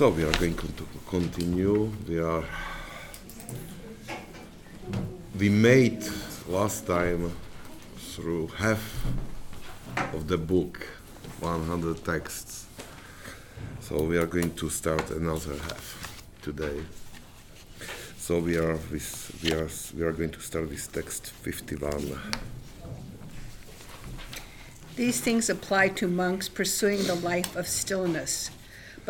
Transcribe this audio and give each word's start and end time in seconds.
So 0.00 0.08
we 0.08 0.24
are 0.24 0.32
going 0.38 0.56
to 0.56 0.88
continue. 1.10 1.92
We 2.08 2.20
are 2.20 2.42
we 5.38 5.50
made 5.50 6.02
last 6.48 6.86
time 6.86 7.30
through 7.98 8.46
half 8.46 9.04
of 10.14 10.26
the 10.26 10.38
book, 10.38 10.86
100 11.40 12.02
texts. 12.02 12.64
So 13.80 14.02
we 14.02 14.16
are 14.16 14.24
going 14.24 14.54
to 14.54 14.70
start 14.70 15.10
another 15.10 15.52
half 15.68 16.24
today. 16.40 16.80
So 18.16 18.38
we 18.38 18.56
are 18.56 18.78
with, 18.90 19.38
we 19.44 19.52
are 19.52 19.68
we 19.94 20.02
are 20.02 20.12
going 20.12 20.30
to 20.30 20.40
start 20.40 20.70
with 20.70 20.90
text 20.94 21.26
51. 21.26 22.18
These 24.96 25.20
things 25.20 25.50
apply 25.50 25.88
to 25.88 26.08
monks 26.08 26.48
pursuing 26.48 27.02
the 27.02 27.16
life 27.16 27.54
of 27.54 27.68
stillness, 27.68 28.50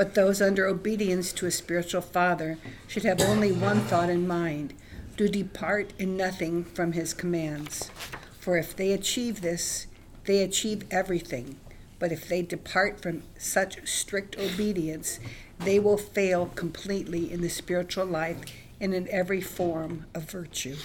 but 0.01 0.15
those 0.15 0.41
under 0.41 0.67
obedience 0.67 1.31
to 1.31 1.45
a 1.45 1.51
spiritual 1.51 2.01
father 2.01 2.57
should 2.89 3.03
have 3.03 3.21
only 3.21 3.53
one 3.53 3.81
thought 3.81 4.09
in 4.09 4.27
mind 4.27 4.73
to 5.19 5.29
depart 5.29 5.93
in 5.99 6.17
nothing 6.17 6.65
from 6.65 6.93
his 6.93 7.13
commands. 7.13 7.91
For 8.39 8.57
if 8.57 8.75
they 8.75 8.93
achieve 8.93 9.43
this, 9.43 9.89
they 10.25 10.43
achieve 10.43 10.87
everything. 10.91 11.59
But 11.99 12.13
if 12.13 12.27
they 12.27 12.41
depart 12.41 13.03
from 13.03 13.25
such 13.37 13.87
strict 13.87 14.39
obedience, 14.39 15.21
they 15.59 15.79
will 15.79 15.99
fail 15.99 16.47
completely 16.47 17.31
in 17.31 17.43
the 17.43 17.51
spiritual 17.51 18.07
life 18.07 18.39
and 18.81 18.95
in 18.95 19.07
every 19.11 19.43
form 19.43 20.07
of 20.15 20.31
virtue. 20.31 20.77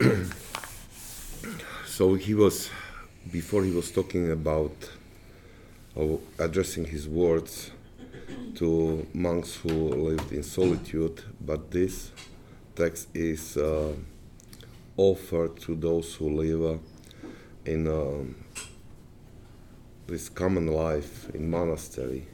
So 1.86 2.14
he 2.14 2.34
was, 2.34 2.68
before 3.32 3.64
he 3.64 3.70
was 3.70 3.90
talking 3.90 4.30
about 4.30 4.74
or 5.96 6.20
addressing 6.38 6.84
his 6.84 7.08
words 7.08 7.70
to 8.54 9.06
monks 9.12 9.56
who 9.56 9.68
lived 9.68 10.30
in 10.32 10.42
solitude, 10.42 11.22
but 11.40 11.70
this 11.70 12.10
text 12.74 13.08
is 13.14 13.56
uh, 13.56 13.92
offered 14.96 15.56
to 15.58 15.74
those 15.74 16.14
who 16.14 16.30
live 16.36 16.62
uh, 16.62 16.78
in 17.64 17.88
um, 17.88 18.34
this 20.06 20.28
common 20.28 20.66
life 20.66 21.28
in 21.34 21.50
monastery, 21.50 22.26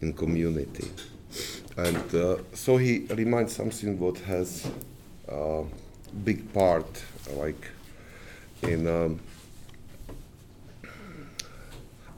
in 0.00 0.12
community. 0.12 0.90
And 1.76 2.14
uh, 2.14 2.38
so 2.52 2.76
he 2.76 3.06
reminds 3.10 3.54
something 3.54 3.98
what 3.98 4.18
has 4.18 4.68
a 5.28 5.62
big 6.24 6.52
part, 6.52 7.04
like 7.36 7.70
in 8.62 8.86
um, 8.86 9.20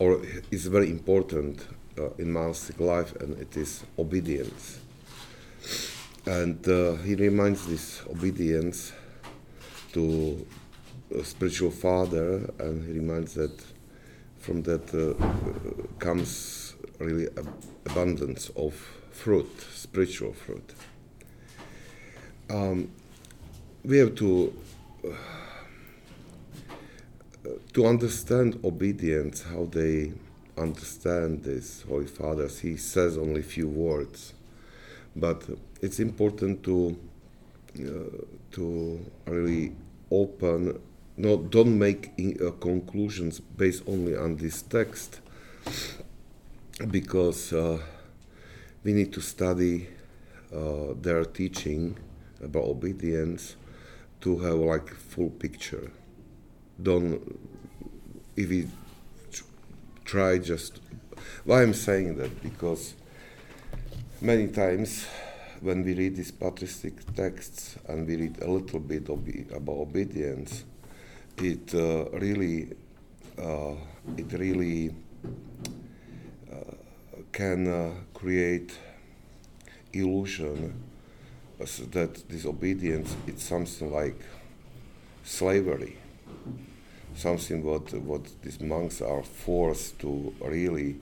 or 0.02 0.20
is 0.50 0.66
very 0.66 0.90
important 0.90 1.64
uh, 1.96 2.10
in 2.18 2.32
monastic 2.32 2.80
life, 2.80 3.14
and 3.20 3.38
it 3.38 3.56
is 3.56 3.84
obedience. 3.96 4.80
And 6.26 6.66
uh, 6.68 6.94
he 7.06 7.14
reminds 7.14 7.66
this 7.68 8.02
obedience 8.10 8.92
to 9.92 10.44
a 11.14 11.22
spiritual 11.22 11.70
father, 11.70 12.50
and 12.58 12.84
he 12.84 12.94
reminds 12.94 13.34
that 13.34 13.56
from 14.40 14.62
that 14.62 14.92
uh, 14.92 15.14
comes 15.98 16.74
really 16.98 17.28
ab- 17.36 17.62
abundance 17.86 18.50
of 18.56 18.74
fruit, 19.12 19.52
spiritual 19.72 20.32
fruit. 20.32 20.74
Um, 22.50 22.90
we 23.84 23.98
have 23.98 24.16
to 24.16 24.52
to 27.72 27.86
understand 27.86 28.60
obedience, 28.64 29.42
how 29.42 29.64
they 29.64 30.12
understand 30.58 31.42
this 31.42 31.82
Holy 31.82 32.06
Fathers, 32.06 32.60
he 32.60 32.76
says 32.76 33.16
only 33.16 33.40
a 33.40 33.44
few 33.44 33.68
words, 33.68 34.34
but 35.16 35.42
it's 35.80 35.98
important 35.98 36.62
to 36.64 36.96
uh, 37.80 38.24
to 38.50 39.00
really 39.24 39.72
open. 40.10 40.78
No, 41.16 41.38
don't 41.38 41.78
make 41.78 42.10
in, 42.18 42.38
uh, 42.46 42.50
conclusions 42.52 43.40
based 43.40 43.82
only 43.86 44.14
on 44.16 44.36
this 44.36 44.60
text, 44.62 45.20
because 46.90 47.52
uh, 47.52 47.78
we 48.84 48.92
need 48.92 49.12
to 49.14 49.20
study 49.20 49.88
uh, 50.54 50.92
their 51.00 51.24
teaching 51.24 51.98
about 52.42 52.64
obedience 52.64 53.56
to 54.20 54.38
have 54.38 54.54
like 54.54 54.90
full 54.90 55.30
picture 55.30 55.90
don't 56.80 57.20
if 58.36 58.48
we 58.48 58.68
try 60.04 60.38
just 60.38 60.80
why 61.44 61.62
i'm 61.62 61.74
saying 61.74 62.16
that 62.16 62.42
because 62.42 62.94
many 64.20 64.48
times 64.48 65.06
when 65.60 65.84
we 65.84 65.94
read 65.94 66.16
these 66.16 66.30
patristic 66.30 66.94
texts 67.14 67.76
and 67.88 68.06
we 68.06 68.16
read 68.16 68.42
a 68.42 68.50
little 68.50 68.80
bit 68.80 69.08
about 69.08 69.72
obedience 69.76 70.64
it 71.38 71.74
uh, 71.74 72.04
really 72.18 72.72
uh, 73.38 73.74
it 74.16 74.32
really 74.32 74.94
uh, 76.52 76.74
can 77.32 77.66
uh, 77.66 77.90
create 78.14 78.76
illusion 79.92 80.74
that 81.92 82.28
disobedience 82.28 83.14
is 83.26 83.40
something 83.40 83.92
like 83.92 84.18
slavery 85.22 85.96
something 87.16 87.62
what 87.62 87.92
what 87.94 88.22
these 88.42 88.60
monks 88.60 89.00
are 89.00 89.22
forced 89.22 89.98
to 90.00 90.34
really 90.40 90.96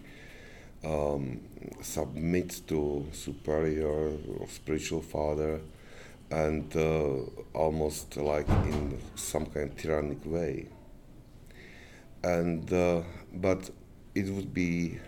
um, 0.85 1.41
submit 1.83 2.63
to 2.69 3.07
superior 3.13 3.89
or 4.39 4.49
spiritual 4.49 5.03
father 5.03 5.61
and 6.31 6.75
uh, 6.77 7.17
almost 7.55 8.17
like 8.17 8.49
in 8.49 8.99
some 9.17 9.47
kind 9.47 9.71
of 9.71 9.77
tyrannic 9.77 10.25
way. 10.25 10.67
And 12.23 12.73
uh, 12.73 13.03
but 13.33 13.71
it 14.15 14.27
would 14.31 14.53
be 14.55 14.99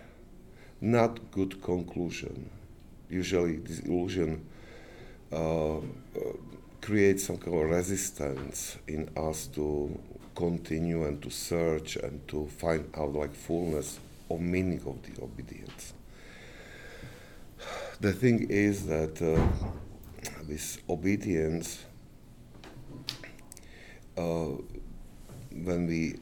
not 0.80 1.30
good 1.30 1.62
conclusion. 1.62 2.50
Usually 3.08 3.56
this 3.56 3.80
illusion 3.80 4.44
uh, 5.32 5.76
creates 6.80 7.24
some 7.24 7.36
kind 7.36 7.56
of 7.56 7.70
resistance 7.70 8.78
in 8.88 9.08
us 9.16 9.46
to 9.46 9.98
continue 10.34 11.04
and 11.04 11.22
to 11.22 11.30
search 11.30 11.96
and 11.96 12.26
to 12.28 12.46
find 12.46 12.90
out 12.96 13.12
like 13.12 13.34
fullness 13.34 13.98
of 14.30 14.40
meaning 14.40 14.80
of 14.86 15.02
the 15.02 15.22
obedience. 15.22 15.92
The 18.00 18.12
thing 18.12 18.50
is 18.50 18.86
that 18.86 19.22
uh, 19.22 19.40
this 20.42 20.78
obedience, 20.88 21.84
uh, 24.16 24.48
when 25.52 25.86
we, 25.86 26.16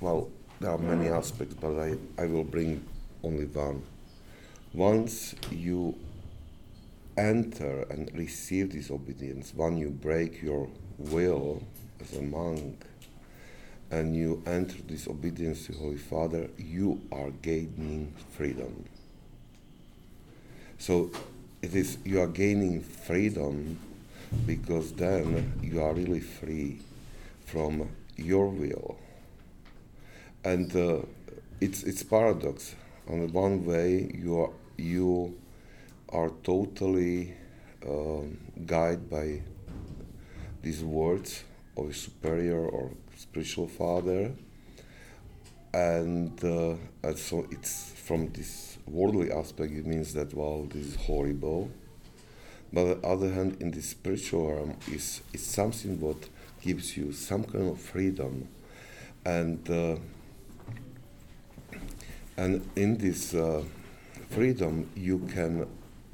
well, 0.00 0.30
there 0.60 0.70
are 0.70 0.78
many 0.78 1.08
aspects, 1.08 1.54
but 1.54 1.78
I, 1.78 1.96
I 2.18 2.26
will 2.26 2.44
bring 2.44 2.82
only 3.22 3.44
one. 3.44 3.82
Once 4.72 5.34
you 5.50 5.94
enter 7.16 7.82
and 7.90 8.10
receive 8.14 8.72
this 8.72 8.90
obedience, 8.90 9.52
when 9.54 9.76
you 9.76 9.90
break 9.90 10.42
your 10.42 10.68
will, 10.98 11.62
as 12.00 12.16
a 12.16 12.22
monk 12.22 12.84
and 13.90 14.16
you 14.16 14.42
enter 14.46 14.76
this 14.88 15.06
obedience 15.06 15.66
to 15.66 15.72
Holy 15.74 15.96
Father, 15.96 16.48
you 16.58 17.00
are 17.12 17.30
gaining 17.42 18.12
freedom. 18.32 18.84
So 20.78 21.10
it 21.62 21.74
is 21.74 21.98
you 22.04 22.20
are 22.20 22.26
gaining 22.26 22.82
freedom 22.82 23.78
because 24.44 24.92
then 24.92 25.52
you 25.62 25.82
are 25.82 25.94
really 25.94 26.20
free 26.20 26.80
from 27.44 27.88
your 28.16 28.48
will. 28.48 28.98
And 30.44 30.74
uh, 30.74 31.02
it's 31.60 31.82
it's 31.84 32.02
paradox. 32.02 32.74
On 33.08 33.20
the 33.20 33.32
one 33.32 33.64
way, 33.64 34.10
you 34.14 34.40
are 34.40 34.50
you 34.76 35.36
are 36.08 36.30
totally 36.42 37.34
um, 37.86 38.36
guided 38.66 39.08
by 39.08 39.42
these 40.62 40.82
words 40.82 41.44
of 41.76 41.90
a 41.90 41.94
superior 41.94 42.66
or 42.66 42.90
spiritual 43.16 43.68
father, 43.68 44.32
and, 45.72 46.42
uh, 46.44 46.74
and 47.02 47.18
so 47.18 47.46
it's 47.50 47.92
from 47.92 48.32
this 48.32 48.78
worldly 48.86 49.30
aspect. 49.30 49.72
It 49.72 49.86
means 49.86 50.14
that 50.14 50.34
well, 50.34 50.64
this 50.64 50.86
is 50.86 50.96
horrible. 50.96 51.70
But 52.72 52.80
on 52.80 53.00
the 53.00 53.06
other 53.06 53.32
hand, 53.32 53.56
in 53.60 53.70
the 53.70 53.82
spiritual 53.82 54.52
realm, 54.52 54.76
is 54.90 55.22
it's 55.32 55.46
something 55.46 56.00
what 56.00 56.28
gives 56.62 56.96
you 56.96 57.12
some 57.12 57.44
kind 57.44 57.68
of 57.70 57.80
freedom, 57.80 58.48
and 59.24 59.70
uh, 59.70 59.96
and 62.36 62.68
in 62.76 62.98
this 62.98 63.34
uh, 63.34 63.62
freedom 64.30 64.90
you 64.94 65.18
can 65.32 65.66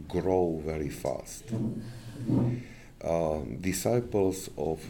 grow 0.08 0.62
very 0.65 0.91
fast. 0.91 1.44
Uh, 3.03 3.41
disciples 3.61 4.49
of 4.56 4.81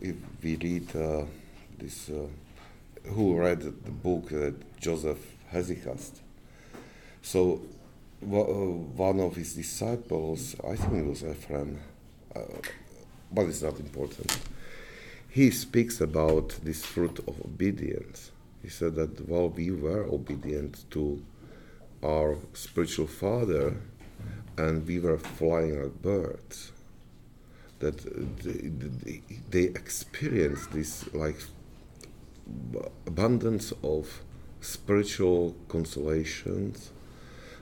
if 0.00 0.16
we 0.42 0.56
read 0.56 0.96
uh, 0.96 1.24
this, 1.78 2.08
uh, 2.08 2.26
who 3.10 3.36
read 3.38 3.60
the 3.60 3.70
book 3.70 4.28
that 4.30 4.54
Joseph 4.80 5.18
Hesychast, 5.52 6.20
So 7.22 7.60
uh, 8.22 8.26
one 8.26 9.20
of 9.20 9.36
his 9.36 9.54
disciples, 9.54 10.56
I 10.66 10.76
think 10.76 10.94
it 10.94 11.06
was 11.06 11.22
Ephraim, 11.24 11.80
uh, 12.34 12.40
but 13.32 13.46
it's 13.46 13.62
not 13.62 13.78
important. 13.78 14.38
He 15.28 15.50
speaks 15.50 16.00
about 16.00 16.56
this 16.62 16.84
fruit 16.84 17.18
of 17.20 17.40
obedience. 17.44 18.30
He 18.62 18.68
said 18.68 18.94
that 18.96 19.28
while 19.28 19.48
we 19.48 19.70
were 19.70 20.04
obedient 20.04 20.90
to 20.90 21.22
our 22.02 22.36
spiritual 22.52 23.06
father 23.06 23.76
and 24.56 24.86
we 24.86 24.98
were 24.98 25.18
flying 25.18 25.80
like 25.80 26.02
birds, 26.02 26.72
that 27.80 27.98
they, 28.42 28.68
they, 29.04 29.22
they 29.50 29.64
experienced 29.64 30.70
this 30.72 31.12
like 31.14 31.36
abundance 33.06 33.72
of 33.82 34.22
spiritual 34.60 35.56
consolations, 35.68 36.90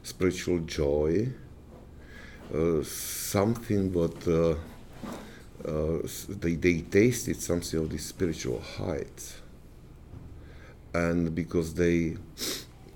spiritual 0.03 0.59
joy, 0.61 1.29
uh, 2.55 2.83
something 2.83 3.93
what 3.93 4.27
uh, 4.27 4.55
uh, 5.65 5.99
they, 6.29 6.55
they 6.55 6.81
tasted 6.81 7.41
something 7.41 7.81
of 7.81 7.91
the 7.91 7.99
spiritual 7.99 8.61
heights. 8.61 9.41
And 10.95 11.35
because 11.35 11.75
they 11.75 12.17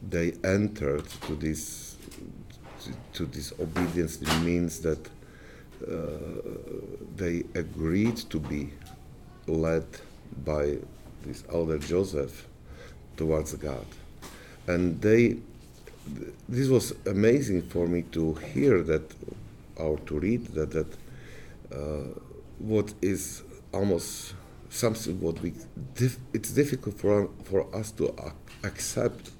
they 0.08 0.32
entered 0.42 1.06
to 1.26 1.36
this 1.36 1.96
to, 2.82 2.92
to 3.12 3.26
this 3.26 3.52
obedience, 3.60 4.20
it 4.20 4.40
means 4.42 4.80
that 4.80 5.06
uh, 5.06 5.21
they 7.16 7.44
agreed 7.54 8.16
to 8.16 8.38
be 8.38 8.70
led 9.46 9.86
by 10.44 10.78
this 11.24 11.44
elder 11.52 11.78
Joseph 11.78 12.48
towards 13.16 13.54
God. 13.54 13.86
And 14.66 15.00
they, 15.00 15.38
this 16.48 16.68
was 16.68 16.94
amazing 17.06 17.62
for 17.62 17.86
me 17.86 18.02
to 18.12 18.34
hear 18.34 18.82
that, 18.82 19.14
or 19.76 19.98
to 19.98 20.18
read 20.18 20.46
that, 20.54 20.70
that 20.70 20.86
uh, 21.72 22.20
what 22.58 22.94
is 23.02 23.42
almost 23.72 24.34
something 24.70 25.20
what 25.20 25.40
we, 25.42 25.52
dif- 25.94 26.18
it's 26.32 26.50
difficult 26.50 26.98
for, 26.98 27.28
for 27.44 27.66
us 27.74 27.90
to 27.92 28.14
ac- 28.18 28.32
accept 28.64 29.30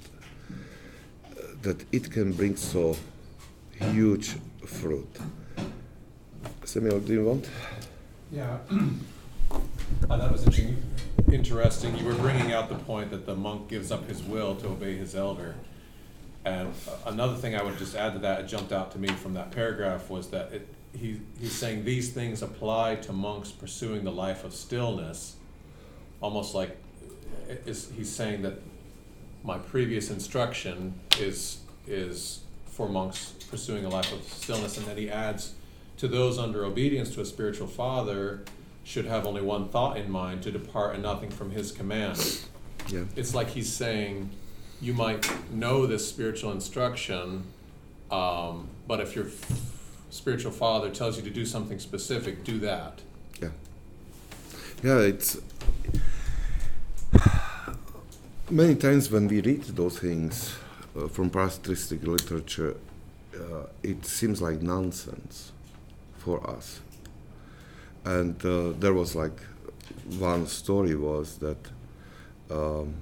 uh, 0.44 1.43
that 1.62 1.85
it 1.93 2.11
can 2.11 2.33
bring 2.33 2.56
so 2.56 2.97
huge 3.81 4.37
fruit. 4.67 5.09
Samuel, 6.65 7.00
do 7.00 7.12
you 7.12 7.25
want? 7.25 7.49
Yeah. 8.31 8.59
Uh, 10.09 10.17
that 10.17 10.33
was 10.33 10.43
interesting. 10.44 10.83
Interesting. 11.31 11.97
You 11.97 12.06
were 12.06 12.15
bringing 12.15 12.53
out 12.53 12.69
the 12.71 12.75
point 12.75 13.11
that 13.11 13.27
the 13.27 13.37
monk 13.37 13.69
gives 13.69 13.93
up 13.93 14.09
his 14.09 14.23
will 14.23 14.56
to 14.56 14.69
obey 14.69 14.97
his 14.97 15.15
elder. 15.15 15.55
And 16.44 16.73
another 17.06 17.37
thing 17.37 17.55
I 17.55 17.62
would 17.62 17.79
just 17.79 17.94
add 17.94 18.15
to 18.15 18.19
that, 18.21 18.41
it 18.41 18.47
jumped 18.47 18.73
out 18.73 18.91
to 18.93 18.99
me 18.99 19.09
from 19.09 19.35
that 19.35 19.53
paragraph, 19.53 20.11
was 20.11 20.29
that 20.31 20.53
it, 20.53 20.69
he, 20.93 21.21
he's 21.39 21.53
saying 21.53 21.85
these 21.85 22.11
things 22.11 22.43
apply 22.43 22.97
to 22.97 23.12
monks 23.12 23.50
pursuing 23.50 24.03
the 24.03 24.11
life 24.11 24.44
of 24.44 24.55
stillness, 24.55 25.37
almost 26.21 26.55
like 26.55 26.77
he's 27.65 28.11
saying 28.11 28.43
that 28.43 28.55
my 29.44 29.59
previous 29.59 30.11
instruction 30.11 30.94
is, 31.21 31.61
is 31.87 32.41
for 32.67 32.89
monks 32.89 33.35
pursuing 33.50 33.85
a 33.85 33.89
life 33.89 34.12
of 34.12 34.23
stillness, 34.25 34.79
and 34.79 34.87
then 34.87 34.97
he 34.97 35.11
adds, 35.11 35.55
to 36.03 36.09
those 36.09 36.37
under 36.37 36.65
obedience 36.65 37.15
to 37.15 37.21
a 37.21 37.25
spiritual 37.25 37.69
father, 37.69 38.43
should 38.83 39.05
have 39.05 39.25
only 39.25 39.41
one 39.41 39.69
thought 39.69 39.97
in 39.97 40.11
mind 40.11 40.43
to 40.43 40.51
depart 40.51 40.95
and 40.95 41.03
nothing 41.05 41.31
from 41.31 41.53
his 41.53 41.71
command. 41.71 42.41
Yeah. 42.89 43.05
It's 43.15 43.37
like 43.37 43.51
he's 43.51 43.73
saying, 43.73 44.29
you 44.81 44.95
might 44.95 45.25
know 45.53 45.87
this 45.87 46.09
spiritual 46.09 46.51
instruction, 46.51 47.45
um, 48.11 48.69
but 48.89 48.99
if 48.99 49.15
your 49.15 49.27
spiritual 50.11 50.51
father 50.51 50.91
tells 50.91 51.17
you 51.17 51.23
to 51.23 51.31
do 51.31 51.47
something 51.47 51.79
specific, 51.79 52.43
do 52.43 52.59
that. 52.59 52.99
Yeah. 53.41 53.51
Yeah, 54.83 54.99
it's 54.99 55.41
many 58.51 58.75
times 58.75 59.09
when 59.09 59.29
we 59.29 59.41
read 59.41 59.63
those 59.77 60.01
things 60.01 60.57
uh, 60.97 61.07
from 61.07 61.31
patristic 61.31 62.03
literature, 62.03 62.75
uh, 63.37 63.67
it 63.85 64.05
seems 64.05 64.43
like 64.43 64.63
nonsense 64.63 65.53
for 66.25 66.39
us. 66.49 66.81
And 68.05 68.37
uh, 68.45 68.73
there 68.79 68.95
was 68.95 69.15
like 69.15 69.39
one 70.19 70.47
story 70.47 70.95
was 70.95 71.39
that 71.39 71.59
um, 72.51 72.95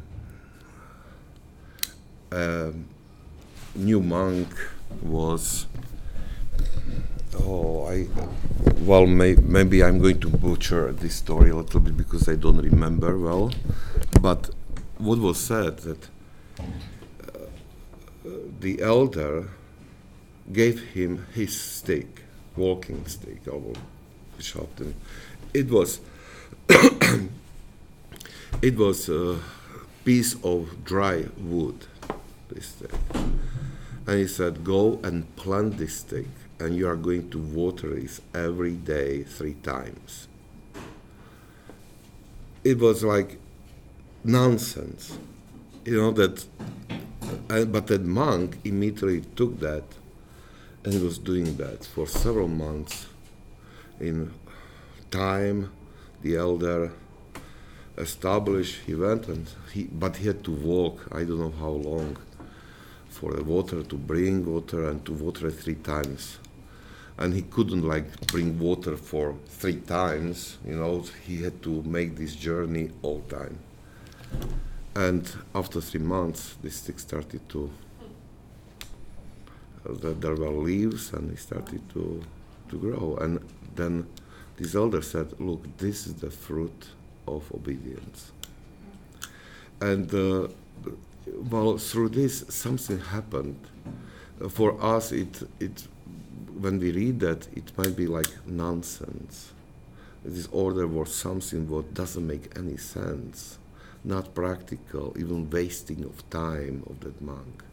a 2.33 2.73
new 3.75 4.01
monk 4.01 4.49
was 5.03 5.67
oh 7.39 7.87
I 7.87 8.09
well 8.81 9.07
may, 9.07 9.35
maybe 9.37 9.83
I'm 9.85 9.99
going 10.01 10.21
to 10.21 10.29
butcher 10.29 10.93
this 10.93 11.15
story 11.15 11.51
a 11.51 11.57
little 11.57 11.81
bit 11.81 11.97
because 11.97 12.29
I 12.29 12.35
don't 12.35 12.59
remember 12.59 13.17
well 13.19 13.53
but 14.21 14.51
what 14.99 15.19
was 15.19 15.39
said 15.39 15.79
that 15.79 16.09
uh, 16.59 18.31
the 18.61 18.83
elder 18.83 19.49
gave 20.53 20.81
him 20.95 21.27
his 21.33 21.59
stick 21.59 22.23
walking 22.61 23.07
stick 23.07 23.41
or 23.49 23.73
sharpened. 24.39 24.95
It 25.55 25.69
was 25.71 26.01
it 28.63 28.77
was 28.77 29.09
a 29.09 29.39
piece 30.05 30.37
of 30.45 30.85
dry 30.85 31.25
wood, 31.39 31.87
this 32.51 32.73
thing. 32.73 32.99
And 34.07 34.19
he 34.19 34.27
said, 34.27 34.65
Go 34.65 35.01
and 35.03 35.35
plant 35.37 35.79
this 35.79 35.97
stick, 35.97 36.27
and 36.59 36.77
you 36.77 36.87
are 36.89 36.97
going 36.97 37.31
to 37.31 37.39
water 37.39 37.97
it 37.97 38.21
every 38.35 38.75
day 38.75 39.23
three 39.23 39.55
times. 39.63 40.29
It 42.63 42.79
was 42.79 43.03
like 43.03 43.39
nonsense, 44.23 45.19
you 45.85 45.97
know, 45.97 46.11
that, 46.13 46.45
uh, 47.49 47.65
but 47.65 47.87
that 47.87 48.03
monk 48.05 48.59
immediately 48.65 49.23
took 49.35 49.61
that 49.61 49.85
and 50.85 50.95
he 50.95 51.01
was 51.01 51.19
doing 51.19 51.57
that 51.57 51.85
for 51.85 52.07
several 52.07 52.49
months 52.49 53.07
in 53.99 54.33
time. 55.11 55.71
The 56.23 56.37
elder 56.37 56.93
established 57.97 58.81
he 58.87 58.95
went 58.95 59.29
and 59.29 59.49
he 59.73 59.85
but 59.85 60.17
he 60.17 60.27
had 60.27 60.43
to 60.43 60.51
walk 60.51 61.07
i 61.13 61.23
don't 61.23 61.39
know 61.39 61.53
how 61.59 61.69
long 61.69 62.17
for 63.09 63.33
the 63.35 63.45
water 63.45 63.83
to 63.83 63.97
bring 63.97 64.47
water 64.47 64.89
and 64.89 65.05
to 65.05 65.13
water 65.13 65.51
three 65.51 65.75
times. 65.75 66.39
And 67.19 67.35
he 67.35 67.43
couldn't 67.43 67.83
like 67.83 68.29
bring 68.29 68.59
water 68.59 68.97
for 68.97 69.35
three 69.47 69.81
times 69.81 70.59
you 70.65 70.77
know 70.77 71.05
he 71.27 71.43
had 71.43 71.63
to 71.63 71.83
make 71.83 72.17
this 72.17 72.35
journey 72.35 72.91
all 73.03 73.21
time. 73.23 73.59
And 74.95 75.31
after 75.55 75.81
three 75.81 76.01
months 76.01 76.57
the 76.63 76.71
stick 76.71 76.99
started 76.99 77.47
to 77.51 77.71
there 79.85 80.35
were 80.35 80.51
leaves 80.51 81.13
and 81.13 81.33
it 81.33 81.39
started 81.39 81.83
to 81.91 82.23
to 82.69 82.79
grow 82.79 83.17
and 83.21 83.41
then 83.75 84.07
this 84.61 84.75
elder 84.75 85.01
said, 85.01 85.33
Look, 85.41 85.79
this 85.79 86.07
is 86.07 86.15
the 86.17 86.31
fruit 86.31 86.89
of 87.27 87.51
obedience. 87.55 88.31
And 89.81 90.13
uh, 90.15 90.49
well, 91.51 91.79
through 91.79 92.11
this, 92.11 92.45
something 92.51 92.99
happened. 92.99 93.59
Uh, 94.39 94.51
for 94.51 94.79
us, 94.85 95.13
it, 95.13 95.49
it, 95.61 95.89
when 96.59 96.79
we 96.79 96.93
read 96.93 97.21
that, 97.21 97.49
it 97.57 97.73
might 97.79 97.97
be 97.97 98.07
like 98.07 98.29
nonsense. 98.47 99.53
This 100.23 100.47
order 100.53 100.87
was 100.87 101.15
something 101.15 101.67
what 101.67 101.95
doesn't 101.95 102.27
make 102.27 102.55
any 102.59 102.77
sense, 102.77 103.57
not 104.05 104.35
practical, 104.35 105.17
even 105.19 105.49
wasting 105.49 106.05
of 106.05 106.29
time 106.29 106.83
of 106.87 107.01
that 107.01 107.19
monk. 107.23 107.65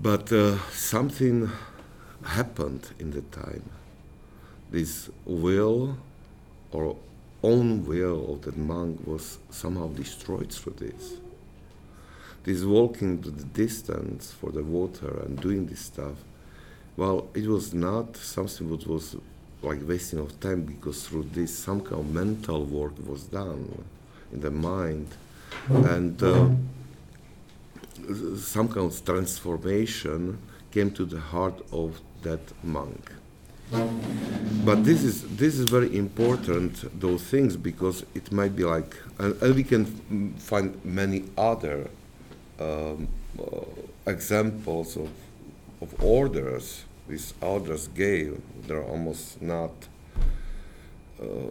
But 0.00 0.32
uh, 0.32 0.58
something 0.70 1.50
happened 2.22 2.90
in 2.98 3.10
the 3.10 3.22
time 3.22 3.62
this 4.74 5.08
will 5.24 5.96
or 6.72 6.96
own 7.44 7.86
will 7.86 8.32
of 8.32 8.42
that 8.42 8.56
monk 8.56 9.06
was 9.06 9.38
somehow 9.50 9.86
destroyed 9.88 10.52
through 10.52 10.74
this. 10.78 11.14
This 12.42 12.64
walking 12.64 13.22
to 13.22 13.30
the 13.30 13.44
distance 13.44 14.32
for 14.32 14.50
the 14.50 14.64
water 14.64 15.20
and 15.24 15.40
doing 15.40 15.66
this 15.66 15.80
stuff, 15.80 16.16
well, 16.96 17.28
it 17.34 17.46
was 17.46 17.72
not 17.72 18.16
something 18.16 18.68
that 18.70 18.86
was 18.86 19.16
like 19.62 19.78
wasting 19.86 20.18
of 20.18 20.38
time 20.40 20.62
because 20.62 21.06
through 21.06 21.28
this 21.32 21.56
some 21.56 21.80
kind 21.80 22.00
of 22.00 22.12
mental 22.12 22.64
work 22.64 22.92
was 23.06 23.24
done 23.24 23.84
in 24.32 24.40
the 24.40 24.50
mind 24.50 25.06
and 25.68 26.22
uh, 26.22 26.48
some 28.38 28.68
kind 28.68 28.86
of 28.86 29.04
transformation 29.04 30.38
came 30.70 30.90
to 30.92 31.04
the 31.04 31.20
heart 31.20 31.60
of 31.72 32.00
that 32.22 32.40
monk. 32.62 33.12
But 34.64 34.84
this 34.84 35.02
is 35.02 35.36
this 35.36 35.58
is 35.58 35.70
very 35.70 35.96
important 35.96 37.00
those 37.00 37.22
things 37.22 37.56
because 37.56 38.04
it 38.14 38.30
might 38.30 38.54
be 38.54 38.64
like 38.64 38.96
and, 39.18 39.40
and 39.42 39.54
we 39.54 39.64
can 39.64 40.34
find 40.38 40.78
many 40.84 41.24
other 41.36 41.88
um, 42.60 43.08
uh, 43.40 43.60
examples 44.06 44.96
of, 44.96 45.10
of 45.80 46.04
orders 46.04 46.84
these 47.08 47.34
orders 47.40 47.88
gave. 47.88 48.40
They're 48.66 48.82
almost 48.82 49.40
not. 49.42 49.72
Uh, 51.20 51.50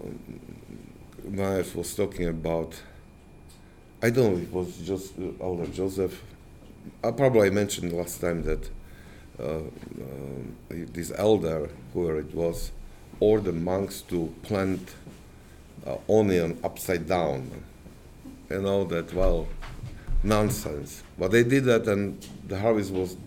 was 1.76 1.96
talking 1.96 2.28
about. 2.28 2.80
I 4.02 4.10
don't 4.10 4.34
know. 4.34 4.42
It 4.42 4.52
was 4.52 4.78
just 4.78 5.14
uh, 5.20 5.44
Elder 5.44 5.68
Joseph. 5.68 6.22
I 7.04 7.12
probably 7.12 7.50
mentioned 7.50 7.92
last 7.92 8.22
time 8.22 8.44
that 8.44 8.70
uh, 9.40 9.44
uh, 9.44 9.62
this 10.70 11.12
elder, 11.16 11.70
whoever 11.94 12.20
it 12.20 12.34
was, 12.34 12.72
ordered 13.20 13.56
monks 13.56 14.02
to 14.02 14.34
plant 14.44 14.96
uh, 15.86 15.98
onion 16.10 16.60
upside 16.63 17.08
down. 17.08 17.50
You 18.50 18.62
know 18.62 18.84
that 18.86 19.13
well, 19.13 19.48
nonsense. 20.24 21.04
But 21.18 21.32
they 21.32 21.44
did 21.44 21.66
that, 21.66 21.88
and 21.88 22.25
the 22.48 22.60
harvest 22.60 22.92
was 22.92 23.18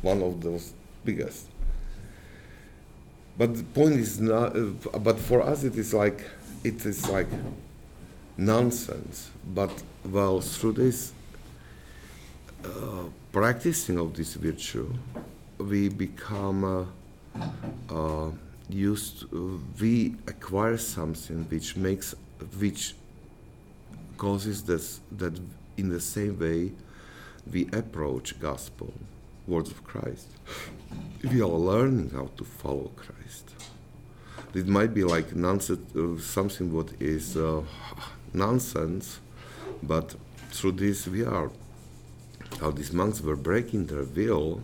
one 0.00 0.22
of 0.22 0.40
those 0.40 0.72
biggest. 1.04 1.48
But 3.36 3.56
the 3.56 3.64
point 3.64 3.94
is 3.94 4.20
not. 4.20 4.56
Uh, 4.56 4.98
but 4.98 5.18
for 5.18 5.42
us, 5.42 5.64
it 5.64 5.76
is 5.76 5.92
like 5.94 6.24
it 6.64 6.84
is 6.86 7.08
like 7.08 7.28
nonsense. 8.36 9.30
But 9.54 9.82
well, 10.04 10.40
through 10.40 10.72
this 10.72 11.12
uh, 12.64 13.04
practicing 13.32 13.98
of 13.98 14.14
this 14.14 14.34
virtue, 14.34 14.92
we 15.58 15.88
become 15.88 16.64
uh, 16.64 17.44
uh, 17.90 18.30
used. 18.68 19.24
we 19.80 20.14
acquire 20.26 20.76
something 20.76 21.44
which 21.50 21.76
makes 21.76 22.14
which 22.58 22.94
causes 24.16 24.62
this 24.62 25.00
that 25.10 25.38
in 25.76 25.88
the 25.88 26.00
same 26.00 26.38
way 26.38 26.72
we 27.50 27.68
approach 27.72 28.38
gospel 28.38 28.92
words 29.46 29.70
of 29.70 29.82
Christ. 29.84 30.28
We 31.24 31.40
are 31.40 31.46
learning 31.46 32.10
how 32.10 32.30
to 32.36 32.44
follow 32.44 32.90
Christ. 32.96 33.50
It 34.54 34.66
might 34.68 34.94
be 34.94 35.04
like 35.04 35.34
nonsense, 35.34 35.96
uh, 35.96 36.20
something 36.20 36.72
what 36.72 36.90
is 37.00 37.36
uh, 37.36 37.62
nonsense, 38.32 39.18
but 39.82 40.14
through 40.50 40.72
this 40.72 41.08
we 41.08 41.24
are. 41.24 41.50
How 42.60 42.70
these 42.70 42.92
monks 42.92 43.20
were 43.20 43.36
breaking 43.36 43.86
their 43.86 44.04
will, 44.04 44.62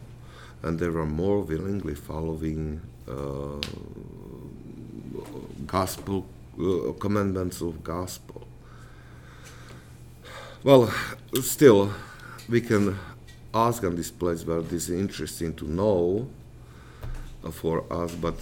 and 0.63 0.79
they 0.79 0.89
were 0.89 1.07
more 1.07 1.41
willingly 1.41 1.95
following 1.95 2.81
uh, 3.09 3.61
gospel 5.67 6.27
uh, 6.61 6.93
commandments 6.99 7.61
of 7.61 7.85
gospel. 7.85 8.47
Well, 10.65 10.93
still, 11.41 11.93
we 12.49 12.61
can 12.61 12.99
ask 13.55 13.85
on 13.85 13.97
this 13.97 14.11
place, 14.11 14.43
but 14.43 14.69
this 14.69 14.89
is 14.89 14.99
interesting 14.99 15.55
to 15.55 15.65
know 15.69 16.29
uh, 17.45 17.51
for 17.51 17.85
us, 17.93 18.13
but 18.15 18.35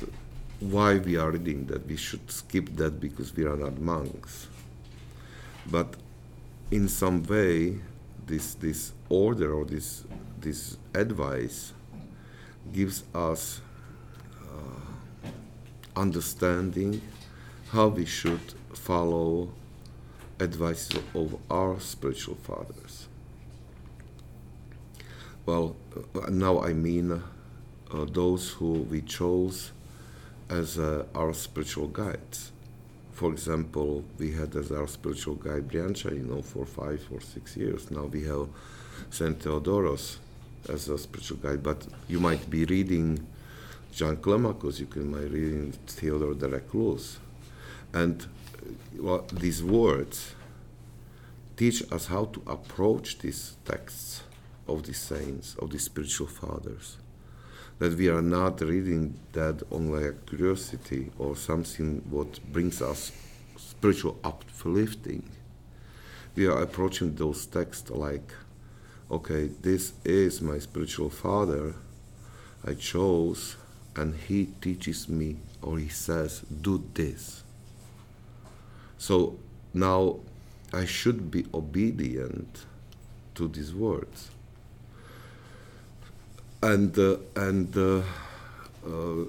why 0.61 0.97
we 0.97 1.17
are 1.17 1.31
reading 1.31 1.67
that. 1.67 1.87
We 1.87 1.97
should 1.97 2.31
skip 2.31 2.75
that 2.77 3.01
because 3.01 3.37
we 3.37 3.45
are 3.45 3.57
not 3.57 3.79
monks. 3.79 4.49
But 5.71 5.95
in 6.71 6.89
some 6.89 7.23
way, 7.25 7.81
this, 8.27 8.55
this 8.55 8.93
order 9.09 9.53
or 9.53 9.65
this, 9.65 10.05
this 10.41 10.77
advice 10.95 11.73
gives 12.73 13.05
us 13.15 13.61
uh, 14.43 15.29
understanding 15.95 17.01
how 17.71 17.89
we 17.89 18.05
should 18.05 18.55
follow 18.75 19.49
advice 20.39 20.91
of 21.15 21.37
our 21.51 21.81
spiritual 21.81 22.35
fathers. 22.37 23.09
Well, 25.47 25.77
uh, 26.15 26.29
now 26.29 26.61
I 26.61 26.73
mean 26.73 27.13
uh, 27.13 28.05
those 28.07 28.51
who 28.51 28.73
we 28.91 29.01
chose 29.03 29.73
as 30.49 30.79
uh, 30.79 31.07
our 31.15 31.33
spiritual 31.33 31.89
guides. 31.89 32.53
For 33.17 33.33
example, 33.33 34.05
we 34.19 34.33
had 34.33 34.55
as 34.57 34.71
our 34.71 34.87
spiritual 34.87 35.37
guide 35.37 35.69
Briancha, 35.69 36.11
you 36.13 36.25
know, 36.25 36.43
for 36.43 36.67
five 36.67 37.03
or 37.11 37.23
six 37.23 37.57
years. 37.57 37.91
Now 37.91 38.05
we 38.05 38.25
have 38.25 38.47
Saint 39.09 39.39
Theodoros 39.39 40.19
as 40.69 40.91
a 40.91 40.99
spiritual 40.99 41.39
guide, 41.39 41.63
but 41.63 41.87
you 42.09 42.21
might 42.21 42.51
be 42.51 42.67
reading 42.67 43.27
John 43.91 44.19
Climacus, 44.19 44.81
you 44.81 44.85
can 44.85 45.11
be 45.11 45.21
reading 45.35 45.73
Theodore 45.87 46.35
the 46.35 46.51
Recluse. 46.51 47.19
And 47.95 48.27
well, 48.99 49.25
these 49.33 49.65
words 49.65 50.35
teach 51.57 51.91
us 51.91 52.09
how 52.09 52.27
to 52.27 52.43
approach 52.47 53.19
these 53.21 53.57
texts 53.65 54.25
of 54.69 54.83
the 54.83 54.93
saints, 54.93 55.57
of 55.59 55.71
the 55.71 55.79
spiritual 55.79 56.27
fathers. 56.27 56.99
That 57.79 57.97
we 57.99 58.09
are 58.09 58.23
not 58.23 58.61
reading 58.63 59.19
that 59.33 59.63
only 59.71 60.07
a 60.07 60.13
curiosity 60.13 61.11
or 61.19 61.37
something 61.37 62.03
what 62.09 62.41
brings 62.51 62.81
us 62.81 63.13
spiritual 63.57 64.19
uplifting. 64.25 65.29
We 66.35 66.47
are 66.47 66.63
approaching 66.63 67.15
those 67.15 67.45
texts 67.47 67.91
like, 67.91 68.33
okay, 69.11 69.51
this 69.61 69.93
is 70.05 70.41
my 70.41 70.59
spiritual 70.59 71.11
father 71.11 71.75
I 72.67 72.75
chose, 72.75 73.57
and 73.95 74.15
he 74.15 74.47
teaches 74.61 75.09
me 75.09 75.37
or 75.63 75.79
he 75.79 75.89
says, 75.89 76.41
do 76.41 76.83
this. 76.95 77.45
So 78.99 79.39
now 79.73 80.21
I 80.73 80.85
should 80.85 81.31
be 81.31 81.47
obedient 81.53 82.65
to 83.35 83.49
these 83.49 83.75
words 83.75 84.31
and 86.67 86.99
uh, 86.99 87.17
and 87.37 87.77
uh, 87.77 88.03
uh, 88.85 89.25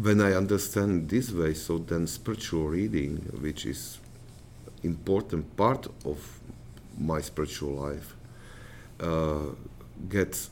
when 0.00 0.20
I 0.20 0.32
understand 0.34 1.08
this 1.08 1.30
way, 1.32 1.54
so 1.54 1.78
then 1.78 2.06
spiritual 2.06 2.68
reading, 2.68 3.16
which 3.40 3.66
is 3.66 3.98
important 4.82 5.56
part 5.56 5.86
of 6.04 6.18
my 6.98 7.20
spiritual 7.20 7.72
life, 7.72 8.14
uh, 9.00 9.54
gets 10.08 10.50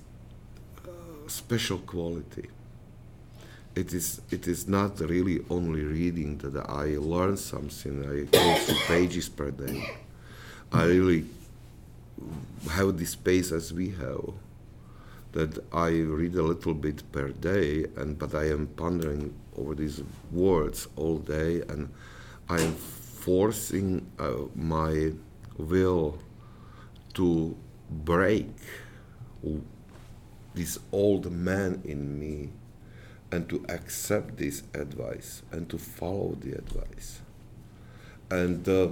special 1.27 1.79
quality. 1.79 2.49
It 3.77 3.95
is 3.95 4.21
it 4.31 4.49
is 4.49 4.67
not 4.67 4.99
really 5.01 5.45
only 5.51 5.83
reading 5.83 6.39
that 6.39 6.69
I 6.69 6.97
learn 6.99 7.37
something. 7.37 7.95
I 8.05 8.25
go 8.25 8.55
through 8.57 8.81
pages 8.87 9.29
per 9.29 9.51
day. 9.51 9.89
I 10.73 10.85
really 10.85 11.27
have 12.71 12.99
this 12.99 13.11
space 13.11 13.53
as 13.53 13.73
we 13.73 13.91
have 13.91 14.35
that 15.33 15.59
I 15.73 15.91
read 15.91 16.35
a 16.35 16.43
little 16.43 16.75
bit 16.75 17.03
per 17.13 17.29
day, 17.29 17.87
and 17.97 18.19
but 18.19 18.35
I 18.35 18.49
am 18.49 18.67
pondering 18.69 19.35
over 19.57 19.75
these 19.75 20.03
words 20.33 20.89
all 20.97 21.19
day, 21.19 21.63
and 21.69 21.91
I 22.49 22.61
am 22.61 22.75
forcing 22.75 24.07
uh, 24.19 24.49
my 24.55 25.13
will 25.59 26.19
to 27.15 27.57
break 27.91 28.49
this 30.55 30.79
old 30.93 31.31
man 31.31 31.83
in 31.85 32.19
me 32.19 32.51
and 33.31 33.49
to 33.49 33.65
accept 33.69 34.39
this 34.39 34.63
advice 34.75 35.43
and 35.53 35.69
to 35.69 35.79
follow 35.79 36.37
the 36.41 36.53
advice. 36.53 37.21
And 38.31 38.69
uh, 38.69 38.89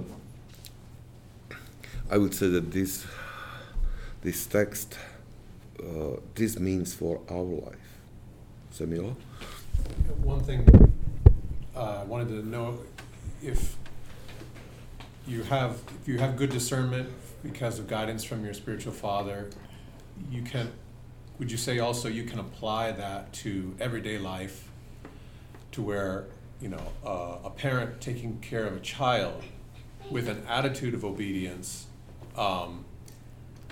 I 2.09 2.17
would 2.17 2.33
say 2.33 2.47
that 2.49 2.71
this 2.71 3.05
this 4.21 4.45
text 4.45 4.97
uh, 5.81 6.19
this 6.35 6.59
means 6.59 6.93
for 6.93 7.21
our 7.29 7.43
life. 7.43 7.99
Samuel? 8.71 9.17
One 10.23 10.39
thing 10.41 10.67
uh, 11.75 12.01
I 12.01 12.03
wanted 12.03 12.29
to 12.29 12.47
know 12.47 12.79
if 13.41 13.75
you 15.27 15.43
have 15.43 15.81
if 16.01 16.07
you 16.07 16.17
have 16.17 16.37
good 16.37 16.49
discernment 16.49 17.09
because 17.43 17.79
of 17.79 17.87
guidance 17.87 18.23
from 18.23 18.43
your 18.43 18.53
spiritual 18.53 18.93
father, 18.93 19.49
you 20.31 20.41
can 20.41 20.71
would 21.39 21.51
you 21.51 21.57
say 21.57 21.79
also 21.79 22.07
you 22.07 22.23
can 22.23 22.39
apply 22.39 22.91
that 22.91 23.31
to 23.31 23.75
everyday 23.79 24.17
life 24.17 24.69
to 25.71 25.81
where 25.81 26.25
you 26.61 26.69
know 26.69 26.81
uh, 27.05 27.37
a 27.45 27.49
parent 27.49 28.01
taking 28.01 28.39
care 28.39 28.65
of 28.65 28.75
a 28.75 28.79
child 28.79 29.43
with 30.09 30.27
an 30.27 30.43
attitude 30.47 30.93
of 30.93 31.05
obedience 31.05 31.87
um, 32.37 32.85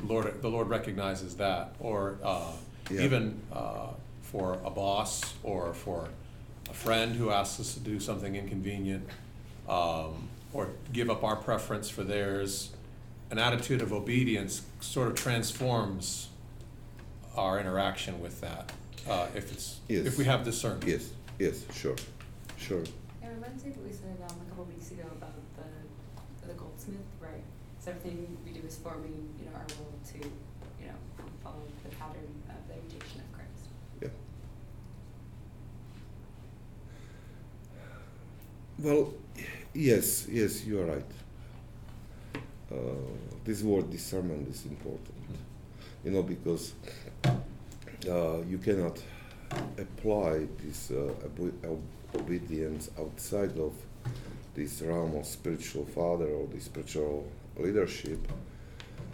Lord, 0.04 0.42
the 0.42 0.50
Lord 0.50 0.70
recognizes 0.70 1.36
that, 1.38 1.75
or 1.80 2.18
uh, 2.24 2.52
yeah. 2.90 3.02
even 3.02 3.42
uh, 3.52 3.88
for 4.22 4.60
a 4.64 4.70
boss 4.70 5.34
or 5.44 5.74
for 5.74 6.10
a 6.70 6.74
friend 6.74 7.16
who 7.16 7.32
asks 7.32 7.60
us 7.60 7.74
to 7.75 7.80
do 7.80 8.00
something 8.00 8.36
inconvenient, 8.36 9.08
um, 9.70 10.30
or 10.54 10.70
give 10.94 11.10
up 11.10 11.24
our 11.24 11.36
preference 11.36 11.90
for 11.90 12.04
theirs, 12.04 12.72
an 13.32 13.40
attitude 13.40 13.82
of 13.82 13.92
obedience 13.92 14.64
sort 14.80 15.08
of 15.08 15.16
transforms 15.16 16.30
our 17.36 17.60
interaction 17.60 18.22
with 18.22 18.42
that. 18.42 18.72
Uh, 19.10 19.28
if 19.36 19.52
it's 19.52 19.80
yes. 19.88 20.06
if 20.06 20.18
we 20.18 20.25
have 20.25 20.44
discernment. 20.44 20.86
Yes. 20.86 21.10
Yes. 21.38 21.64
Sure. 21.74 21.96
Sure. 22.58 22.84
And 23.22 23.36
reminds 23.36 23.64
me 23.64 23.72
of 23.72 23.78
what 23.78 23.86
we 23.86 23.94
said 23.94 24.18
um, 24.28 24.38
a 24.46 24.50
couple 24.50 24.66
weeks 24.66 24.92
ago 24.92 25.04
about 25.12 25.34
the 25.58 26.48
the 26.48 26.54
goldsmith, 26.54 27.00
right? 27.20 27.44
because 27.86 28.02
everything 28.02 28.38
we 28.46 28.52
do 28.52 28.66
is 28.66 28.78
forming, 28.78 29.30
you 29.40 29.46
know, 29.46 29.52
our 29.56 29.66
will 29.78 29.94
to, 30.12 30.18
you 30.18 30.88
know, 30.88 30.94
follow 31.44 31.62
the 31.84 31.90
pattern 31.96 32.42
of 32.50 32.68
the 32.68 32.74
imitation 32.74 33.22
of 33.22 33.32
Christ. 33.32 33.70
Yeah. 34.02 34.10
Well, 38.79 39.13
yes, 39.74 40.27
yes, 40.29 40.65
you 40.65 40.79
are 40.82 40.86
right. 40.86 41.12
Uh, 42.72 42.75
this 43.44 43.62
word 43.62 43.91
discernment 43.91 44.48
is 44.50 44.65
important, 44.65 45.13
you 46.03 46.12
know, 46.12 46.24
because 46.24 46.74
uh, 48.10 48.41
you 48.48 48.58
cannot 48.58 48.98
apply 49.77 50.48
this 50.63 50.91
uh, 50.91 51.13
ob- 51.25 51.82
obedience 52.15 52.89
outside 53.00 53.58
of 53.58 53.74
this 54.55 54.82
realm 54.82 55.15
of 55.17 55.25
spiritual 55.25 55.86
father 55.86 56.27
or 56.27 56.48
the 56.48 56.60
spiritual 56.60 57.27
leadership. 57.58 58.20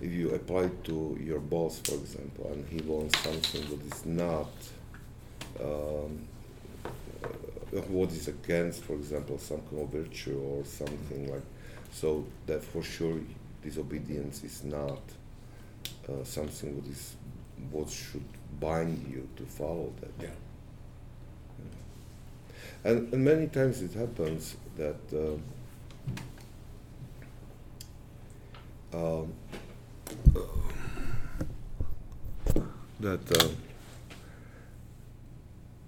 If 0.01 0.11
you 0.11 0.31
apply 0.35 0.63
it 0.63 0.83
to 0.85 1.17
your 1.21 1.39
boss, 1.39 1.79
for 1.79 1.95
example, 1.95 2.51
and 2.53 2.65
he 2.67 2.81
wants 2.87 3.19
something 3.19 3.61
that 3.69 3.95
is 3.95 4.05
not 4.05 4.49
um, 5.63 6.27
what 7.71 8.11
is 8.11 8.27
against, 8.27 8.83
for 8.83 8.93
example, 8.93 9.37
some 9.37 9.61
kind 9.69 9.81
of 9.83 9.89
virtue 9.89 10.39
or 10.39 10.65
something 10.65 11.31
like, 11.31 11.43
so 11.91 12.25
that 12.45 12.63
for 12.63 12.83
sure 12.83 13.19
disobedience 13.63 14.43
is 14.43 14.63
not 14.63 15.01
uh, 16.09 16.23
something 16.23 16.81
that 16.81 16.89
is 16.89 17.15
what 17.71 17.89
should 17.89 18.23
bind 18.59 19.07
you 19.09 19.27
to 19.37 19.43
follow 19.43 19.93
that. 20.01 20.11
Yeah. 20.19 20.29
And, 22.83 23.13
and 23.13 23.23
many 23.23 23.47
times 23.47 23.81
it 23.81 23.93
happens 23.93 24.55
that 24.75 24.99
uh, 25.13 25.37
um, 28.93 29.33
that 32.99 33.31
uh, 33.31 33.47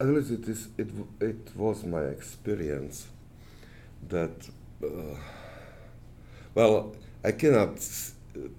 at 0.04 0.10
least 0.10 0.32
it 0.32 0.48
is 0.50 0.68
it 0.78 0.90
it 1.22 1.52
was 1.56 1.86
my 1.86 2.02
experience 2.02 3.08
that 4.10 4.38
uh, 4.84 5.16
well 6.54 6.94
I 7.24 7.32
cannot 7.32 7.78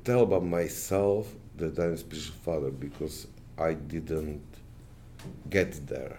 tell 0.04 0.22
about 0.22 0.44
myself 0.44 1.30
that 1.56 1.78
I'm 1.78 1.96
spiritual 1.98 2.34
father 2.44 2.70
because 2.70 3.26
I 3.58 3.74
didn't 3.74 4.42
get 5.50 5.86
there. 5.86 6.16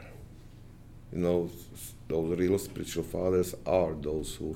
You 1.12 1.20
know, 1.20 1.50
those 2.08 2.38
real 2.40 2.60
spiritual 2.60 3.04
fathers 3.04 3.56
are 3.66 3.94
those 3.94 4.36
who 4.36 4.56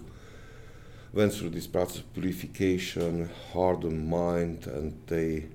went 1.14 1.34
through 1.34 1.50
this 1.50 1.66
process 1.68 1.98
of 2.00 2.14
purification, 2.14 3.30
hardened 3.54 4.08
mind, 4.08 4.68
and 4.68 4.96
they 5.08 5.48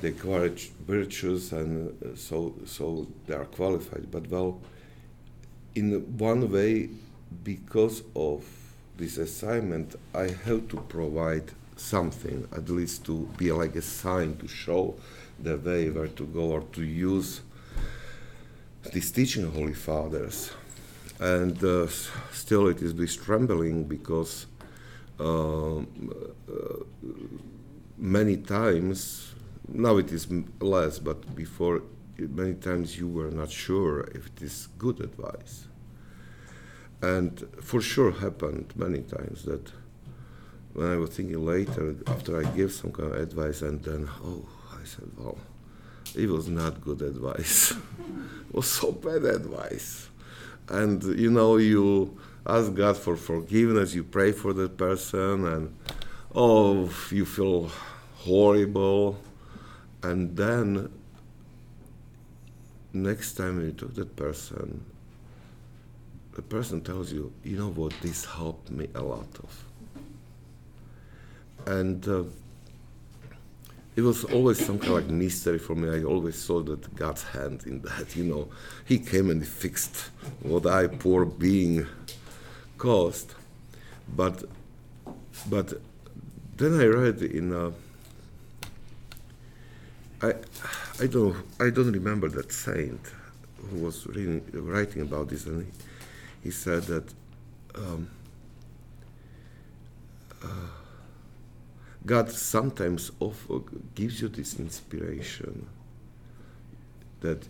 they 0.00 0.08
acquired 0.08 0.60
virtues, 0.86 1.52
and 1.52 1.94
uh, 2.02 2.16
so 2.16 2.54
so 2.66 3.06
they 3.26 3.34
are 3.34 3.46
qualified. 3.46 4.10
But 4.10 4.28
well, 4.28 4.60
in 5.74 5.92
one 6.18 6.50
way, 6.50 6.90
because 7.44 8.02
of 8.14 8.44
this 8.96 9.18
assignment, 9.18 9.96
I 10.14 10.28
have 10.44 10.68
to 10.68 10.76
provide 10.88 11.52
something, 11.76 12.48
at 12.52 12.68
least 12.68 13.04
to 13.04 13.28
be 13.36 13.52
like 13.52 13.76
a 13.76 13.82
sign 13.82 14.36
to 14.38 14.48
show 14.48 14.94
the 15.38 15.56
way 15.58 15.90
where 15.90 16.08
to 16.08 16.24
go 16.26 16.52
or 16.52 16.62
to 16.72 16.82
use 16.82 17.42
this 18.92 19.10
teaching 19.10 19.50
Holy 19.50 19.74
Fathers. 19.74 20.50
And 21.18 21.62
uh, 21.62 21.86
still, 22.32 22.68
it 22.68 22.82
is 22.82 22.94
this 22.94 23.16
trembling 23.16 23.84
because 23.84 24.46
um, 25.18 25.86
uh, 26.48 26.84
many 27.96 28.36
times, 28.36 29.34
now 29.68 29.96
it 29.96 30.12
is 30.12 30.28
less, 30.60 30.98
but 30.98 31.34
before, 31.34 31.82
many 32.18 32.54
times 32.54 32.98
you 32.98 33.08
were 33.08 33.30
not 33.30 33.50
sure 33.50 34.00
if 34.14 34.26
it 34.26 34.42
is 34.42 34.68
good 34.78 35.00
advice. 35.00 35.68
And 37.02 37.46
for 37.60 37.80
sure 37.80 38.10
happened 38.12 38.72
many 38.76 39.00
times 39.02 39.44
that 39.44 39.70
when 40.72 40.90
I 40.92 40.96
was 40.96 41.10
thinking 41.10 41.44
later, 41.44 41.96
after 42.06 42.38
I 42.38 42.44
gave 42.54 42.72
some 42.72 42.92
kind 42.92 43.12
of 43.12 43.20
advice, 43.20 43.62
and 43.62 43.82
then, 43.82 44.08
oh, 44.22 44.46
I 44.72 44.84
said, 44.84 45.08
well, 45.16 45.38
it 46.14 46.28
was 46.28 46.48
not 46.48 46.80
good 46.80 47.02
advice. 47.02 47.70
it 48.48 48.54
was 48.54 48.70
so 48.70 48.92
bad 48.92 49.24
advice. 49.24 50.08
And 50.68 51.02
you 51.02 51.30
know, 51.30 51.56
you 51.56 52.18
ask 52.46 52.74
God 52.74 52.96
for 52.96 53.16
forgiveness, 53.16 53.94
you 53.94 54.04
pray 54.04 54.32
for 54.32 54.52
that 54.52 54.76
person, 54.76 55.46
and 55.46 55.76
oh, 56.34 56.90
you 57.10 57.24
feel 57.24 57.70
horrible. 58.16 59.18
And 60.06 60.36
then, 60.36 60.88
next 62.92 63.34
time 63.34 63.60
you 63.60 63.72
talk 63.72 63.94
to 63.94 64.04
that 64.04 64.14
person, 64.14 64.84
the 66.34 66.42
person 66.42 66.80
tells 66.80 67.12
you, 67.12 67.32
you 67.42 67.58
know 67.58 67.70
what, 67.70 67.92
this 68.02 68.24
helped 68.24 68.70
me 68.70 68.86
a 68.94 69.02
lot 69.02 69.26
of. 69.42 69.64
And 71.66 72.06
uh, 72.06 72.22
it 73.96 74.02
was 74.02 74.22
always 74.26 74.64
some 74.64 74.78
kind 74.78 74.92
of 74.92 75.02
like 75.02 75.10
mystery 75.10 75.58
for 75.58 75.74
me. 75.74 75.88
I 75.88 76.04
always 76.04 76.38
saw 76.40 76.60
that 76.60 76.94
God's 76.94 77.24
hand 77.24 77.64
in 77.66 77.82
that, 77.82 78.14
you 78.14 78.22
know. 78.22 78.48
He 78.84 79.00
came 79.00 79.28
and 79.28 79.44
fixed 79.44 80.10
what 80.42 80.66
I, 80.66 80.86
poor 80.86 81.24
being, 81.24 81.84
caused. 82.78 83.34
But, 84.14 84.44
but 85.50 85.72
then 86.56 86.80
I 86.80 86.86
read 86.86 87.22
in 87.22 87.52
a, 87.52 87.72
I, 90.22 90.34
I 91.00 91.06
don't, 91.06 91.36
I 91.60 91.70
don't 91.70 91.92
remember 91.92 92.28
that 92.30 92.50
saint 92.50 93.00
who 93.70 93.84
was 93.84 94.06
reading, 94.06 94.42
writing 94.52 95.02
about 95.02 95.28
this, 95.28 95.46
and 95.46 95.66
he, 95.66 95.72
he 96.44 96.50
said 96.50 96.84
that 96.84 97.12
um, 97.74 98.08
uh, 100.42 100.46
God 102.04 102.30
sometimes 102.30 103.10
offer, 103.20 103.60
gives 103.94 104.20
you 104.20 104.28
this 104.28 104.58
inspiration 104.58 105.66
that 107.20 107.46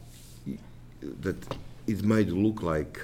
that 1.02 1.36
it 1.86 2.02
might 2.02 2.28
look 2.28 2.62
like 2.62 3.00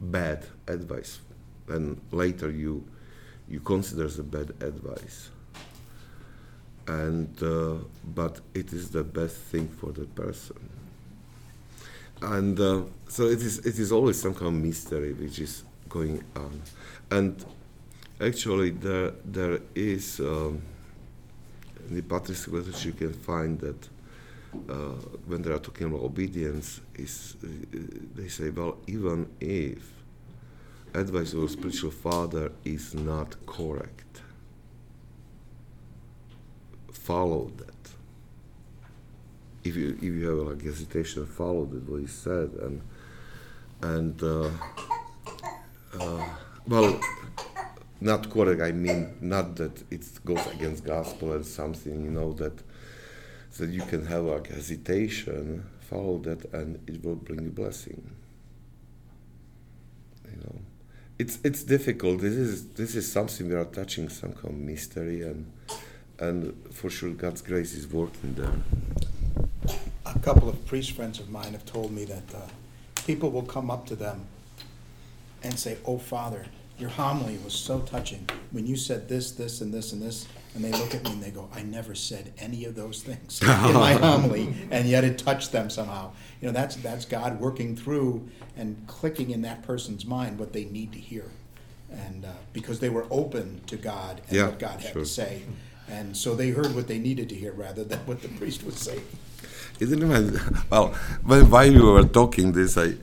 bad 0.00 0.44
advice, 0.66 1.20
and 1.68 2.00
later 2.10 2.50
you 2.50 2.84
you 3.48 3.60
consider 3.60 4.06
a 4.06 4.22
bad 4.22 4.50
advice. 4.60 5.30
And 6.86 7.42
uh, 7.42 7.76
but 8.14 8.40
it 8.52 8.72
is 8.72 8.90
the 8.90 9.04
best 9.04 9.36
thing 9.36 9.68
for 9.68 9.92
the 9.92 10.04
person. 10.04 10.68
And 12.20 12.58
uh, 12.60 12.82
so 13.08 13.24
it 13.24 13.40
is. 13.40 13.58
It 13.60 13.78
is 13.78 13.90
always 13.90 14.20
some 14.20 14.34
kind 14.34 14.48
of 14.48 14.54
mystery 14.54 15.12
which 15.14 15.38
is 15.38 15.64
going 15.88 16.22
on, 16.36 16.62
and 17.10 17.44
actually 18.20 18.70
there 18.70 19.12
there 19.24 19.60
is. 19.74 20.20
Um, 20.20 20.62
in 21.88 21.96
the 21.96 22.14
literature, 22.50 22.88
you 22.88 22.94
can 22.94 23.12
find 23.12 23.60
that 23.60 23.88
uh, 24.68 24.94
when 25.26 25.42
they 25.42 25.50
are 25.50 25.58
talking 25.58 25.86
about 25.86 26.00
obedience, 26.00 26.80
is 26.94 27.36
they 28.14 28.28
say, 28.28 28.50
well, 28.50 28.78
even 28.86 29.28
if 29.40 29.92
advice 30.94 31.32
of 31.32 31.42
a 31.42 31.48
spiritual 31.48 31.90
father 31.90 32.52
is 32.64 32.94
not 32.94 33.34
correct, 33.46 34.03
follow 37.04 37.50
that. 37.58 37.82
If 39.62 39.76
you 39.76 39.96
if 39.96 40.02
you 40.02 40.26
have 40.28 40.48
like 40.48 40.62
hesitation, 40.62 41.26
follow 41.26 41.66
that 41.66 41.88
what 41.88 42.00
he 42.00 42.06
said, 42.06 42.50
and 42.64 42.80
and 43.82 44.22
uh, 44.22 44.50
uh, 46.00 46.26
well 46.66 47.00
not 48.00 48.30
correct. 48.30 48.60
I 48.60 48.72
mean, 48.72 49.16
not 49.20 49.56
that 49.56 49.82
it 49.90 50.04
goes 50.24 50.46
against 50.54 50.84
gospel 50.84 51.32
and 51.32 51.46
something, 51.46 52.04
you 52.04 52.10
know, 52.10 52.32
that 52.34 52.56
that 53.58 53.70
you 53.70 53.82
can 53.82 54.04
have 54.06 54.24
like 54.24 54.48
hesitation, 54.48 55.64
follow 55.80 56.18
that, 56.18 56.52
and 56.52 56.68
it 56.88 57.04
will 57.04 57.16
bring 57.16 57.42
you 57.44 57.50
blessing. 57.50 58.02
You 60.30 60.38
know, 60.42 60.56
it's 61.18 61.38
it's 61.44 61.62
difficult. 61.62 62.20
This 62.20 62.34
is 62.34 62.68
this 62.80 62.94
is 62.94 63.10
something 63.10 63.48
we 63.48 63.54
are 63.54 63.64
touching 63.64 64.08
some 64.08 64.32
kind 64.32 64.54
of 64.54 64.60
mystery, 64.60 65.22
and 65.22 65.50
and 66.18 66.54
for 66.72 66.90
sure 66.90 67.10
God's 67.10 67.42
grace 67.42 67.72
is 67.74 67.86
working 67.88 68.34
there. 68.34 68.52
a 70.06 70.18
couple 70.20 70.48
of 70.48 70.64
priest 70.66 70.92
friends 70.92 71.18
of 71.18 71.28
mine 71.28 71.52
have 71.52 71.64
told 71.66 71.90
me 71.92 72.04
that 72.04 72.34
uh, 72.34 72.40
people 73.06 73.30
will 73.30 73.42
come 73.42 73.70
up 73.70 73.86
to 73.86 73.96
them 73.96 74.26
and 75.42 75.58
say, 75.58 75.76
"Oh, 75.84 75.98
Father, 75.98 76.46
your 76.78 76.90
homily 76.90 77.38
was 77.44 77.52
so 77.54 77.80
touching. 77.80 78.28
When 78.50 78.66
you 78.66 78.76
said 78.76 79.08
this, 79.08 79.32
this, 79.32 79.60
and 79.60 79.72
this, 79.74 79.92
and 79.92 80.00
this," 80.00 80.26
and 80.54 80.64
they 80.64 80.72
look 80.72 80.94
at 80.94 81.02
me 81.04 81.12
and 81.12 81.22
they 81.22 81.30
go, 81.30 81.48
"I 81.52 81.62
never 81.62 81.94
said 81.94 82.32
any 82.38 82.64
of 82.64 82.74
those 82.76 83.02
things 83.02 83.40
in 83.42 83.48
my 83.74 83.94
homily, 83.94 84.54
and 84.70 84.88
yet 84.88 85.04
it 85.04 85.18
touched 85.18 85.52
them 85.52 85.68
somehow." 85.70 86.12
You 86.40 86.48
know, 86.48 86.52
that's 86.52 86.76
that's 86.76 87.04
God 87.04 87.40
working 87.40 87.76
through 87.76 88.28
and 88.56 88.86
clicking 88.86 89.30
in 89.30 89.42
that 89.42 89.62
person's 89.62 90.04
mind 90.06 90.38
what 90.38 90.52
they 90.52 90.64
need 90.66 90.92
to 90.92 90.98
hear, 90.98 91.24
and 91.90 92.24
uh, 92.24 92.28
because 92.52 92.78
they 92.80 92.90
were 92.90 93.06
open 93.10 93.60
to 93.66 93.76
God 93.76 94.20
and 94.28 94.36
Yeah, 94.36 94.46
what 94.46 94.58
God 94.58 94.80
had 94.80 94.92
sure. 94.92 95.02
to 95.02 95.06
say. 95.08 95.42
And 95.88 96.16
so 96.16 96.34
they 96.34 96.50
heard 96.50 96.74
what 96.74 96.88
they 96.88 96.98
needed 96.98 97.28
to 97.28 97.34
hear 97.34 97.52
rather 97.52 97.84
than 97.84 97.98
what 98.00 98.22
the 98.22 98.28
priest 98.28 98.64
was 98.64 98.76
saying. 98.76 99.04
Isn't 99.80 100.02
it? 100.02 100.40
Well, 100.70 100.88
while 101.24 101.72
you 101.72 101.84
were 101.92 102.04
talking 102.04 102.52
this, 102.52 102.78
I, 102.78 102.94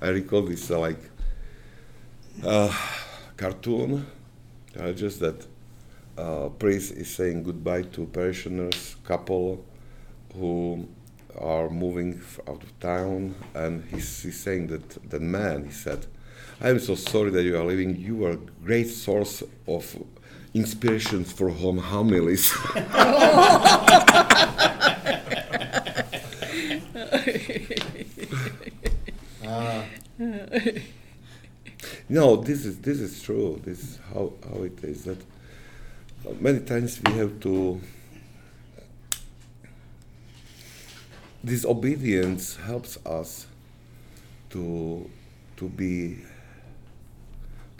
I 0.00 0.08
recall 0.08 0.42
this 0.42 0.70
uh, 0.70 0.78
like 0.78 0.98
uh, 2.44 2.72
cartoon, 3.36 4.06
uh, 4.78 4.92
just 4.92 5.20
that 5.20 5.46
uh, 6.16 6.48
priest 6.50 6.92
is 6.92 7.14
saying 7.14 7.42
goodbye 7.42 7.82
to 7.82 8.06
parishioners, 8.06 8.96
couple 9.04 9.64
who 10.34 10.88
are 11.38 11.68
moving 11.68 12.20
out 12.48 12.62
of 12.62 12.80
town, 12.80 13.34
and 13.54 13.84
he's, 13.90 14.22
he's 14.22 14.38
saying 14.38 14.66
that 14.68 15.10
the 15.10 15.20
man, 15.20 15.64
he 15.64 15.72
said, 15.72 16.06
I 16.60 16.68
am 16.68 16.78
so 16.78 16.94
sorry 16.94 17.30
that 17.30 17.42
you 17.42 17.56
are 17.56 17.64
leaving. 17.64 17.96
You 17.96 18.26
are 18.26 18.32
a 18.32 18.36
great 18.36 18.88
source 18.88 19.42
of 19.66 19.96
inspirations 20.54 21.32
for 21.32 21.50
home 21.50 21.78
homilies. 21.78 22.52
Ah, 29.46 29.84
No, 32.08 32.34
this 32.36 32.66
is 32.66 32.78
this 32.78 32.98
is 32.98 33.22
true. 33.22 33.60
This 33.64 33.78
is 33.78 33.98
how, 34.12 34.32
how 34.48 34.62
it 34.64 34.82
is. 34.82 35.04
That 35.04 35.18
uh, 36.26 36.32
many 36.40 36.58
times 36.58 37.00
we 37.06 37.12
have 37.12 37.38
to. 37.40 37.80
This 41.42 41.64
obedience 41.64 42.56
helps 42.56 42.98
us 43.06 43.46
to 44.50 45.08
to 45.56 45.68
be 45.68 46.18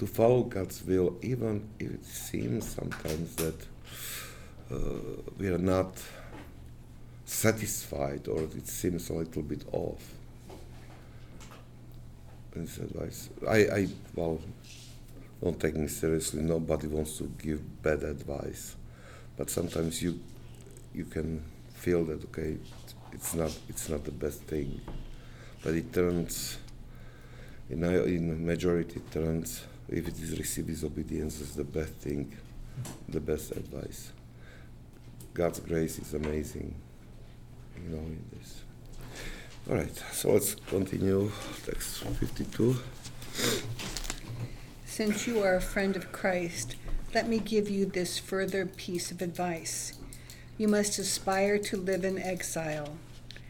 to 0.01 0.07
follow 0.07 0.43
God's 0.45 0.83
will, 0.83 1.19
even 1.21 1.69
if 1.79 1.93
it 1.93 2.07
seems 2.07 2.67
sometimes 2.67 3.37
that 3.37 3.55
uh, 4.73 4.77
we 5.37 5.49
are 5.49 5.59
not 5.59 5.93
satisfied 7.27 8.27
or 8.27 8.45
it 8.45 8.67
seems 8.67 9.11
a 9.11 9.13
little 9.13 9.43
bit 9.43 9.63
off 9.73 10.15
this 12.53 12.79
advice. 12.79 13.29
I, 13.47 13.57
I 13.57 13.89
well, 14.15 14.41
don't 15.43 15.61
take 15.61 15.77
me 15.77 15.87
seriously. 15.87 16.41
Nobody 16.41 16.87
wants 16.87 17.19
to 17.19 17.25
give 17.25 17.61
bad 17.83 18.03
advice, 18.03 18.77
but 19.37 19.51
sometimes 19.51 20.03
you 20.03 20.19
you 20.95 21.05
can 21.05 21.45
feel 21.75 22.05
that 22.07 22.25
okay, 22.25 22.57
it's 23.13 23.35
not 23.35 23.55
it's 23.69 23.91
not 23.91 24.05
the 24.05 24.13
best 24.13 24.45
thing, 24.45 24.81
but 25.63 25.75
it 25.75 25.93
turns 25.93 26.57
in 27.69 27.85
in 27.85 28.47
majority 28.47 28.97
it 28.97 29.11
turns 29.13 29.65
if 29.91 30.07
it 30.07 30.19
is 30.21 30.39
received 30.39 30.71
as 30.71 30.85
obedience 30.85 31.41
is 31.41 31.57
the 31.57 31.65
best 31.65 31.93
thing, 31.95 32.37
the 33.09 33.21
best 33.21 33.51
advice. 33.51 34.13
God's 35.35 35.61
grace 35.61 35.99
is 35.99 36.15
amazing, 36.15 36.75
you 37.77 37.91
know 37.91 37.99
in 37.99 38.25
this. 38.33 38.63
All 39.69 39.77
right, 39.77 39.97
so 40.13 40.33
let's 40.33 40.55
continue. 40.55 41.31
Text 41.65 42.05
52. 42.05 42.77
Since 44.87 45.27
you 45.27 45.43
are 45.43 45.57
a 45.57 45.61
friend 45.61 45.97
of 45.97 46.13
Christ, 46.13 46.77
let 47.15 47.29
me 47.29 47.39
give 47.39 47.69
you 47.69 47.85
this 47.85 48.19
further 48.19 48.67
piece 48.67 49.11
of 49.11 49.21
advice. 49.21 49.99
You 50.57 50.69
must 50.69 50.99
aspire 50.99 51.59
to 51.59 51.77
live 51.77 52.05
in 52.05 52.19
exile, 52.19 52.97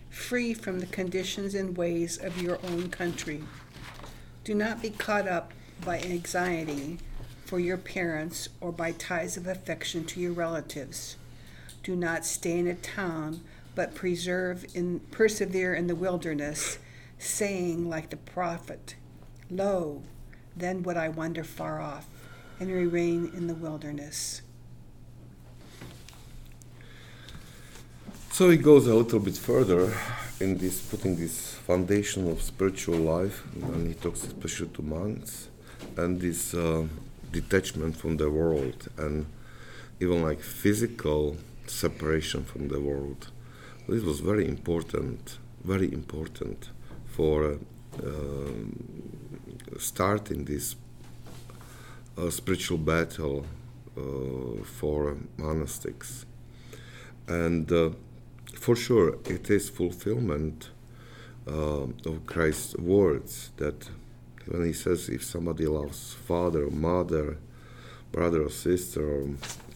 free 0.09 0.55
from 0.55 0.81
the 0.81 0.87
conditions 0.87 1.55
and 1.55 1.77
ways 1.77 2.19
of 2.19 2.41
your 2.41 2.59
own 2.65 2.89
country. 2.89 3.43
Do 4.45 4.55
not 4.55 4.81
be 4.81 4.91
caught 4.91 5.29
up 5.29 5.53
by 5.85 6.01
anxiety 6.01 6.99
for 7.45 7.59
your 7.59 7.77
parents 7.77 8.49
or 8.61 8.73
by 8.73 8.93
ties 8.93 9.37
of 9.37 9.47
affection 9.47 10.05
to 10.05 10.21
your 10.21 10.33
relatives. 10.33 11.17
Do 11.83 11.97
not 11.97 12.25
stay 12.25 12.59
in 12.59 12.67
a 12.67 12.75
town, 12.75 13.41
but 13.75 13.95
preserve 13.95 14.67
in 14.75 15.01
persevere 15.11 15.75
in 15.75 15.87
the 15.87 15.95
wilderness, 15.95 16.79
saying 17.19 17.89
like 17.89 18.11
the 18.11 18.17
prophet, 18.17 18.95
Lo, 19.51 20.03
then 20.57 20.83
would 20.83 20.97
I 20.97 21.09
wander 21.09 21.45
far 21.45 21.81
off 21.81 22.07
and 22.59 22.71
remain 22.71 23.31
in 23.35 23.47
the 23.47 23.55
wilderness. 23.55 24.43
So 28.31 28.49
he 28.49 28.57
goes 28.57 28.87
a 28.87 28.95
little 28.95 29.19
bit 29.19 29.37
further 29.37 29.93
in 30.41 30.57
this, 30.57 30.81
putting 30.81 31.17
this 31.17 31.55
foundation 31.55 32.31
of 32.31 32.41
spiritual 32.41 32.99
life, 32.99 33.45
and 33.55 33.89
he 33.89 33.95
talks 33.95 34.25
especially 34.25 34.69
to 34.69 34.83
monks, 34.83 35.50
and 35.97 36.21
this 36.21 36.55
uh, 36.55 36.87
detachment 37.33 37.97
from 37.97 38.17
the 38.17 38.31
world, 38.31 38.89
and 38.97 39.27
even 40.01 40.23
like 40.23 40.41
physical 40.41 41.37
separation 41.67 42.45
from 42.45 42.69
the 42.69 42.81
world. 42.81 43.31
This 43.89 44.03
was 44.03 44.21
very 44.21 44.47
important, 44.47 45.39
very 45.65 45.93
important 45.93 46.71
for 47.07 47.45
uh, 47.45 47.57
um, 48.05 48.73
starting 49.79 50.45
this 50.45 50.77
uh, 52.17 52.31
spiritual 52.31 52.79
battle 52.79 53.47
uh, 53.97 54.63
for 54.65 55.17
monastics. 55.39 56.25
And 57.27 57.71
uh, 57.73 57.91
for 58.55 58.77
sure, 58.77 59.19
it 59.25 59.51
is 59.51 59.69
fulfillment 59.71 60.71
uh, 61.47 61.87
of 62.07 62.27
Christ's 62.27 62.77
words 62.77 63.51
that 63.57 63.89
when 64.51 64.67
he 64.67 64.73
says, 64.73 65.09
if 65.09 65.25
somebody 65.25 65.67
loves 65.67 66.15
father, 66.27 66.65
or 66.65 66.71
mother, 66.71 67.39
brother 68.11 68.43
or 68.43 68.51
sister, 68.51 69.03
or 69.03 69.29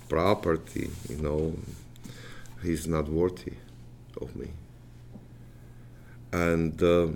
property, 0.09 0.91
you 1.09 1.17
know, 1.17 1.57
he's 2.63 2.87
not 2.87 3.09
worthy 3.09 3.55
of 4.21 4.35
me. 4.35 4.49
And 6.33 6.83
uh, 6.83 7.09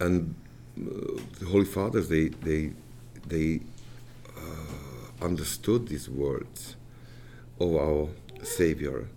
and 0.00 0.34
the 0.76 1.46
Holy 1.46 1.66
Fathers 1.66 2.08
they 2.08 2.28
they 2.28 2.72
they 3.26 3.60
uh, 4.36 5.24
understood 5.24 5.88
these 5.88 6.08
words 6.08 6.76
of 7.60 7.76
our 7.76 8.08
Savior, 8.42 9.08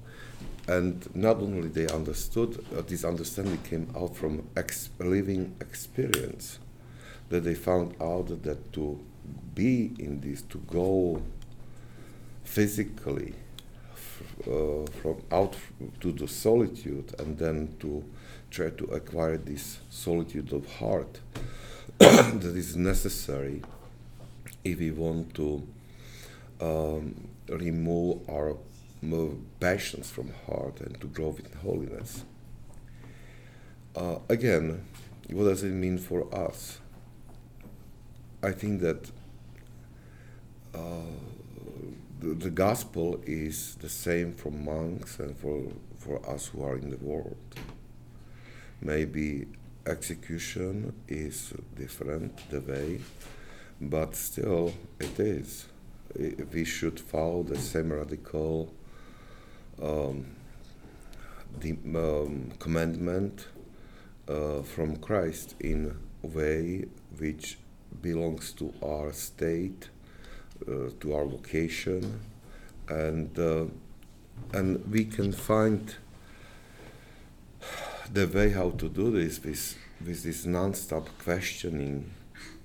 and 0.67 1.07
not 1.15 1.38
only 1.38 1.69
they 1.69 1.88
understood, 1.88 2.63
uh, 2.77 2.81
this 2.81 3.03
understanding 3.05 3.57
came 3.69 3.88
out 3.95 4.15
from 4.15 4.47
ex- 4.57 4.89
living 4.99 5.55
experience, 5.61 6.59
that 7.29 7.43
they 7.43 7.55
found 7.55 7.95
out 8.01 8.27
that 8.43 8.73
to 8.73 8.99
be 9.53 9.93
in 9.97 10.21
this, 10.21 10.41
to 10.43 10.57
go 10.59 11.21
physically 12.43 13.33
uh, 14.41 14.85
from 15.01 15.21
out 15.31 15.55
to 15.99 16.11
the 16.11 16.27
solitude, 16.27 17.13
and 17.19 17.38
then 17.38 17.75
to 17.79 18.03
try 18.51 18.69
to 18.69 18.85
acquire 18.85 19.38
this 19.38 19.79
solitude 19.89 20.53
of 20.53 20.65
heart 20.75 21.19
that 21.97 22.53
is 22.55 22.75
necessary 22.75 23.61
if 24.63 24.79
we 24.79 24.91
want 24.91 25.33
to 25.33 25.67
um, 26.61 27.27
remove 27.47 28.29
our 28.29 28.57
passions 29.59 30.09
from 30.09 30.31
heart 30.47 30.81
and 30.81 30.99
to 30.99 31.07
grow 31.07 31.35
in 31.38 31.59
holiness. 31.59 32.23
Uh, 33.95 34.17
again, 34.29 34.83
what 35.29 35.45
does 35.45 35.63
it 35.63 35.71
mean 35.71 35.97
for 35.97 36.33
us? 36.35 36.79
I 38.45 38.51
think 38.51 38.81
that 38.81 39.10
uh, 40.75 40.79
the, 42.19 42.36
the 42.36 42.51
gospel 42.51 43.19
is 43.25 43.73
the 43.81 43.89
same 43.89 44.34
for 44.34 44.51
monks 44.51 45.17
and 45.17 45.36
for, 45.36 45.63
for 45.97 46.23
us 46.29 46.45
who 46.45 46.63
are 46.63 46.77
in 46.77 46.91
the 46.91 46.97
world. 46.97 47.38
Maybe 48.81 49.47
execution 49.88 50.93
is 51.08 51.53
different, 51.75 52.47
the 52.51 52.62
way, 52.62 53.01
but 53.81 54.15
still 54.15 54.75
it 54.99 55.19
is. 55.19 55.65
We 56.53 56.65
should 56.65 56.99
follow 56.99 57.41
the 57.41 57.58
same 57.58 57.91
radical 57.91 58.71
um, 59.81 60.36
the, 61.60 61.71
um, 61.71 62.51
commandment 62.60 63.47
uh, 64.27 64.62
from 64.62 64.97
Christ 64.97 65.55
in 65.60 65.97
a 66.23 66.27
way 66.27 66.86
which 67.17 67.58
belongs 68.01 68.51
to 68.53 68.73
our 68.84 69.12
state, 69.13 69.89
uh, 70.67 70.89
to 70.99 71.13
our 71.13 71.25
vocation, 71.25 72.19
and 72.88 73.38
uh, 73.39 73.65
and 74.53 74.86
we 74.91 75.05
can 75.05 75.31
find 75.31 75.95
the 78.12 78.27
way 78.27 78.51
how 78.51 78.69
to 78.71 78.89
do 78.89 79.12
this 79.12 79.43
with 79.43 79.77
with 80.05 80.23
this 80.23 80.45
non-stop 80.45 81.10
questioning 81.23 82.12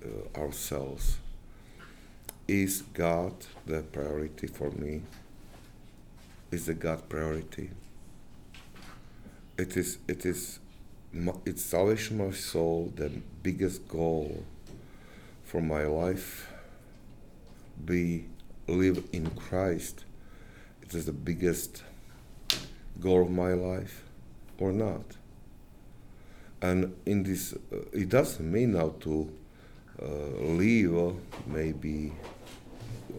uh, 0.04 0.38
ourselves. 0.38 1.18
Is 2.48 2.82
God 2.94 3.34
the 3.66 3.82
priority 3.82 4.48
for 4.48 4.70
me? 4.72 5.02
Is 6.50 6.66
the 6.66 6.74
God 6.74 7.08
priority? 7.08 7.70
It 9.56 9.76
is. 9.76 9.98
It 10.08 10.26
is. 10.26 10.58
It's 11.44 11.64
salvation 11.64 12.20
of 12.20 12.36
soul, 12.36 12.92
the 12.94 13.10
biggest 13.42 13.88
goal 13.88 14.44
for 15.50 15.60
my 15.60 15.84
life. 15.84 16.48
Be 17.84 18.26
live 18.68 19.02
in 19.12 19.30
Christ 19.30 20.04
It 20.82 20.94
is 20.94 21.06
the 21.06 21.12
biggest 21.12 21.82
goal 23.00 23.22
of 23.22 23.30
my 23.30 23.52
life 23.54 24.04
or 24.58 24.70
not? 24.70 25.16
And 26.62 26.94
in 27.04 27.24
this, 27.24 27.52
uh, 27.52 27.76
it 27.92 28.10
doesn't 28.10 28.48
mean 28.50 28.72
now 28.72 28.94
to 29.00 29.32
uh, 30.00 30.06
leave 30.62 30.96
uh, 30.96 31.12
maybe 31.46 32.12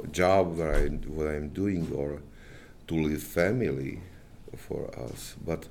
a 0.02 0.08
job 0.08 0.58
where 0.58 0.76
I 0.76 0.88
what 0.88 1.28
I'm 1.28 1.50
doing 1.50 1.92
or 1.94 2.22
to 2.88 2.94
leave 2.94 3.24
family 3.24 4.00
for 4.56 4.90
us, 4.98 5.36
but 5.46 5.68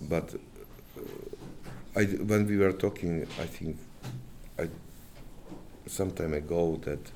but 0.00 0.34
uh, 0.96 2.00
I, 2.00 2.04
when 2.04 2.46
we 2.46 2.56
were 2.56 2.72
talking, 2.72 3.26
I 3.38 3.46
think 3.46 3.78
I 4.58 4.68
some 5.86 6.10
time 6.10 6.34
ago 6.34 6.80
that 6.84 7.10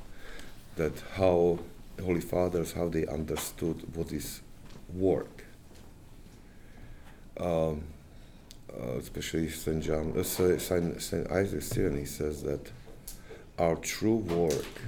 that 0.77 0.93
how 1.15 1.59
Holy 2.03 2.21
Fathers 2.21 2.73
how 2.73 2.89
they 2.89 3.07
understood 3.07 3.95
what 3.95 4.13
is 4.13 4.41
work. 4.95 5.45
Um, 7.39 7.85
uh, 8.73 8.99
especially 8.99 9.51
Saint 9.51 9.83
John, 9.83 10.15
uh, 10.17 10.23
Saint, 10.23 11.03
Saint 11.03 11.31
Isaac 11.31 11.63
Syrian, 11.63 11.99
he 11.99 12.05
says 12.05 12.43
that 12.43 12.71
our 13.59 13.75
true 13.77 14.17
work 14.17 14.81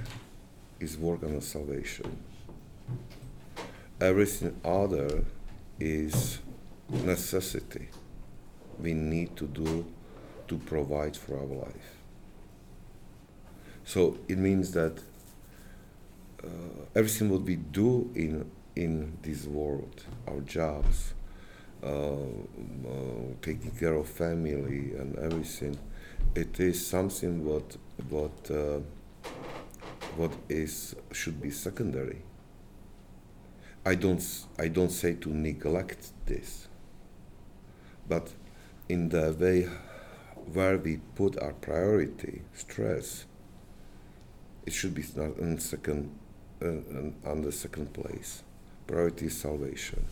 is 0.79 0.97
work 0.97 1.23
on 1.23 1.39
salvation. 1.41 2.17
Everything 3.99 4.59
other 4.63 5.25
is 5.79 6.39
necessity 6.89 7.89
we 8.79 8.93
need 8.93 9.35
to 9.37 9.47
do 9.47 9.85
to 10.47 10.57
provide 10.57 11.15
for 11.15 11.37
our 11.37 11.45
life. 11.45 12.02
So 13.85 14.17
it 14.27 14.37
means 14.37 14.71
that 14.71 14.97
uh, 16.43 16.47
everything 16.95 17.29
what 17.29 17.41
we 17.41 17.55
do 17.55 18.11
in 18.15 18.49
in 18.75 19.17
this 19.21 19.45
world, 19.45 20.03
our 20.27 20.39
jobs, 20.41 21.13
uh, 21.83 22.13
uh, 22.13 22.17
taking 23.41 23.71
care 23.71 23.93
of 23.93 24.07
family 24.07 24.93
and 24.97 25.15
everything, 25.19 25.77
it 26.35 26.59
is 26.59 26.85
something 26.85 27.45
what 27.45 27.77
what 28.09 28.51
uh, 28.51 28.79
what 30.15 30.31
is 30.49 30.95
should 31.11 31.41
be 31.41 31.51
secondary. 31.51 32.21
I 33.85 33.95
don't 33.95 34.23
I 34.57 34.69
don't 34.69 34.91
say 34.91 35.13
to 35.15 35.29
neglect 35.29 36.11
this, 36.25 36.67
but 38.07 38.33
in 38.89 39.09
the 39.09 39.35
way 39.37 39.67
where 40.53 40.77
we 40.77 40.97
put 41.15 41.37
our 41.41 41.53
priority, 41.53 42.41
stress, 42.53 43.25
it 44.65 44.73
should 44.73 44.93
be 44.93 45.03
not 45.15 45.37
in 45.37 45.59
second, 45.59 46.09
uh, 46.61 47.29
on 47.29 47.41
the 47.41 47.51
second 47.51 47.93
place. 47.93 48.43
Priority 48.87 49.27
is 49.27 49.37
salvation, 49.37 50.05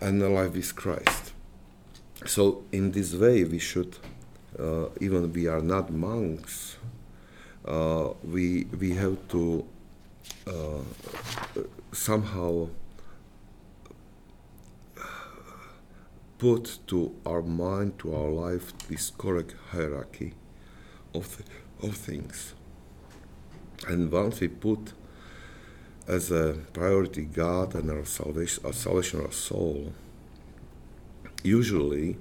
and 0.00 0.20
the 0.20 0.28
life 0.28 0.54
is 0.56 0.72
Christ. 0.72 1.32
So 2.26 2.64
in 2.70 2.92
this 2.92 3.14
way, 3.14 3.44
we 3.44 3.58
should, 3.58 3.96
uh, 4.58 4.86
even 5.00 5.32
we 5.32 5.46
are 5.46 5.62
not 5.62 5.90
monks, 5.90 6.76
uh, 7.64 8.10
we 8.24 8.64
we 8.78 8.94
have 8.94 9.16
to 9.28 9.64
uh, 10.46 10.82
somehow 11.92 12.68
put 16.38 16.78
to 16.86 17.14
our 17.26 17.42
mind, 17.42 17.98
to 17.98 18.14
our 18.14 18.30
life, 18.30 18.72
this 18.88 19.10
correct 19.10 19.54
hierarchy 19.72 20.32
of, 21.14 21.36
th- 21.36 21.48
of 21.82 21.94
things. 21.96 22.54
And 23.88 24.10
once 24.10 24.40
we 24.40 24.48
put 24.48 24.92
as 26.06 26.30
a 26.30 26.58
priority 26.72 27.22
God 27.22 27.74
and 27.74 27.90
our 27.90 28.04
salvation, 28.04 28.64
our 28.66 28.72
salvation 28.72 29.20
of 29.20 29.26
our 29.26 29.32
soul, 29.32 29.92
usually 31.42 32.16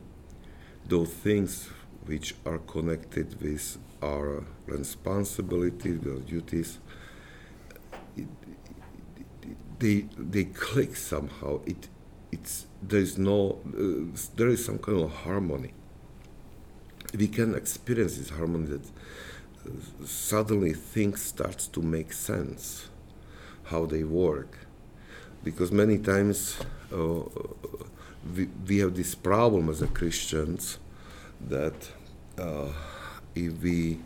those 0.87 1.09
things 1.09 1.69
which 2.05 2.35
are 2.45 2.59
connected 2.59 3.41
with 3.41 3.77
our 4.01 4.43
responsibilities, 4.65 5.99
our 6.07 6.19
duties, 6.19 6.79
they, 9.79 10.05
they 10.17 10.45
click 10.45 10.95
somehow. 10.95 11.61
It, 11.65 11.87
it's 12.31 12.67
there 12.81 12.99
is 12.99 13.17
no 13.17 13.59
uh, 13.67 14.15
there 14.35 14.49
is 14.49 14.63
some 14.63 14.77
kind 14.77 15.01
of 15.01 15.11
harmony. 15.11 15.73
We 17.17 17.27
can 17.27 17.55
experience 17.55 18.17
this 18.17 18.29
harmony 18.29 18.67
that 18.67 18.85
suddenly 20.05 20.73
things 20.73 21.21
starts 21.21 21.67
to 21.67 21.81
make 21.81 22.13
sense, 22.13 22.89
how 23.65 23.85
they 23.85 24.03
work, 24.03 24.57
because 25.43 25.71
many 25.71 25.97
times 25.97 26.57
uh, 26.93 27.21
we, 28.35 28.47
we 28.67 28.77
have 28.79 28.95
this 28.95 29.15
problem 29.15 29.69
as 29.69 29.81
a 29.81 29.87
Christians 29.87 30.79
that 31.47 31.89
uh, 32.37 32.67
if 33.35 33.61
we 33.61 33.99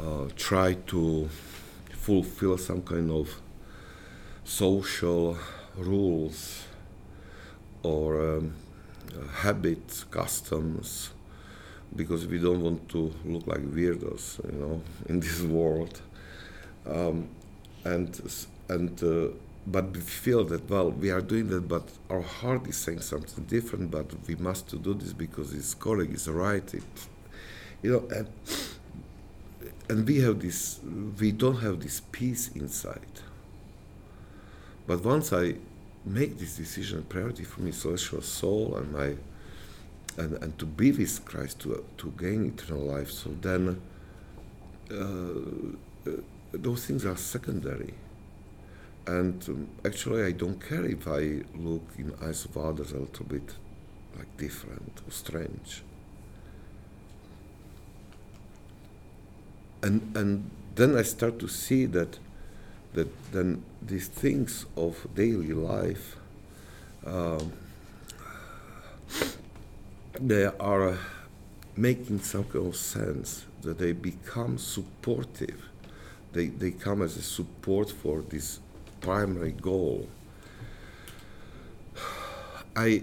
uh, 0.00 0.28
try 0.36 0.74
to 0.86 1.28
fulfill 1.90 2.56
some 2.56 2.82
kind 2.82 3.10
of 3.10 3.40
social 4.44 5.36
rules 5.76 6.64
or 7.82 8.36
um, 8.36 8.54
habits, 9.42 10.04
customs, 10.04 11.10
because 11.94 12.26
we 12.26 12.38
don't 12.38 12.62
want 12.62 12.88
to 12.90 13.12
look 13.24 13.46
like 13.46 13.60
weirdos, 13.60 14.44
you 14.52 14.58
know, 14.58 14.82
in 15.08 15.20
this 15.20 15.42
world. 15.42 16.00
Um, 16.86 17.28
and 17.84 18.20
and 18.68 19.02
uh, 19.02 19.28
but 19.66 19.92
we 19.92 20.00
feel 20.00 20.44
that 20.44 20.68
well, 20.68 20.90
we 20.90 21.10
are 21.10 21.20
doing 21.20 21.48
that, 21.48 21.68
but 21.68 21.88
our 22.10 22.22
heart 22.22 22.66
is 22.66 22.76
saying 22.76 23.00
something 23.00 23.44
different. 23.44 23.90
But 23.90 24.06
we 24.26 24.34
must 24.36 24.68
to 24.68 24.76
do 24.76 24.94
this 24.94 25.12
because 25.12 25.52
his 25.52 25.74
colleague 25.74 26.14
is 26.14 26.28
right. 26.28 26.74
It, 26.74 26.82
you 27.82 27.92
know, 27.92 28.08
and 28.14 28.28
and 29.88 30.06
we 30.06 30.20
have 30.20 30.40
this. 30.40 30.80
We 31.18 31.32
don't 31.32 31.60
have 31.60 31.80
this 31.80 32.00
peace 32.12 32.48
inside. 32.54 33.00
But 34.86 35.04
once 35.04 35.32
I 35.32 35.56
make 36.04 36.38
this 36.38 36.56
decision 36.56 37.00
a 37.00 37.02
priority 37.02 37.44
for 37.44 37.60
me, 37.60 37.72
celestial 37.72 38.22
soul, 38.22 38.76
and 38.76 38.90
my 38.92 39.16
and, 40.18 40.42
and 40.42 40.58
to 40.58 40.66
be 40.66 40.90
with 40.92 41.24
Christ 41.24 41.60
to 41.60 41.84
to 41.98 42.12
gain 42.18 42.46
eternal 42.46 42.84
life. 42.84 43.10
So 43.10 43.30
then, 43.40 43.80
uh, 44.90 46.10
uh, 46.10 46.20
those 46.52 46.86
things 46.86 47.06
are 47.06 47.16
secondary. 47.16 47.94
And 49.06 49.48
um, 49.48 49.68
actually, 49.86 50.24
I 50.24 50.32
don't 50.32 50.60
care 50.60 50.84
if 50.84 51.08
I 51.08 51.42
look 51.56 51.82
in 51.96 52.12
eyes 52.22 52.44
of 52.44 52.56
others 52.58 52.92
a 52.92 52.98
little 52.98 53.24
bit 53.26 53.54
like 54.16 54.36
different 54.36 55.00
or 55.06 55.10
strange. 55.10 55.82
And 59.82 60.16
and 60.16 60.50
then 60.74 60.96
I 60.96 61.02
start 61.02 61.38
to 61.38 61.48
see 61.48 61.86
that 61.86 62.18
that 62.94 63.08
then 63.32 63.62
these 63.80 64.08
things 64.08 64.66
of 64.76 65.06
daily 65.14 65.52
life 65.52 66.16
um, 67.06 67.52
they 70.20 70.44
are 70.44 70.98
making 71.76 72.20
some 72.20 72.44
kind 72.44 72.66
of 72.66 72.76
sense 72.76 73.44
that 73.62 73.78
they 73.78 73.92
become 73.92 74.58
supportive 74.58 75.62
they, 76.32 76.46
they 76.46 76.70
come 76.70 77.02
as 77.02 77.16
a 77.16 77.22
support 77.22 77.90
for 77.90 78.22
this 78.22 78.60
primary 79.00 79.52
goal 79.52 80.08
i 82.76 83.02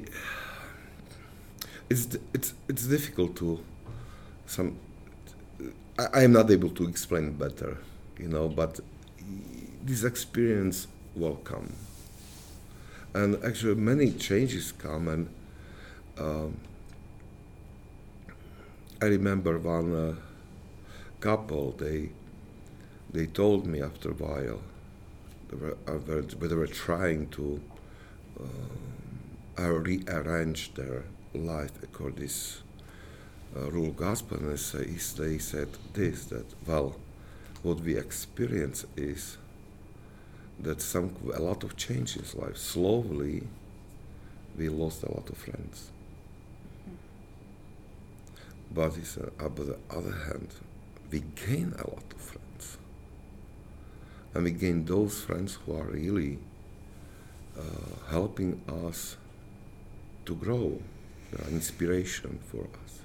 it's 1.89 2.17
it's 2.33 2.53
it's 2.67 2.87
difficult 2.87 3.35
to 3.35 3.63
some 4.45 4.77
I, 5.97 6.07
I 6.13 6.23
am 6.23 6.33
not 6.33 6.51
able 6.51 6.69
to 6.71 6.87
explain 6.87 7.31
better 7.33 7.77
you 8.17 8.27
know 8.27 8.49
but 8.49 8.79
this 9.85 10.03
experience 10.03 10.87
will 11.15 11.35
come. 11.37 11.71
And 13.13 13.41
actually, 13.43 13.75
many 13.75 14.11
changes 14.11 14.71
come. 14.71 15.07
And 15.07 15.29
um, 16.17 16.57
I 19.01 19.07
remember 19.07 19.57
one 19.59 19.93
uh, 19.93 20.15
couple, 21.19 21.71
they, 21.77 22.09
they 23.11 23.25
told 23.25 23.65
me 23.65 23.81
after 23.81 24.11
a 24.11 24.13
while, 24.13 24.61
they 25.49 25.57
were, 25.57 25.77
uh, 25.85 26.47
they 26.47 26.55
were 26.55 26.67
trying 26.67 27.27
to 27.29 27.61
uh, 28.39 29.69
rearrange 29.69 30.73
their 30.75 31.03
life 31.33 31.71
according 31.83 32.15
to 32.15 32.21
this 32.21 32.61
uh, 33.55 33.69
rule 33.69 33.91
gospel. 33.91 34.37
And 34.37 34.57
they, 34.57 34.85
they 34.85 35.37
said 35.39 35.69
this 35.93 36.25
that, 36.25 36.45
well, 36.65 36.95
what 37.63 37.81
we 37.81 37.97
experience 37.97 38.85
is 38.95 39.37
that 40.59 40.81
some 40.81 41.15
a 41.33 41.41
lot 41.41 41.65
of 41.65 41.75
change 41.75 42.15
in 42.15 42.23
life. 42.39 42.57
Slowly, 42.57 43.43
we 44.57 44.69
lost 44.69 45.03
a 45.03 45.11
lot 45.11 45.29
of 45.29 45.37
friends. 45.37 45.91
But 48.75 48.93
said, 49.05 49.31
uh, 49.39 49.45
on 49.45 49.55
the 49.55 49.77
other 49.89 50.11
hand, 50.11 50.49
we 51.09 51.23
gain 51.47 51.73
a 51.79 51.89
lot 51.89 52.03
of 52.13 52.21
friends. 52.21 52.77
And 54.33 54.43
we 54.43 54.51
gain 54.51 54.83
those 54.83 55.21
friends 55.21 55.57
who 55.65 55.77
are 55.77 55.85
really 55.85 56.39
helping 58.09 58.61
us 58.85 59.17
to 60.25 60.35
grow, 60.35 60.81
they 61.31 61.43
are 61.43 61.47
an 61.47 61.53
inspiration 61.53 62.39
for 62.51 62.67
us. 62.83 62.99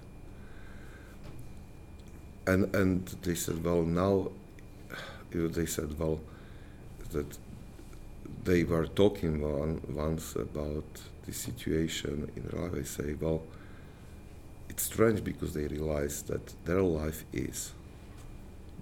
And 2.47 2.75
and 2.75 3.07
they 3.23 3.35
said, 3.35 3.63
well, 3.65 3.83
now 3.83 4.31
they 5.31 5.67
said, 5.67 5.99
well, 5.99 6.21
that 7.13 7.39
they 8.45 8.65
were 8.65 8.87
talking 8.87 9.41
one, 9.41 9.81
once 9.89 10.35
about 10.35 11.01
the 11.27 11.33
situation 11.33 12.31
in 12.37 12.45
life. 12.59 12.73
I 12.75 12.83
say, 12.83 13.15
well, 13.15 13.43
it's 13.43 13.60
strange 14.81 15.23
because 15.25 15.55
they 15.55 15.67
realize 15.67 16.23
that 16.23 16.55
their 16.65 16.83
life 16.83 17.25
is 17.33 17.73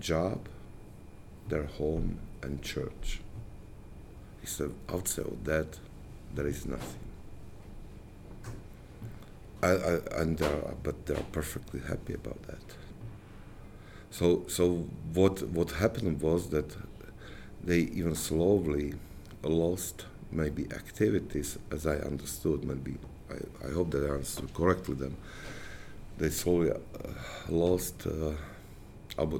job, 0.01 0.49
their 1.49 1.65
home, 1.65 2.19
and 2.43 2.63
church. 2.63 3.21
Said, 4.45 4.73
outside 4.89 5.27
of 5.27 5.45
that, 5.45 5.79
there 6.35 6.47
is 6.47 6.65
nothing. 6.65 7.01
I, 9.63 9.69
I, 9.69 9.99
and 10.21 10.39
they're, 10.39 10.75
but 10.83 11.05
they're 11.05 11.27
perfectly 11.33 11.81
happy 11.81 12.15
about 12.15 12.43
that. 12.45 12.65
So, 14.11 14.45
so 14.49 14.87
what 15.13 15.43
what 15.51 15.73
happened 15.73 16.23
was 16.23 16.49
that 16.49 16.77
they 17.63 17.81
even 17.81 18.15
slowly 18.15 18.95
lost 19.43 20.07
maybe 20.33 20.65
activities, 20.73 21.59
as 21.71 21.87
I 21.87 21.97
understood. 21.97 22.65
Maybe 22.65 22.97
I, 23.31 23.69
I 23.69 23.71
hope 23.73 23.91
that 23.91 24.05
I 24.05 24.15
understood 24.15 24.55
correctly. 24.55 24.95
Them 24.95 25.17
they 26.19 26.31
slowly 26.31 26.71
uh, 26.71 26.77
lost, 27.49 28.07
uh, 28.07 28.33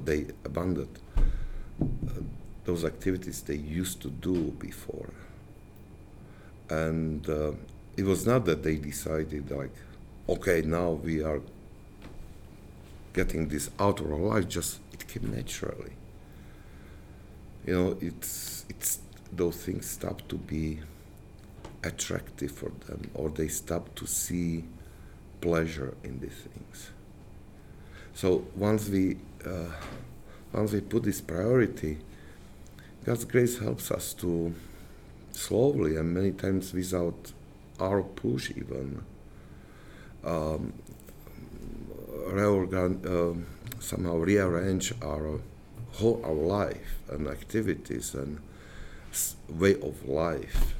they 0.03 0.27
abandoned 0.45 0.99
uh, 1.09 2.21
those 2.65 2.85
activities 2.85 3.41
they 3.41 3.55
used 3.55 4.01
to 4.01 4.09
do 4.09 4.51
before, 4.59 5.09
and 6.69 7.29
uh, 7.29 7.51
it 7.97 8.03
was 8.03 8.25
not 8.25 8.45
that 8.45 8.63
they 8.63 8.75
decided 8.75 9.51
like, 9.51 9.73
okay, 10.27 10.61
now 10.61 10.91
we 10.91 11.21
are 11.21 11.41
getting 13.13 13.49
this 13.49 13.69
out 13.79 13.99
of 13.99 14.11
our 14.11 14.19
life. 14.19 14.47
Just 14.47 14.79
it 14.93 15.07
came 15.07 15.33
naturally. 15.35 15.93
You 17.65 17.73
know, 17.73 17.97
it's 17.99 18.65
it's 18.69 18.99
those 19.31 19.57
things 19.57 19.89
stop 19.89 20.27
to 20.29 20.35
be 20.37 20.79
attractive 21.83 22.51
for 22.51 22.71
them, 22.87 23.09
or 23.13 23.29
they 23.29 23.47
stop 23.47 23.93
to 23.95 24.07
see 24.07 24.63
pleasure 25.41 25.95
in 26.03 26.19
these 26.19 26.31
things. 26.31 26.89
So 28.13 28.45
once 28.55 28.89
we 28.89 29.17
uh, 29.45 29.71
once 30.51 30.73
we 30.73 30.81
put 30.81 31.03
this 31.03 31.21
priority, 31.21 31.99
God's 33.05 33.25
grace 33.25 33.59
helps 33.59 33.91
us 33.91 34.13
to 34.15 34.53
slowly 35.31 35.95
and 35.95 36.13
many 36.13 36.31
times 36.31 36.73
without 36.73 37.31
our 37.79 38.01
push 38.03 38.51
even 38.51 39.01
um, 40.25 40.73
reorgan- 42.27 43.05
uh, 43.05 43.35
somehow 43.79 44.17
rearrange 44.17 44.93
our 45.01 45.39
whole 45.93 46.21
our 46.25 46.33
life 46.33 46.99
and 47.09 47.27
activities 47.27 48.13
and 48.13 48.39
way 49.49 49.75
of 49.81 50.07
life 50.07 50.75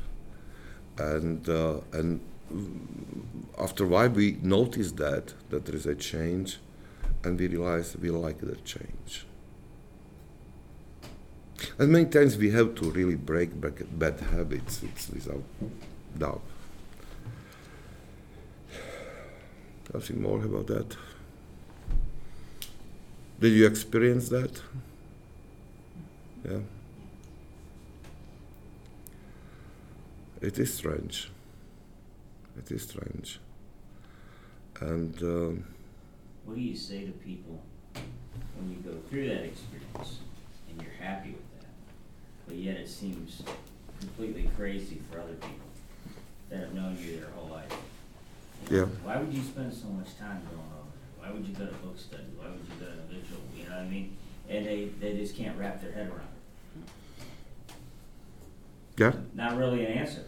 and 0.97 1.47
uh, 1.47 1.79
and 1.93 2.19
after 3.57 3.83
a 3.83 3.87
while 3.87 4.09
we 4.09 4.37
notice 4.41 4.91
that 4.93 5.33
that 5.49 5.65
there 5.65 5.75
is 5.75 5.85
a 5.85 5.95
change 5.95 6.57
and 7.23 7.39
we 7.39 7.47
realize 7.47 7.95
we 7.97 8.09
like 8.09 8.39
that 8.39 8.63
change 8.65 9.25
and 11.77 11.91
many 11.91 12.05
times 12.05 12.37
we 12.37 12.51
have 12.51 12.73
to 12.75 12.89
really 12.91 13.15
break 13.15 13.49
bad 13.59 14.19
habits 14.31 14.81
it's 14.83 15.09
without 15.09 15.43
doubt 16.17 16.41
Nothing 19.93 20.21
more 20.21 20.43
about 20.43 20.67
that. 20.67 20.95
Did 23.39 23.53
you 23.53 23.65
experience 23.65 24.29
that? 24.29 24.61
Yeah. 26.47 26.59
It 30.41 30.59
is 30.59 30.73
strange. 30.73 31.31
It 32.59 32.71
is 32.71 32.83
strange. 32.83 33.39
And. 34.81 35.21
Um, 35.23 35.63
what 36.45 36.55
do 36.55 36.61
you 36.61 36.75
say 36.75 37.05
to 37.05 37.11
people 37.11 37.61
when 38.57 38.71
you 38.71 38.77
go 38.77 38.97
through 39.07 39.27
that 39.29 39.43
experience 39.43 40.19
and 40.69 40.81
you're 40.81 40.93
happy 40.99 41.29
with 41.29 41.61
that, 41.61 41.67
but 42.47 42.57
yet 42.57 42.77
it 42.77 42.89
seems 42.89 43.43
completely 43.99 44.49
crazy 44.57 44.99
for 45.11 45.19
other 45.19 45.33
people 45.33 45.67
that 46.49 46.59
have 46.61 46.73
known 46.73 46.97
you 46.99 47.19
their 47.19 47.29
whole 47.35 47.49
life? 47.49 47.71
Yeah. 48.69 48.85
Why 49.03 49.17
would 49.17 49.31
you 49.33 49.43
spend 49.43 49.71
so 49.73 49.87
much 49.87 50.17
time 50.17 50.41
going 50.49 50.71
over 50.73 50.89
it? 50.89 51.19
Why 51.19 51.31
would 51.31 51.47
you 51.47 51.53
go 51.53 51.67
to 51.67 51.73
book 51.75 51.99
study? 51.99 52.23
Why 52.37 52.49
would 52.49 52.59
you 52.59 52.75
go 52.79 52.91
to 52.91 52.99
a 52.99 53.05
vigil? 53.07 53.37
You 53.55 53.63
know 53.65 53.75
what 53.75 53.85
I 53.85 53.87
mean? 53.87 54.17
And 54.49 54.65
they, 54.65 54.89
they 54.99 55.17
just 55.17 55.35
can't 55.35 55.57
wrap 55.57 55.81
their 55.81 55.91
head 55.91 56.07
around 56.07 56.27
it. 57.67 57.73
Yeah. 58.97 59.13
Not 59.33 59.57
really 59.57 59.85
an 59.85 59.91
answer. 59.93 60.23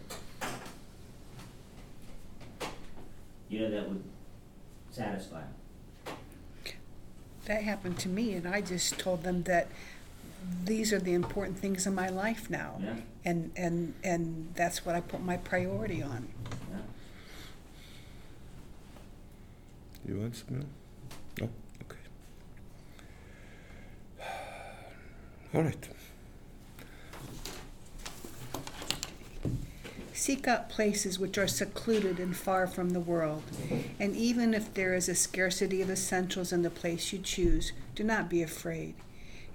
You 3.51 3.59
know, 3.59 3.69
that 3.71 3.89
would 3.89 4.03
satisfy 4.91 5.41
them. 5.41 6.15
That 7.45 7.63
happened 7.63 7.99
to 7.99 8.07
me, 8.07 8.33
and 8.33 8.47
I 8.47 8.61
just 8.61 8.97
told 8.97 9.23
them 9.23 9.43
that 9.43 9.67
these 10.63 10.93
are 10.93 10.99
the 10.99 11.13
important 11.13 11.59
things 11.59 11.85
in 11.85 11.93
my 11.93 12.07
life 12.07 12.49
now. 12.49 12.79
Yeah. 12.81 12.95
And, 13.25 13.51
and, 13.57 13.93
and 14.05 14.53
that's 14.55 14.85
what 14.85 14.95
I 14.95 15.01
put 15.01 15.21
my 15.21 15.35
priority 15.35 16.01
on. 16.01 16.29
Yeah. 16.71 16.77
You 20.07 20.21
want 20.21 20.37
some? 20.37 20.65
No? 21.41 21.49
Okay. 21.83 21.99
All 25.53 25.63
right. 25.63 25.89
Seek 30.13 30.47
out 30.47 30.69
places 30.69 31.19
which 31.19 31.37
are 31.37 31.47
secluded 31.47 32.19
and 32.19 32.35
far 32.35 32.67
from 32.67 32.89
the 32.89 32.99
world. 32.99 33.43
And 33.99 34.15
even 34.15 34.53
if 34.53 34.73
there 34.73 34.93
is 34.93 35.07
a 35.07 35.15
scarcity 35.15 35.81
of 35.81 35.89
essentials 35.89 36.51
in 36.51 36.61
the 36.61 36.69
place 36.69 37.13
you 37.13 37.19
choose, 37.19 37.71
do 37.95 38.03
not 38.03 38.29
be 38.29 38.41
afraid. 38.41 38.95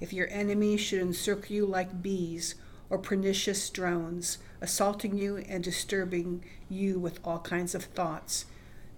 If 0.01 0.12
your 0.12 0.29
enemies 0.31 0.81
should 0.81 1.01
encircle 1.01 1.55
you 1.55 1.66
like 1.66 2.03
bees, 2.03 2.55
or 2.88 2.99
pernicious 2.99 3.69
drones, 3.71 4.38
assaulting 4.61 5.16
you 5.19 5.38
and 5.38 5.62
disturbing 5.62 6.45
you 6.69 6.99
with 6.99 7.19
all 7.25 7.40
kinds 7.40 7.75
of 7.75 7.85
thoughts, 7.85 8.47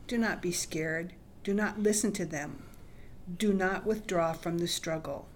do 0.07 0.19
not 0.19 0.43
be 0.43 0.53
scared. 0.53 1.13
Do 1.45 1.55
not 1.55 1.79
listen 1.79 2.13
to 2.13 2.25
them. 2.25 2.63
Do 3.37 3.53
not 3.53 3.87
withdraw 3.87 4.33
from 4.33 4.59
the 4.59 4.69
struggle. 4.69 5.29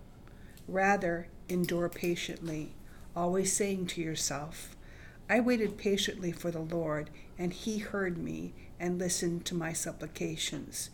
Rather, 0.68 1.28
endure 1.48 1.88
patiently, 1.88 2.74
always 3.16 3.52
saying 3.52 3.86
to 3.86 4.00
yourself, 4.00 4.76
I 5.28 5.40
waited 5.40 5.78
patiently 5.78 6.32
for 6.32 6.50
the 6.50 6.60
Lord, 6.60 7.10
and 7.38 7.52
he 7.52 7.78
heard 7.78 8.18
me 8.18 8.52
and 8.78 8.98
listened 8.98 9.44
to 9.46 9.54
my 9.54 9.72
supplications. 9.72 10.90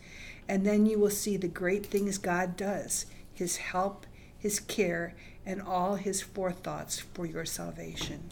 And 0.47 0.65
then 0.65 0.85
you 0.85 0.99
will 0.99 1.09
see 1.09 1.37
the 1.37 1.47
great 1.47 1.85
things 1.85 2.17
God 2.17 2.55
does, 2.55 3.05
his 3.33 3.57
help, 3.57 4.05
his 4.37 4.59
care, 4.59 5.15
and 5.45 5.61
all 5.61 5.95
his 5.95 6.21
forethoughts 6.21 6.99
for 6.99 7.25
your 7.25 7.45
salvation. 7.45 8.29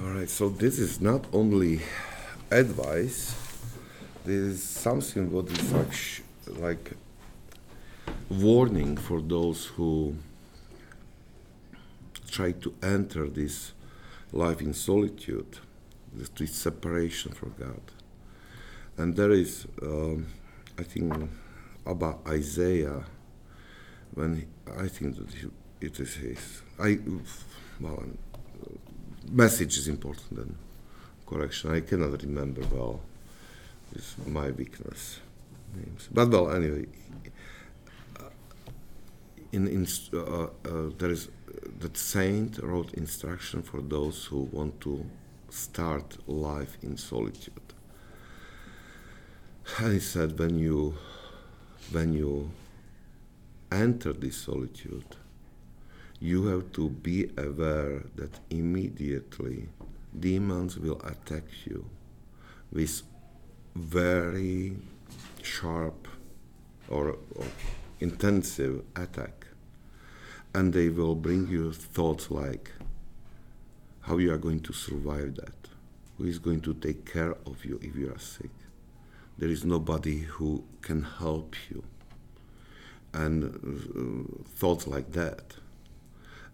All 0.00 0.10
right, 0.10 0.28
so 0.28 0.48
this 0.48 0.78
is 0.78 1.00
not 1.00 1.24
only 1.32 1.82
advice 2.50 3.36
there 4.24 4.34
is 4.34 4.62
something 4.62 5.30
what 5.30 5.50
is 5.50 5.72
like, 5.72 6.58
like 6.58 6.92
warning 8.30 8.96
for 8.96 9.20
those 9.20 9.66
who 9.66 10.14
try 12.34 12.52
to 12.52 12.74
enter 12.82 13.28
this 13.28 13.72
life 14.32 14.60
in 14.60 14.74
solitude, 14.74 15.58
this, 16.12 16.50
separation 16.50 17.32
from 17.32 17.54
God. 17.58 17.84
And 18.96 19.14
there 19.16 19.30
is, 19.30 19.66
um, 19.82 20.26
I 20.78 20.82
think, 20.82 21.30
about 21.86 22.20
Isaiah, 22.26 23.04
when 24.14 24.36
he, 24.36 24.44
I 24.84 24.88
think 24.88 25.16
that 25.16 25.30
he, 25.32 25.48
it 25.80 26.00
is 26.00 26.14
his. 26.14 26.62
I 26.78 26.98
well, 27.80 28.02
message 29.30 29.76
is 29.78 29.88
important 29.88 30.36
than 30.36 30.56
correction. 31.26 31.72
I 31.72 31.80
cannot 31.80 32.22
remember 32.22 32.62
well 32.72 33.00
It's 33.94 34.16
my 34.26 34.50
weakness. 34.50 35.20
Names. 35.74 36.08
But 36.12 36.28
well, 36.30 36.50
anyway, 36.50 36.86
in, 39.52 39.66
in 39.68 39.86
uh, 40.12 40.18
uh, 40.18 40.48
there 40.98 41.10
is 41.10 41.28
that 41.80 41.96
saint 41.96 42.58
wrote 42.58 42.94
instruction 42.94 43.62
for 43.62 43.80
those 43.80 44.24
who 44.26 44.48
want 44.52 44.80
to 44.80 45.04
start 45.48 46.16
life 46.28 46.76
in 46.82 46.96
solitude. 46.96 47.52
And 49.78 49.92
he 49.94 50.00
said, 50.00 50.38
when 50.38 50.58
you 50.58 50.96
when 51.90 52.12
you 52.12 52.50
enter 53.70 54.12
this 54.12 54.36
solitude, 54.36 55.16
you 56.20 56.46
have 56.46 56.72
to 56.72 56.88
be 56.88 57.30
aware 57.36 58.02
that 58.16 58.40
immediately 58.50 59.68
demons 60.18 60.78
will 60.78 61.00
attack 61.02 61.44
you 61.66 61.84
with 62.72 63.02
very 63.74 64.76
sharp 65.42 66.08
or, 66.88 67.16
or 67.34 67.46
intensive 68.00 68.82
attack 68.96 69.43
and 70.54 70.72
they 70.72 70.88
will 70.88 71.16
bring 71.16 71.48
you 71.48 71.72
thoughts 71.72 72.30
like 72.30 72.70
how 74.02 74.18
you 74.18 74.32
are 74.32 74.38
going 74.38 74.60
to 74.60 74.72
survive 74.72 75.34
that? 75.34 75.68
Who 76.16 76.26
is 76.26 76.38
going 76.38 76.60
to 76.62 76.74
take 76.74 77.10
care 77.10 77.34
of 77.44 77.64
you 77.64 77.80
if 77.82 77.96
you 77.96 78.12
are 78.12 78.18
sick? 78.18 78.50
There 79.36 79.48
is 79.48 79.64
nobody 79.64 80.18
who 80.20 80.64
can 80.80 81.02
help 81.02 81.56
you. 81.70 81.82
And 83.12 83.44
uh, 83.44 84.44
thoughts 84.56 84.86
like 84.86 85.12
that. 85.12 85.54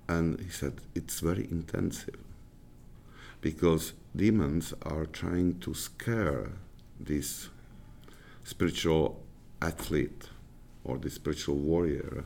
And 0.09 0.41
he 0.41 0.49
said 0.49 0.75
it's 0.95 1.21
very 1.21 1.45
intensive. 1.51 2.19
Because 3.41 3.93
demons 4.17 4.73
are 4.83 5.07
trying 5.07 5.59
to 5.61 5.75
scare 5.75 6.53
this 6.99 7.49
spiritual 8.45 9.23
athlete 9.61 10.29
or 10.85 10.99
the 10.99 11.11
spiritual 11.11 11.57
warrior 11.57 12.25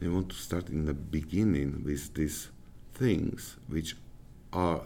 they 0.00 0.08
want 0.08 0.28
to 0.28 0.36
start 0.36 0.68
in 0.68 0.86
the 0.86 0.94
beginning 0.94 1.82
with 1.84 2.14
these 2.14 2.48
things 2.94 3.56
which 3.68 3.96
are 4.52 4.82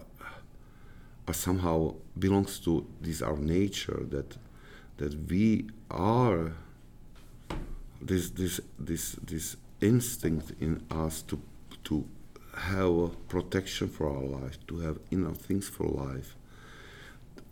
are 1.29 1.35
somehow 1.35 1.95
belongs 2.19 2.59
to 2.59 2.87
this 3.01 3.23
our 3.23 3.37
nature 3.37 4.05
that 4.11 4.37
that 4.97 5.31
we 5.31 5.69
are 5.91 6.53
this 8.01 8.31
this 8.31 8.61
this 8.79 9.13
this 9.23 9.57
instinct 9.81 10.53
in 10.61 10.83
us 10.91 11.23
to 11.23 11.41
to 11.85 12.05
have 12.55 13.29
protection 13.29 13.89
for 13.89 14.09
our 14.09 14.25
life 14.41 14.59
to 14.67 14.81
have 14.81 14.99
enough 15.11 15.37
things 15.37 15.69
for 15.69 15.87
life. 15.87 16.37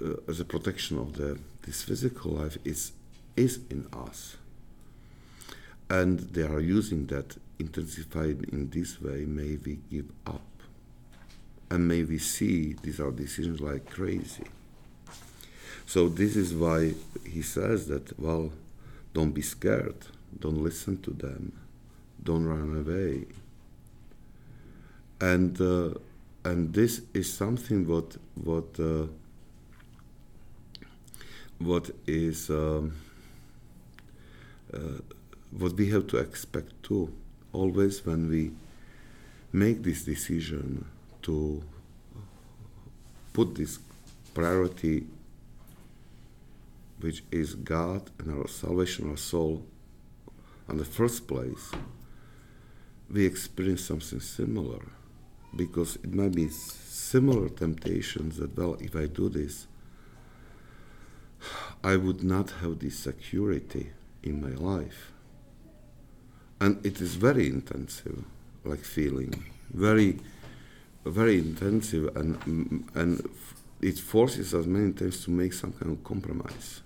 Uh, 0.03 0.15
as 0.29 0.41
a 0.41 0.45
protection 0.45 0.99
of 0.99 1.15
the 1.15 1.39
this 1.63 1.83
physical 1.83 2.33
life 2.33 2.59
is 2.65 2.93
is 3.37 3.61
in 3.71 3.87
us. 3.93 4.37
And 5.89 6.21
they 6.21 6.43
are 6.43 6.61
using 6.61 7.07
that 7.07 7.37
intensified 7.61 8.45
in 8.53 8.71
this 8.71 9.01
way 9.01 9.25
may 9.27 9.57
we 9.65 9.79
give 9.91 10.11
up. 10.27 10.43
And 11.71 11.87
may 11.87 12.03
we 12.03 12.19
see 12.19 12.75
these 12.83 12.99
are 12.99 13.13
decisions 13.13 13.61
like 13.61 13.89
crazy. 13.89 14.47
So 15.87 16.09
this 16.09 16.35
is 16.37 16.55
why 16.55 16.95
he 17.25 17.43
says 17.43 17.87
that 17.89 18.19
well 18.19 18.53
don't 19.13 19.33
be 19.33 19.43
scared. 19.43 19.97
Don't 20.39 20.63
listen 20.63 21.01
to 21.03 21.11
them. 21.11 21.53
Don't 22.23 22.47
run 22.47 22.77
away. 22.79 23.27
And 25.21 25.61
uh, 25.61 25.99
and 26.45 26.73
this 26.73 27.03
is 27.13 27.33
something 27.33 27.87
what 27.87 28.17
what 28.35 28.79
uh, 28.79 29.07
what 31.59 31.91
is 32.07 32.51
um, 32.51 32.93
uh, 34.73 34.79
what 35.51 35.73
we 35.75 35.91
have 35.91 36.07
to 36.09 36.17
expect 36.17 36.83
too 36.83 37.13
always 37.53 38.05
when 38.05 38.29
we 38.29 38.53
make 39.53 39.83
this 39.83 40.05
decision 40.05 40.85
to 41.23 41.63
put 43.33 43.55
this 43.55 43.79
priority 44.35 45.07
which 47.01 47.23
is 47.31 47.55
God 47.55 48.11
and 48.19 48.39
our 48.39 48.47
salvation 48.49 49.11
our 49.11 49.17
soul 49.17 49.65
in 50.69 50.77
the 50.77 50.85
first 50.85 51.27
place 51.27 51.73
we 53.11 53.27
experience 53.27 53.85
something 53.85 54.21
similar. 54.21 54.81
Because 55.55 55.97
it 55.97 56.15
might 56.15 56.33
be 56.33 56.49
similar 56.49 57.49
temptations 57.49 58.37
that 58.37 58.57
well 58.57 58.77
if 58.81 58.95
I 58.95 59.07
do 59.07 59.29
this 59.29 59.67
I 61.83 61.97
would 61.97 62.23
not 62.23 62.51
have 62.63 62.79
this 62.79 62.99
security 62.99 63.91
in 64.23 64.41
my 64.41 64.51
life 64.51 65.11
and 66.61 66.85
it 66.85 67.01
is 67.01 67.15
very 67.15 67.49
intensive 67.49 68.23
like 68.65 68.81
feeling. 68.81 69.45
Very 69.73 70.19
very 71.05 71.39
intensive 71.39 72.15
and 72.17 72.85
and 72.95 73.29
it 73.81 73.99
forces 73.99 74.53
us 74.55 74.67
many 74.67 74.93
times 74.93 75.25
to 75.25 75.31
make 75.31 75.53
some 75.53 75.73
kind 75.73 75.93
of 75.93 76.05
compromise. 76.05 76.83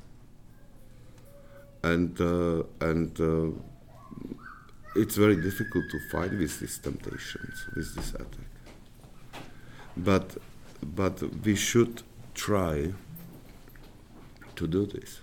And 1.82 2.18
uh, 2.20 2.62
and 2.80 3.20
uh, 3.20 3.50
it's 4.94 5.16
very 5.16 5.36
difficult 5.36 5.84
to 5.90 5.98
fight 6.10 6.30
with 6.30 6.60
these 6.60 6.78
temptations 6.78 7.66
with 7.74 7.94
this 7.96 8.14
attack. 8.14 8.52
But 9.96 10.36
but 10.82 11.22
we 11.44 11.56
should 11.56 12.02
try 12.34 12.92
to 14.56 14.66
do 14.66 14.86
this. 14.86 15.20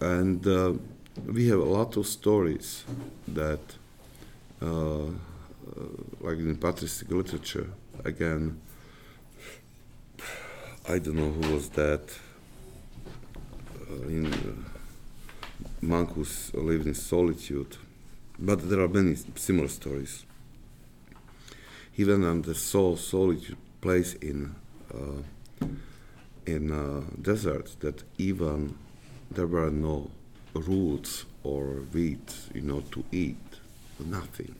And 0.00 0.44
uh, 0.46 0.72
we 1.26 1.48
have 1.48 1.58
a 1.58 1.64
lot 1.64 1.96
of 1.96 2.06
stories 2.06 2.84
that, 3.28 3.60
uh, 4.60 5.04
uh, 5.04 5.10
like 6.20 6.38
in 6.38 6.56
patristic 6.56 7.10
literature, 7.10 7.68
again, 8.04 8.60
I 10.88 10.98
don't 10.98 11.16
know 11.16 11.30
who 11.30 11.54
was 11.54 11.68
that. 11.70 12.02
Uh, 13.88 14.08
in 14.08 14.32
uh, 14.32 14.72
monk 15.82 16.12
who 16.14 16.24
lived 16.54 16.86
in 16.86 16.94
solitude, 16.94 17.76
but 18.38 18.68
there 18.70 18.80
are 18.80 18.88
many 18.88 19.16
similar 19.34 19.68
stories. 19.68 20.24
Even 21.96 22.24
on 22.24 22.42
the 22.42 22.54
soul 22.54 22.96
solitude 22.96 23.58
place 23.80 24.14
in 24.14 24.54
uh, 24.94 25.66
in 26.46 26.70
uh, 26.72 27.02
desert 27.20 27.76
that 27.80 28.02
even 28.18 28.74
there 29.30 29.46
were 29.46 29.70
no 29.70 30.10
roots 30.54 31.24
or 31.42 31.64
wheat, 31.92 32.34
you 32.54 32.60
know, 32.60 32.80
to 32.92 33.04
eat, 33.10 33.36
nothing. 33.98 34.54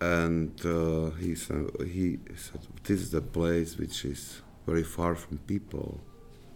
And 0.00 0.60
uh, 0.66 1.10
he 1.10 1.34
said, 1.34 1.70
he 1.80 2.18
said, 2.36 2.60
this 2.82 3.00
is 3.00 3.10
the 3.10 3.20
place 3.20 3.78
which 3.78 4.04
is 4.04 4.42
very 4.66 4.82
far 4.82 5.14
from 5.14 5.38
people, 5.38 6.00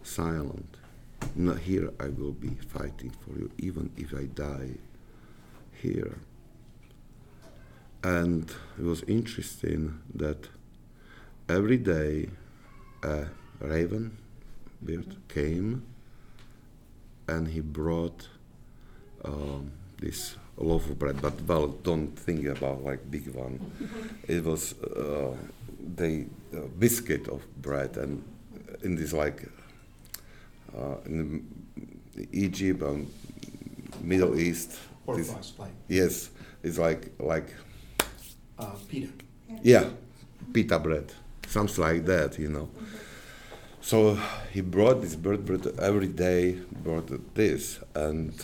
silent. 0.03 0.77
Not 1.35 1.61
here 1.61 1.93
I 2.01 2.09
will 2.09 2.33
be 2.33 2.57
fighting 2.69 3.11
for 3.11 3.39
you, 3.39 3.51
even 3.59 3.91
if 3.97 4.15
I 4.15 4.25
die 4.25 4.75
here. 5.73 6.19
And 8.03 8.51
it 8.79 8.85
was 8.85 9.03
interesting 9.05 10.01
that 10.15 10.49
every 11.49 11.77
day 11.77 12.31
a 13.03 13.27
raven 13.61 14.19
bird 14.83 15.17
came 15.29 15.85
and 17.29 17.49
he 17.49 17.61
brought 17.61 18.29
um, 19.25 19.73
this 19.99 20.37
loaf 20.57 20.89
of 20.89 20.99
bread. 20.99 21.21
But 21.21 21.41
well, 21.43 21.69
don't 21.69 22.17
think 22.17 22.47
about 22.47 22.85
like 22.85 23.11
big 23.11 23.29
one. 23.35 23.61
it 24.29 24.45
was 24.45 24.75
uh, 24.83 25.35
the 25.97 26.27
uh, 26.55 26.61
biscuit 26.79 27.29
of 27.29 27.43
bread, 27.61 27.97
and 27.97 28.23
in 28.83 28.97
this 28.97 29.13
like 29.13 29.49
uh, 30.77 30.97
in 31.07 31.47
Egypt 32.33 32.83
and 32.83 33.13
Middle 34.01 34.39
East. 34.39 34.79
This. 35.15 35.33
Yes, 35.89 36.31
it's 36.63 36.79
like 36.79 37.13
like. 37.19 37.55
Uh, 38.59 38.73
pita. 38.89 39.09
Yeah, 39.63 39.85
pita 40.53 40.79
bread, 40.79 41.13
something 41.47 41.85
like 41.85 42.05
that, 42.07 42.39
you 42.39 42.49
know. 42.49 42.69
So 43.87 44.19
he 44.53 44.63
brought 44.63 45.01
this 45.01 45.15
bird 45.15 45.47
bread 45.47 45.65
every 45.79 46.09
day, 46.09 46.59
brought 46.83 47.09
this, 47.37 47.79
and 47.95 48.35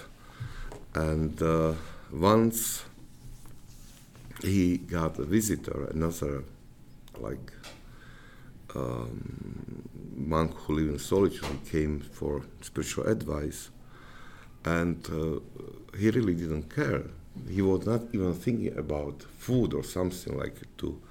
and 0.94 1.42
uh, 1.42 1.72
once 2.12 2.84
he 4.40 4.76
got 4.76 5.18
a 5.18 5.24
visitor, 5.24 5.88
another 5.90 6.44
like 7.18 7.50
um, 8.76 9.82
monk 10.14 10.54
who 10.58 10.74
lived 10.74 10.90
in 10.90 10.98
solitude 11.00 11.58
came 11.68 11.98
for 11.98 12.42
spiritual 12.60 13.08
advice, 13.08 13.70
and 14.64 15.04
uh, 15.10 15.40
he 15.98 16.10
really 16.10 16.36
didn't 16.36 16.72
care. 16.72 17.02
He 17.50 17.62
was 17.62 17.84
not 17.84 18.02
even 18.12 18.32
thinking 18.34 18.78
about 18.78 19.24
food 19.38 19.74
or 19.74 19.82
something 19.82 20.38
like 20.38 20.58
to 20.78 21.02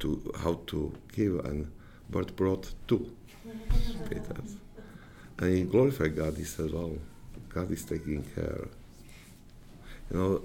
to 0.00 0.32
how 0.42 0.62
to 0.66 0.92
give, 1.12 1.44
and 1.44 1.70
but 2.10 2.34
brought 2.34 2.74
two 2.88 3.12
pitas. 4.08 4.56
And 5.38 5.54
he 5.54 5.62
glorified 5.64 6.16
God. 6.16 6.36
He 6.36 6.44
said, 6.44 6.72
"Well, 6.72 6.98
God 7.48 7.70
is 7.70 7.84
taking 7.84 8.24
care." 8.34 8.68
You 10.10 10.16
know, 10.16 10.42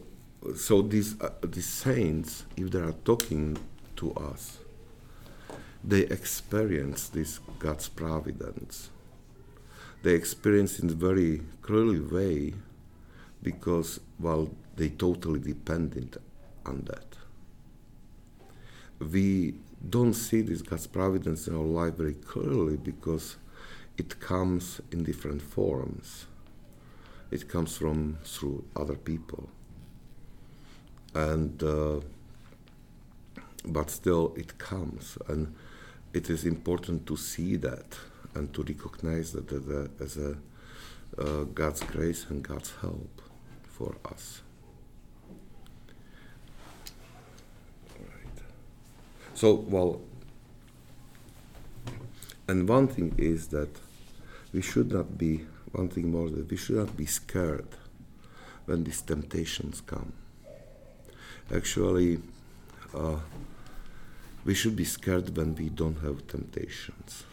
so 0.55 0.81
these 0.81 1.19
uh, 1.21 1.31
these 1.41 1.67
saints, 1.67 2.45
if 2.57 2.71
they 2.71 2.79
are 2.79 2.95
talking 3.05 3.57
to 3.95 4.13
us, 4.13 4.59
they 5.83 6.01
experience 6.01 7.09
this 7.09 7.39
God's 7.59 7.89
providence. 7.89 8.89
They 10.03 10.13
experience 10.13 10.79
in 10.79 10.89
a 10.89 10.93
very 10.93 11.41
clearly 11.61 11.99
way, 11.99 12.53
because 13.41 13.99
while 14.17 14.49
they 14.75 14.89
totally 14.89 15.39
dependent 15.39 16.17
on 16.65 16.83
that. 16.85 17.05
We 18.99 19.55
don't 19.89 20.13
see 20.13 20.41
this 20.41 20.61
God's 20.61 20.88
providence 20.88 21.47
in 21.47 21.55
our 21.55 21.63
life 21.63 21.95
very 21.95 22.13
clearly 22.13 22.77
because 22.77 23.36
it 23.97 24.19
comes 24.19 24.81
in 24.91 25.03
different 25.03 25.41
forms. 25.41 26.25
It 27.31 27.49
comes 27.49 27.77
from 27.77 28.17
through 28.23 28.63
other 28.75 28.95
people, 28.95 29.49
and 31.13 31.61
uh, 31.63 31.99
but 33.65 33.89
still 33.89 34.34
it 34.38 34.57
comes, 34.57 35.17
and 35.27 35.53
it 36.13 36.29
is 36.29 36.45
important 36.45 37.07
to 37.07 37.17
see 37.17 37.55
that 37.57 37.97
and 38.36 38.53
to 38.53 38.63
recognize 38.63 39.31
that 39.34 39.89
as 39.99 40.17
a, 40.17 40.38
uh, 41.17 41.43
God's 41.45 41.81
grace 41.81 42.25
and 42.29 42.43
God's 42.43 42.73
help 42.81 43.21
for 43.63 43.95
us. 44.05 44.41
So, 49.36 49.53
well, 49.55 49.99
and 52.47 52.69
one 52.69 52.88
thing 52.88 53.15
is 53.17 53.47
that 53.47 53.69
we 54.53 54.61
should 54.61 54.91
not 54.91 55.17
be, 55.17 55.45
one 55.71 55.89
thing 55.89 56.11
more, 56.11 56.29
that 56.29 56.49
we 56.49 56.57
should 56.57 56.75
not 56.75 56.95
be 56.95 57.05
scared 57.05 57.67
when 58.65 58.84
these 58.84 59.01
temptations 59.01 59.81
come. 59.81 60.13
Actually, 61.53 62.19
uh, 62.93 63.17
we 64.45 64.53
should 64.53 64.75
be 64.75 64.86
scared 64.86 65.36
when 65.36 65.55
we 65.55 65.69
don't 65.69 65.99
have 66.01 66.27
temptations. 66.27 67.23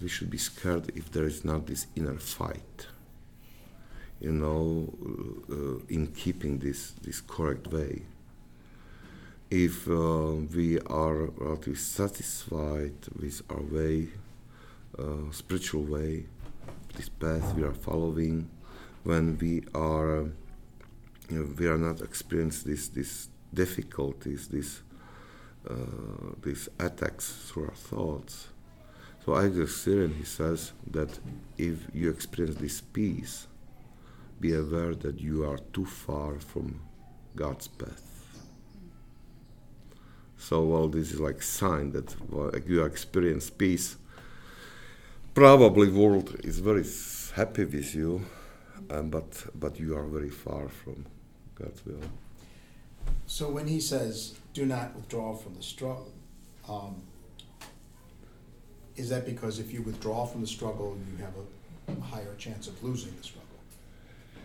We 0.00 0.08
should 0.08 0.30
be 0.30 0.38
scared 0.38 0.90
if 0.94 1.10
there 1.10 1.24
is 1.24 1.44
not 1.44 1.66
this 1.66 1.86
inner 1.96 2.18
fight, 2.18 2.86
you 4.20 4.32
know, 4.32 4.92
uh, 5.50 5.84
in 5.88 6.08
keeping 6.08 6.58
this, 6.60 6.92
this 7.02 7.20
correct 7.20 7.66
way. 7.66 8.02
If 9.50 9.88
uh, 9.88 10.34
we 10.54 10.78
are 10.86 11.26
relatively 11.36 11.74
satisfied 11.74 12.94
with 13.20 13.42
our 13.50 13.60
way, 13.60 14.06
uh, 14.96 15.32
spiritual 15.32 15.82
way, 15.82 16.26
this 16.94 17.08
path 17.08 17.56
we 17.56 17.64
are 17.64 17.74
following, 17.74 18.48
when 19.02 19.36
we 19.38 19.64
are, 19.74 20.26
you 21.28 21.38
know, 21.38 21.48
we 21.58 21.66
are 21.66 21.78
not 21.78 22.00
experiencing 22.00 22.70
this, 22.70 22.88
this 22.90 23.28
difficulties, 23.52 24.48
uh, 25.68 25.74
these 26.42 26.68
attacks 26.78 27.32
through 27.48 27.64
our 27.64 27.74
thoughts. 27.74 28.46
So 29.26 29.34
Isaac 29.34 29.68
Syrian, 29.68 30.14
he 30.14 30.24
says 30.24 30.72
that 30.92 31.18
if 31.58 31.88
you 31.92 32.08
experience 32.08 32.56
this 32.60 32.80
peace, 32.80 33.48
be 34.40 34.54
aware 34.54 34.94
that 34.94 35.20
you 35.20 35.44
are 35.44 35.58
too 35.72 35.86
far 35.86 36.38
from 36.38 36.80
God's 37.34 37.66
path. 37.66 38.09
So, 40.40 40.62
well, 40.62 40.88
this 40.88 41.12
is 41.12 41.20
like 41.20 41.42
sign 41.42 41.92
that 41.92 42.16
well, 42.30 42.50
you 42.66 42.82
experience 42.82 43.50
peace. 43.50 43.96
Probably 45.34 45.90
world 45.90 46.34
is 46.42 46.58
very 46.58 46.84
happy 47.34 47.64
with 47.66 47.94
you, 47.94 48.24
um, 48.90 49.10
but 49.10 49.44
but 49.54 49.78
you 49.78 49.96
are 49.96 50.06
very 50.06 50.30
far 50.30 50.68
from 50.68 51.04
God's 51.54 51.84
will. 51.84 52.00
So 53.26 53.50
when 53.50 53.66
he 53.68 53.80
says, 53.80 54.34
"Do 54.54 54.64
not 54.64 54.96
withdraw 54.96 55.34
from 55.36 55.54
the 55.56 55.62
struggle," 55.62 56.12
um, 56.66 57.02
is 58.96 59.10
that 59.10 59.26
because 59.26 59.58
if 59.58 59.72
you 59.72 59.82
withdraw 59.82 60.24
from 60.24 60.40
the 60.40 60.46
struggle, 60.46 60.96
you 61.06 61.22
have 61.22 61.34
a 61.36 62.00
higher 62.00 62.34
chance 62.38 62.66
of 62.66 62.82
losing 62.82 63.14
the 63.16 63.22
struggle? 63.22 63.46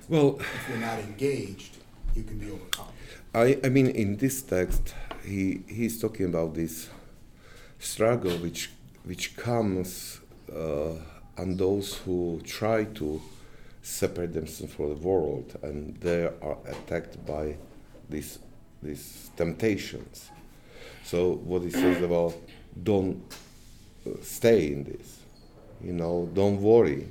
Well, 0.09 0.39
If 0.39 0.69
you're 0.69 0.77
not 0.77 0.99
engaged, 0.99 1.77
you 2.15 2.23
can 2.23 2.37
be 2.37 2.49
overcome. 2.49 2.87
I, 3.33 3.59
I 3.63 3.69
mean, 3.69 3.87
in 3.87 4.17
this 4.17 4.41
text, 4.41 4.93
he, 5.23 5.63
he's 5.67 5.99
talking 5.99 6.27
about 6.27 6.55
this 6.55 6.89
struggle 7.79 8.31
which, 8.37 8.71
which 9.03 9.35
comes 9.35 10.21
uh, 10.51 10.93
on 11.37 11.57
those 11.57 11.95
who 11.97 12.41
try 12.45 12.85
to 12.85 13.21
separate 13.81 14.33
themselves 14.33 14.73
from 14.73 14.89
the 14.89 14.95
world 14.95 15.57
and 15.61 15.97
they 15.97 16.23
are 16.23 16.57
attacked 16.65 17.23
by 17.25 17.57
these, 18.09 18.39
these 18.81 19.29
temptations. 19.35 20.29
So, 21.03 21.33
what 21.33 21.61
he 21.63 21.69
says 21.69 22.01
about 22.01 22.33
don't 22.81 23.21
uh, 24.07 24.11
stay 24.23 24.71
in 24.71 24.85
this, 24.85 25.19
you 25.83 25.93
know, 25.93 26.29
don't 26.33 26.61
worry, 26.61 27.07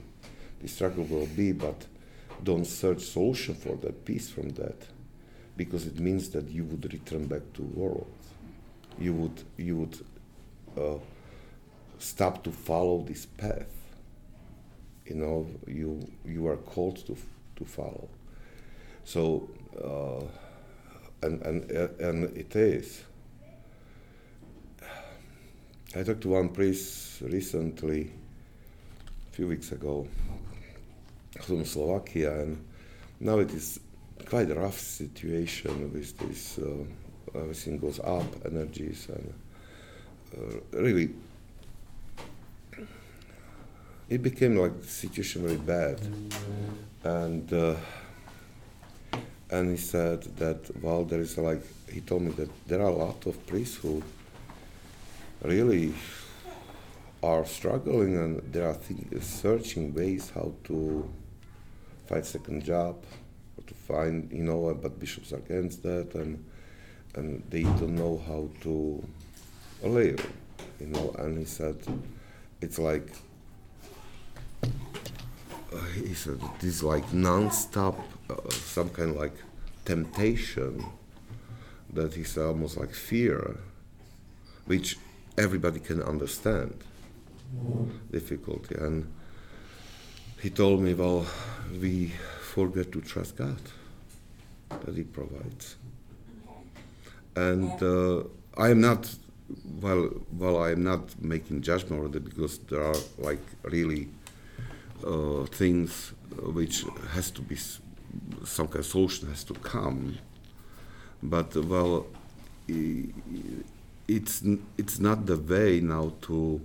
the 0.61 0.69
struggle 0.69 1.05
will 1.05 1.27
be, 1.27 1.53
but 1.53 1.85
don't 2.43 2.65
search 2.65 3.03
solution 3.03 3.55
for 3.55 3.77
that, 3.77 4.05
peace 4.05 4.31
from 4.31 4.49
that 4.51 4.94
because 5.57 5.87
it 5.87 5.99
means 5.99 6.31
that 6.31 6.49
you 6.51 6.65
would 6.65 6.93
return 6.93 7.27
back 7.27 7.43
to 7.55 7.63
world. 7.63 8.13
You 8.99 9.15
would 9.15 9.43
you 9.57 9.77
would 9.77 9.99
uh, 10.77 10.99
stop 11.99 12.45
to 12.45 12.51
follow 12.51 13.03
this 13.03 13.27
path. 13.27 13.71
You 15.07 15.17
know, 15.17 15.47
you 15.67 16.01
you 16.25 16.47
are 16.47 16.57
called 16.57 17.05
to 17.07 17.17
to 17.57 17.65
follow. 17.65 18.09
So, 19.05 19.49
uh, 19.83 20.25
and 21.27 21.43
and 21.43 21.71
and 22.01 22.37
it 22.37 22.57
is. 22.57 23.05
I 25.97 26.03
talked 26.03 26.23
to 26.23 26.31
one 26.31 26.49
priest 26.49 27.21
recently, 27.21 28.11
a 29.31 29.37
few 29.37 29.47
weeks 29.47 29.71
ago, 29.71 30.09
from 31.41 31.65
Slovakia, 31.65 32.41
and 32.41 32.65
now 33.21 33.39
it 33.39 33.53
is 33.53 33.79
quite 34.29 34.51
a 34.51 34.55
rough 34.55 34.79
situation 34.79 35.93
with 35.93 36.17
this. 36.19 36.59
Uh, 36.59 36.85
everything 37.35 37.79
goes 37.79 38.01
up, 38.01 38.25
energies, 38.45 39.09
and 39.09 39.35
uh, 40.37 40.81
really, 40.81 41.11
it 44.09 44.23
became 44.23 44.57
like 44.57 44.73
situation 44.85 45.43
very 45.43 45.57
bad. 45.57 46.01
And 47.05 47.53
uh, 47.53 47.77
and 49.51 49.71
he 49.71 49.77
said 49.77 50.23
that 50.37 50.71
well, 50.83 51.05
there 51.05 51.21
is 51.21 51.39
like 51.39 51.63
he 51.91 52.01
told 52.01 52.23
me 52.23 52.31
that 52.33 52.51
there 52.67 52.81
are 52.81 52.91
a 52.91 52.97
lot 52.97 53.27
of 53.27 53.47
priests 53.47 53.77
who 53.77 54.03
really 55.43 55.95
are 57.23 57.45
struggling 57.47 58.17
and 58.17 58.43
they 58.53 58.61
are 58.61 58.77
searching 59.21 59.95
ways 59.95 60.31
how 60.35 60.53
to 60.65 61.09
find 62.07 62.25
second 62.25 62.63
job 62.65 62.97
find, 63.87 64.31
you 64.33 64.43
know, 64.43 64.75
but 64.75 64.99
bishops 64.99 65.33
are 65.33 65.39
against 65.39 65.83
that, 65.83 66.15
and 66.15 66.45
and 67.15 67.43
they 67.51 67.63
don't 67.63 67.95
know 67.95 68.21
how 68.27 68.49
to 68.63 69.03
live, 69.83 70.27
you 70.81 70.87
know. 70.87 71.15
And 71.19 71.39
he 71.39 71.45
said, 71.45 71.77
it's 72.61 72.79
like 72.79 73.09
he 75.95 76.15
said 76.15 76.41
this 76.61 76.83
like 76.83 77.13
non-stop, 77.13 77.99
uh, 78.31 78.51
some 78.51 78.91
kind 78.91 79.11
of 79.11 79.17
like 79.17 79.37
temptation 79.85 80.85
that 81.93 82.15
he's 82.15 82.37
almost 82.39 82.77
like 82.77 82.93
fear, 82.93 83.59
which 84.67 84.99
everybody 85.39 85.81
can 85.81 86.03
understand. 86.03 86.75
Difficulty 88.11 88.75
and 88.75 89.07
he 90.45 90.51
told 90.51 90.81
me, 90.81 90.93
well, 90.93 91.27
we 91.81 92.13
forget 92.55 92.93
to 92.93 93.01
trust 93.01 93.37
God 93.37 93.63
that 94.69 94.95
He 94.95 95.03
provides. 95.03 95.77
And 97.35 97.77
uh, 97.83 98.23
I 98.57 98.69
am 98.71 98.81
not, 98.81 99.13
well, 99.81 100.09
well, 100.39 100.63
I 100.63 100.71
am 100.71 100.85
not 100.85 101.03
making 101.21 101.63
judgment 101.63 102.01
on 102.05 102.15
it 102.15 102.25
because 102.25 102.59
there 102.71 102.85
are 102.91 103.01
like 103.19 103.45
really 103.65 104.09
uh, 105.05 105.45
things 105.47 106.13
which 106.59 106.85
has 107.15 107.33
to 107.33 107.43
be 107.43 107.57
some 108.45 108.69
kind 108.69 108.83
of 108.85 108.87
solution 108.87 109.29
has 109.29 109.43
to 109.45 109.55
come. 109.55 110.19
But 111.23 111.57
well, 111.57 112.07
it's 114.17 114.35
it's 114.79 114.99
not 115.01 115.27
the 115.27 115.39
way 115.39 115.81
now 115.81 116.13
to. 116.23 116.61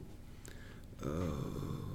Uh, 1.03 1.88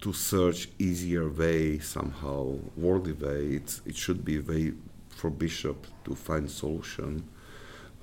to 0.00 0.12
search 0.12 0.68
easier 0.78 1.28
way 1.28 1.78
somehow, 1.78 2.56
worldly 2.76 3.12
way. 3.12 3.56
It's, 3.56 3.82
it 3.84 3.96
should 3.96 4.24
be 4.24 4.38
a 4.38 4.42
way 4.42 4.72
for 5.08 5.30
bishop 5.30 5.86
to 6.04 6.14
find 6.14 6.50
solution 6.50 7.28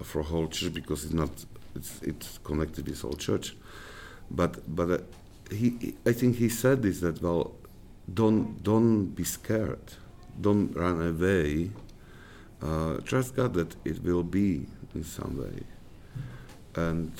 for 0.03 0.21
whole 0.21 0.47
church 0.47 0.73
because 0.73 1.05
it's 1.05 1.13
not 1.13 1.29
it's, 1.73 2.01
it's 2.01 2.39
connected 2.43 2.87
with 2.87 3.01
whole 3.01 3.13
church. 3.13 3.55
But 4.29 4.75
but 4.75 4.89
uh, 4.89 4.97
he 5.51 5.95
I 6.05 6.11
think 6.11 6.35
he 6.35 6.49
said 6.49 6.81
this 6.81 6.99
that 6.99 7.21
well 7.21 7.55
don't 8.13 8.61
don't 8.63 9.07
be 9.07 9.23
scared, 9.23 9.93
don't 10.39 10.75
run 10.75 11.01
away. 11.01 11.71
Uh, 12.61 12.97
trust 13.05 13.35
God 13.35 13.53
that 13.53 13.75
it 13.85 14.03
will 14.03 14.23
be 14.23 14.65
in 14.93 15.03
some 15.03 15.37
way, 15.37 15.63
and 16.75 17.11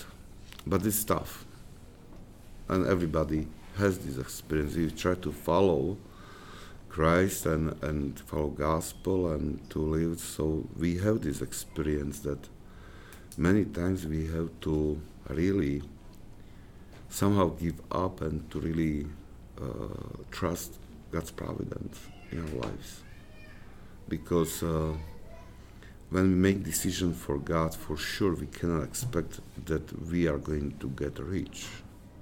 but 0.66 0.86
it's 0.86 1.04
tough, 1.04 1.46
and 2.68 2.86
everybody 2.88 3.48
has 3.78 4.00
this 4.00 4.18
experience. 4.18 4.76
You 4.76 4.90
try 4.90 5.16
to 5.16 5.32
follow 5.32 5.98
Christ 6.90 7.46
and, 7.46 7.82
and 7.84 8.18
follow 8.20 8.48
gospel 8.48 9.32
and 9.34 9.70
to 9.70 9.80
live. 9.80 10.20
So 10.20 10.68
we 10.78 10.98
have 11.00 11.22
this 11.22 11.42
experience 11.42 12.20
that 12.20 12.48
many 13.38 13.66
times 13.66 14.06
we 14.06 14.28
have 14.28 14.50
to 14.62 15.00
really 15.30 15.82
somehow 17.10 17.50
give 17.50 17.82
up 17.92 18.22
and 18.22 18.50
to 18.52 18.60
really 18.60 19.08
uh, 19.62 20.24
trust 20.32 20.80
God's 21.12 21.32
providence 21.32 22.00
in 22.32 22.40
our 22.40 22.62
lives. 22.68 23.04
Because 24.08 24.64
uh, 24.64 24.94
when 26.10 26.24
we 26.30 26.36
make 26.36 26.64
decision 26.64 27.14
for 27.14 27.38
God, 27.38 27.74
for 27.76 27.98
sure 27.98 28.36
we 28.36 28.48
cannot 28.48 28.84
expect 28.84 29.40
that 29.66 30.08
we 30.10 30.28
are 30.28 30.38
going 30.38 30.78
to 30.80 30.90
get 30.90 31.20
rich 31.20 31.68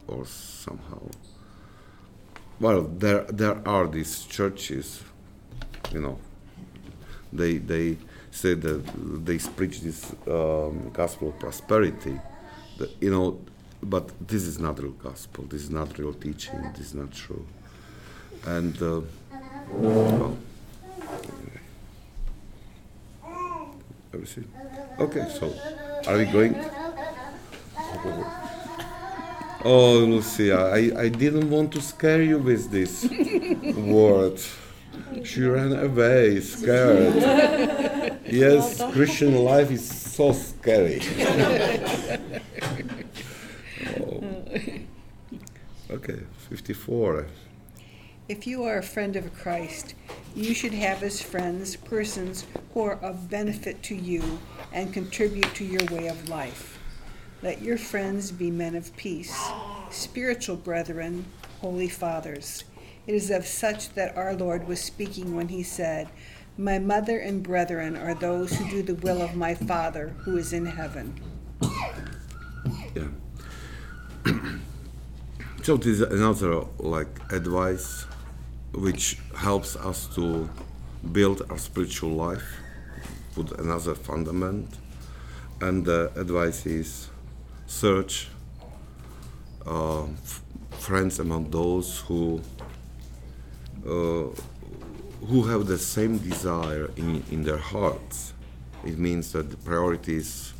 or 0.08 0.26
somehow. 0.26 1.02
Well, 2.60 2.84
there 2.84 3.24
there 3.24 3.68
are 3.68 3.88
these 3.88 4.26
churches, 4.26 5.04
you 5.92 6.00
know. 6.00 6.18
They 7.32 7.58
they 7.58 7.98
say 8.32 8.54
that 8.54 9.26
they 9.26 9.38
preach 9.38 9.82
this 9.82 10.14
um, 10.28 10.90
gospel 10.92 11.30
of 11.30 11.40
prosperity, 11.40 12.20
that, 12.78 12.90
you 13.02 13.12
know, 13.12 13.40
but 13.82 14.12
this 14.28 14.44
is 14.44 14.60
not 14.60 14.80
real 14.82 14.92
gospel. 14.92 15.46
This 15.46 15.64
is 15.64 15.70
not 15.70 15.98
real 15.98 16.14
teaching. 16.14 16.60
This 16.76 16.88
is 16.88 16.94
not 16.96 17.12
true. 17.12 17.46
And 18.46 18.82
uh, 18.82 19.02
well, 19.72 20.38
everything. 24.14 24.48
Okay, 25.00 25.28
so 25.40 25.54
are 26.08 26.18
we 26.18 26.26
going? 26.26 26.56
Oh, 29.66 30.00
Lucia, 30.00 30.72
I, 30.74 31.04
I 31.04 31.08
didn't 31.10 31.50
want 31.50 31.72
to 31.74 31.82
scare 31.82 32.22
you 32.22 32.38
with 32.38 32.70
this 32.70 33.06
word. 33.78 34.42
She 35.24 35.42
ran 35.44 35.72
away, 35.72 36.42
scared. 36.42 37.16
Yes, 38.26 38.82
Christian 38.92 39.36
life 39.44 39.72
is 39.72 39.88
so 39.88 40.34
scary. 40.34 41.02
oh. 44.00 44.24
Okay, 45.92 46.22
54. 46.50 47.28
If 48.28 48.48
you 48.48 48.64
are 48.64 48.80
a 48.80 48.84
friend 48.84 49.16
of 49.16 49.34
Christ, 49.36 49.94
you 50.36 50.54
should 50.56 50.74
have 50.74 51.04
as 51.04 51.22
friends 51.22 51.76
persons 51.76 52.48
who 52.74 52.82
are 52.82 52.96
of 52.96 53.30
benefit 53.30 53.84
to 53.84 53.96
you 53.96 54.40
and 54.72 54.92
contribute 54.92 55.54
to 55.56 55.64
your 55.64 55.86
way 55.92 56.08
of 56.08 56.28
life. 56.30 56.73
Let 57.44 57.62
your 57.62 57.78
friends 57.78 58.32
be 58.32 58.50
men 58.50 58.74
of 58.74 58.96
peace, 58.96 59.38
spiritual 59.90 60.56
brethren, 60.56 61.26
holy 61.60 61.90
fathers. 61.90 62.64
It 63.06 63.16
is 63.16 63.30
of 63.32 63.46
such 63.46 63.90
that 63.96 64.16
our 64.16 64.34
Lord 64.34 64.66
was 64.66 64.80
speaking 64.80 65.36
when 65.36 65.50
he 65.50 65.62
said, 65.62 66.08
My 66.58 66.80
mother 66.80 67.20
and 67.20 67.44
brethren 67.44 67.98
are 67.98 68.14
those 68.14 68.54
who 68.56 68.70
do 68.70 68.82
the 68.82 68.96
will 68.96 69.22
of 69.22 69.36
my 69.36 69.56
Father 69.56 70.16
who 70.20 70.38
is 70.38 70.54
in 70.54 70.66
heaven. 70.68 71.20
Yeah. 72.96 73.10
so 75.64 75.76
this 75.76 76.00
is 76.00 76.02
another 76.02 76.64
like 76.78 77.20
advice 77.30 78.06
which 78.74 79.18
helps 79.36 79.76
us 79.76 80.08
to 80.16 80.50
build 81.12 81.42
our 81.50 81.58
spiritual 81.58 82.12
life, 82.12 82.62
put 83.36 83.52
another 83.60 83.96
fundament, 83.96 84.78
and 85.60 85.84
the 85.84 86.10
advice 86.16 86.66
is 86.66 87.10
search 87.68 88.28
uh, 89.66 90.06
friends 90.72 91.20
among 91.20 91.50
those 91.50 92.00
who 92.00 92.42
uh, 93.86 94.28
who 95.28 95.44
have 95.44 95.68
the 95.68 95.78
same 95.78 96.18
desire 96.18 96.90
in, 96.98 97.24
in 97.32 97.44
their 97.44 97.58
hearts. 97.58 98.34
It 98.86 98.98
means 98.98 99.32
that 99.32 99.50
the 99.50 99.58
priority 99.58 100.18
is 100.18 100.54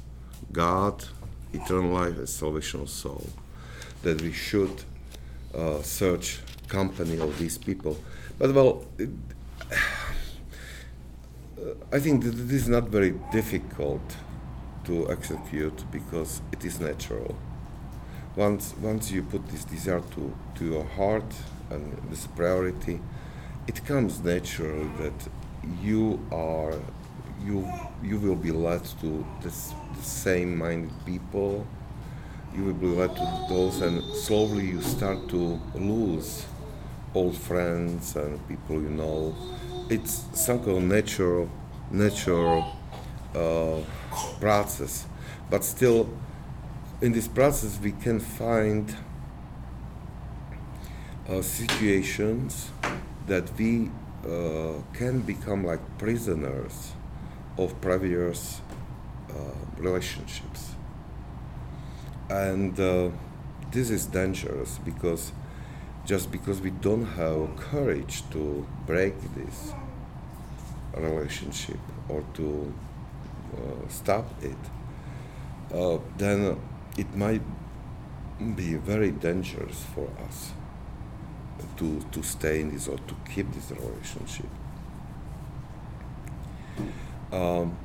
God, 0.52 1.04
eternal 1.52 1.92
life, 1.92 2.18
and 2.18 2.30
salvation 2.30 2.82
of 2.82 2.90
soul. 2.90 3.26
That 4.04 4.22
we 4.22 4.32
should 4.32 4.84
uh, 5.54 5.82
search 5.82 6.40
company 6.68 7.20
of 7.20 7.38
these 7.38 7.58
people. 7.58 7.98
But 8.38 8.54
well, 8.54 8.86
it, 8.98 9.10
I 11.92 12.00
think 12.00 12.24
that 12.24 12.32
this 12.32 12.64
is 12.64 12.70
not 12.70 12.90
very 12.90 13.12
difficult 13.32 14.02
to 14.86 15.10
execute 15.10 15.84
because 15.92 16.42
it 16.52 16.66
is 16.66 16.80
natural. 16.80 17.36
Once 18.36 18.74
once 18.82 19.12
you 19.12 19.22
put 19.22 19.48
this 19.50 19.64
desire 19.64 20.02
to, 20.16 20.36
to 20.56 20.66
your 20.66 20.84
heart 20.84 21.34
and 21.70 21.98
this 22.10 22.28
priority, 22.28 23.00
it 23.68 23.86
comes 23.86 24.20
natural 24.22 24.90
that 24.98 25.14
you 25.82 26.20
are 26.32 26.74
you 27.46 27.68
you 28.02 28.18
will 28.18 28.36
be 28.36 28.52
led 28.52 28.84
to 29.02 29.26
this, 29.42 29.74
the 29.96 30.04
same 30.04 30.58
minded 30.58 30.92
people. 31.06 31.66
You 32.56 32.66
will 32.66 32.74
be 32.74 32.88
led 32.88 33.16
to 33.16 33.46
those, 33.50 33.82
and 33.82 34.04
slowly 34.16 34.68
you 34.68 34.82
start 34.82 35.28
to 35.30 35.60
lose 35.74 36.46
old 37.16 37.36
friends 37.36 38.16
and 38.16 38.48
people 38.48 38.76
you 38.82 38.90
know. 38.90 39.36
It's 39.90 40.26
some 40.34 40.60
kind 40.60 40.78
of 40.78 40.84
natural 40.84 41.50
natural 41.92 42.76
uh, 43.36 43.82
process, 44.40 45.06
but 45.50 45.64
still, 45.64 46.10
in 47.02 47.12
this 47.12 47.28
process 47.28 47.80
we 47.82 47.92
can 47.92 48.20
find 48.20 48.96
uh, 51.28 51.42
situations 51.42 52.70
that 53.28 53.50
we 53.58 53.90
uh, 54.26 54.74
can 54.94 55.22
become 55.22 55.66
like 55.66 55.82
prisoners 55.98 56.94
of 57.58 57.80
previous 57.82 58.62
uh, 59.30 59.34
relationships. 59.78 60.76
And 62.30 62.80
uh, 62.80 63.10
this 63.72 63.90
is 63.90 64.06
dangerous 64.06 64.80
because 64.80 65.32
just 66.06 66.32
because 66.32 66.62
we 66.62 66.70
don't 66.70 67.06
have 67.06 67.56
courage 67.58 68.24
to 68.32 68.68
break 68.86 69.16
this 69.36 69.74
relationship 70.96 71.80
or 72.10 72.24
to 72.34 72.74
stop 73.90 74.26
it, 74.44 74.58
uh, 75.74 75.98
then 76.18 76.60
it 76.98 77.16
might 77.16 77.42
be 78.56 78.76
very 78.76 79.12
dangerous 79.12 79.84
for 79.96 80.10
us 80.28 80.52
to, 81.78 82.02
to 82.12 82.24
stay 82.24 82.62
in 82.62 82.72
this 82.72 82.88
or 82.88 82.98
to 82.98 83.16
keep 83.34 83.52
this 83.54 83.72
relationship. 83.72 84.50
Um, 87.32 87.78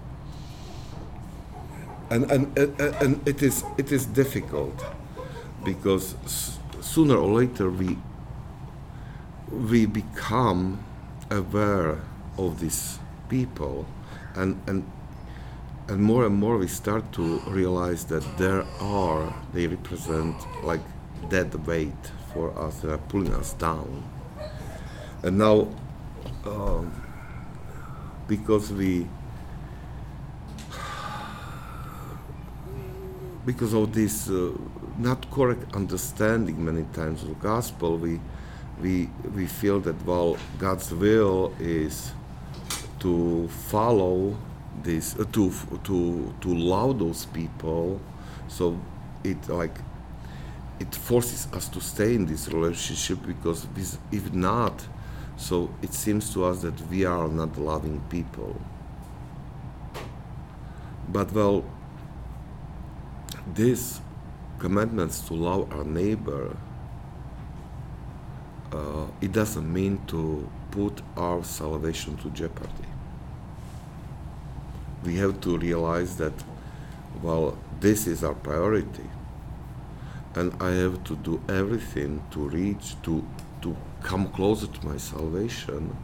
and, 2.11 2.31
and, 2.31 2.59
and, 2.59 2.81
and 2.81 3.29
it 3.29 3.43
is 3.43 3.65
it 3.77 3.93
is 3.93 4.07
difficult 4.07 4.85
because 5.65 6.15
s- 6.25 6.59
sooner 6.81 7.17
or 7.17 7.29
later 7.41 7.71
we 7.71 7.99
we 9.51 9.87
become 9.87 10.85
aware 11.31 11.99
of 12.39 12.61
these 12.61 12.99
people 13.29 13.87
and 14.35 14.61
and 14.67 14.85
and 15.89 16.03
more 16.03 16.27
and 16.27 16.35
more 16.35 16.59
we 16.59 16.69
start 16.69 17.11
to 17.13 17.39
realize 17.47 18.05
that 18.05 18.23
there 18.37 18.65
are 18.81 19.35
they 19.55 19.67
represent 19.67 20.37
like 20.63 20.81
dead 21.31 21.55
weight 21.67 22.13
for 22.33 22.57
us 22.59 22.81
that 22.81 22.93
are 22.93 23.05
pulling 23.09 23.35
us 23.35 23.55
down. 23.55 24.05
And 25.23 25.39
now 25.39 25.69
um, 26.45 26.93
because 28.27 28.71
we 28.71 29.09
because 33.47 33.73
of 33.73 33.95
this 33.95 34.29
uh, 34.29 34.53
not 34.99 35.31
correct 35.31 35.75
understanding 35.75 36.63
many 36.63 36.85
times 36.93 37.23
of 37.23 37.29
the 37.29 37.35
gospel 37.37 37.97
we 37.97 38.21
we 38.83 39.09
we 39.35 39.47
feel 39.47 39.81
that 39.81 39.97
well 40.05 40.37
God's 40.59 40.93
will 40.93 41.55
is 41.59 42.13
to 43.01 43.49
follow 43.71 44.37
this 44.83 45.15
uh, 45.19 45.25
to 45.33 45.53
to 45.85 46.35
to 46.41 46.55
love 46.55 46.99
those 46.99 47.27
people 47.27 48.01
so 48.49 48.79
it 49.25 49.49
like 49.49 49.79
it 50.81 50.95
forces 50.95 51.49
us 51.53 51.69
to 51.69 51.81
stay 51.81 52.15
in 52.15 52.25
this 52.25 52.49
relationship 52.49 53.19
because 53.27 53.67
this, 53.75 53.99
if 54.13 54.33
not 54.33 54.87
so 55.37 55.71
it 55.83 55.95
seems 55.95 56.33
to 56.35 56.45
us 56.45 56.63
that 56.63 56.81
we 56.89 57.05
are 57.05 57.29
not 57.29 57.57
loving 57.59 58.01
people. 58.11 58.61
But 61.09 61.33
well 61.33 61.65
these 63.55 64.01
commandments 64.59 65.21
to 65.21 65.35
love 65.35 65.73
our 65.73 65.85
neighbor 65.85 66.57
uh, 68.73 69.07
it 69.21 69.33
doesn't 69.33 69.73
mean 69.73 70.05
to 70.09 70.49
put 70.71 71.01
our 71.17 71.43
salvation 71.43 72.17
to 72.19 72.29
jeopardy 72.31 72.88
we 75.09 75.17
have 75.17 75.41
to 75.41 75.57
realize 75.57 76.17
that 76.17 76.35
well 77.23 77.57
this 77.81 78.07
is 78.07 78.23
our 78.23 78.35
priority. 78.35 79.09
And 80.35 80.53
i 80.61 80.71
have 80.83 81.03
to 81.05 81.17
do 81.29 81.41
everything 81.49 82.23
to 82.33 82.41
reach 82.49 82.87
to 83.05 83.15
to 83.63 83.77
come 84.03 84.29
closer 84.39 84.67
to 84.67 84.87
my 84.87 84.99
salvation. 84.99 85.97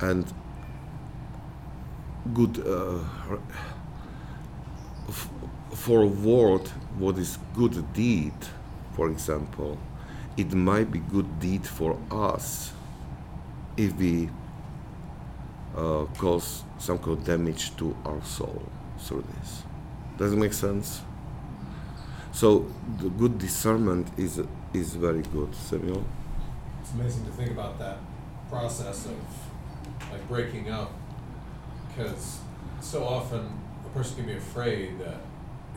And 0.00 0.24
good 2.34 2.54
uh, 2.66 2.98
for 5.84 6.02
a 6.02 6.12
word 6.30 6.66
what 7.02 7.18
is 7.18 7.38
good 7.54 7.76
deed 7.92 8.38
for 8.94 9.10
example 9.10 9.76
it 10.36 10.52
might 10.52 10.90
be 10.96 11.00
good 11.14 11.28
deed 11.40 11.66
for 11.66 11.98
us 12.10 12.72
if 13.76 13.92
we 13.96 14.30
uh, 15.76 16.04
cause 16.18 16.62
some 16.82 16.98
kind 16.98 17.16
of 17.16 17.24
damage 17.24 17.76
to 17.76 17.96
our 18.04 18.20
soul 18.24 18.60
through 18.98 19.24
this. 19.34 19.62
Does 20.18 20.32
it 20.32 20.36
make 20.36 20.52
sense? 20.52 21.00
So 22.32 22.66
the 22.98 23.08
good 23.08 23.38
discernment 23.38 24.08
is 24.16 24.42
is 24.74 24.94
very 24.94 25.22
good 25.22 25.54
samuel. 25.54 26.04
It's 26.80 26.92
amazing 26.92 27.24
to 27.26 27.30
think 27.30 27.52
about 27.52 27.78
that 27.78 27.98
process 28.50 29.06
of 29.06 29.18
like 30.10 30.26
breaking 30.28 30.70
up, 30.70 30.90
because 31.88 32.40
so 32.80 33.04
often 33.04 33.42
a 33.86 33.90
person 33.96 34.16
can 34.16 34.26
be 34.26 34.36
afraid 34.36 34.98
that 34.98 35.20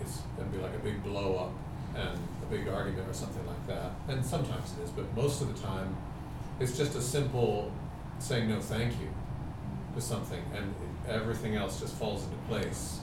it's 0.01 0.17
going 0.35 0.49
to 0.49 0.57
be 0.57 0.63
like 0.63 0.73
a 0.73 0.79
big 0.79 1.03
blow 1.03 1.29
up 1.43 1.53
and 1.95 2.17
a 2.41 2.47
big 2.49 2.67
argument 2.67 3.07
or 3.07 3.13
something 3.13 3.45
like 3.45 3.67
that. 3.67 3.91
And 4.07 4.25
sometimes 4.25 4.73
it 4.75 4.83
is, 4.85 4.89
but 4.89 5.05
most 5.15 5.41
of 5.41 5.53
the 5.53 5.67
time, 5.67 5.95
it's 6.59 6.75
just 6.75 6.95
a 6.95 7.01
simple 7.01 7.71
saying 8.17 8.49
no, 8.49 8.59
thank 8.59 8.93
you 8.99 9.09
to 9.95 10.01
something, 10.01 10.41
and 10.55 10.73
everything 11.07 11.55
else 11.55 11.79
just 11.79 11.95
falls 11.95 12.23
into 12.23 12.37
place, 12.47 12.99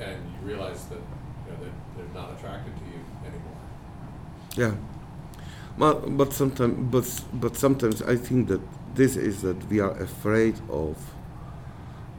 and 0.00 0.16
you 0.32 0.48
realize 0.48 0.84
that 0.86 0.98
you 0.98 1.52
know 1.52 1.58
they're, 1.60 1.78
they're 1.96 2.14
not 2.14 2.32
attracted 2.32 2.74
to 2.76 2.84
you 2.84 3.00
anymore. 3.24 3.58
Yeah. 4.56 4.74
Well, 5.78 5.94
but 6.06 6.32
sometimes, 6.32 6.74
but 6.90 7.40
but 7.40 7.56
sometimes 7.56 8.02
I 8.02 8.16
think 8.16 8.48
that 8.48 8.60
this 8.94 9.16
is 9.16 9.42
that 9.42 9.68
we 9.68 9.80
are 9.80 9.92
afraid 10.02 10.56
of 10.68 10.96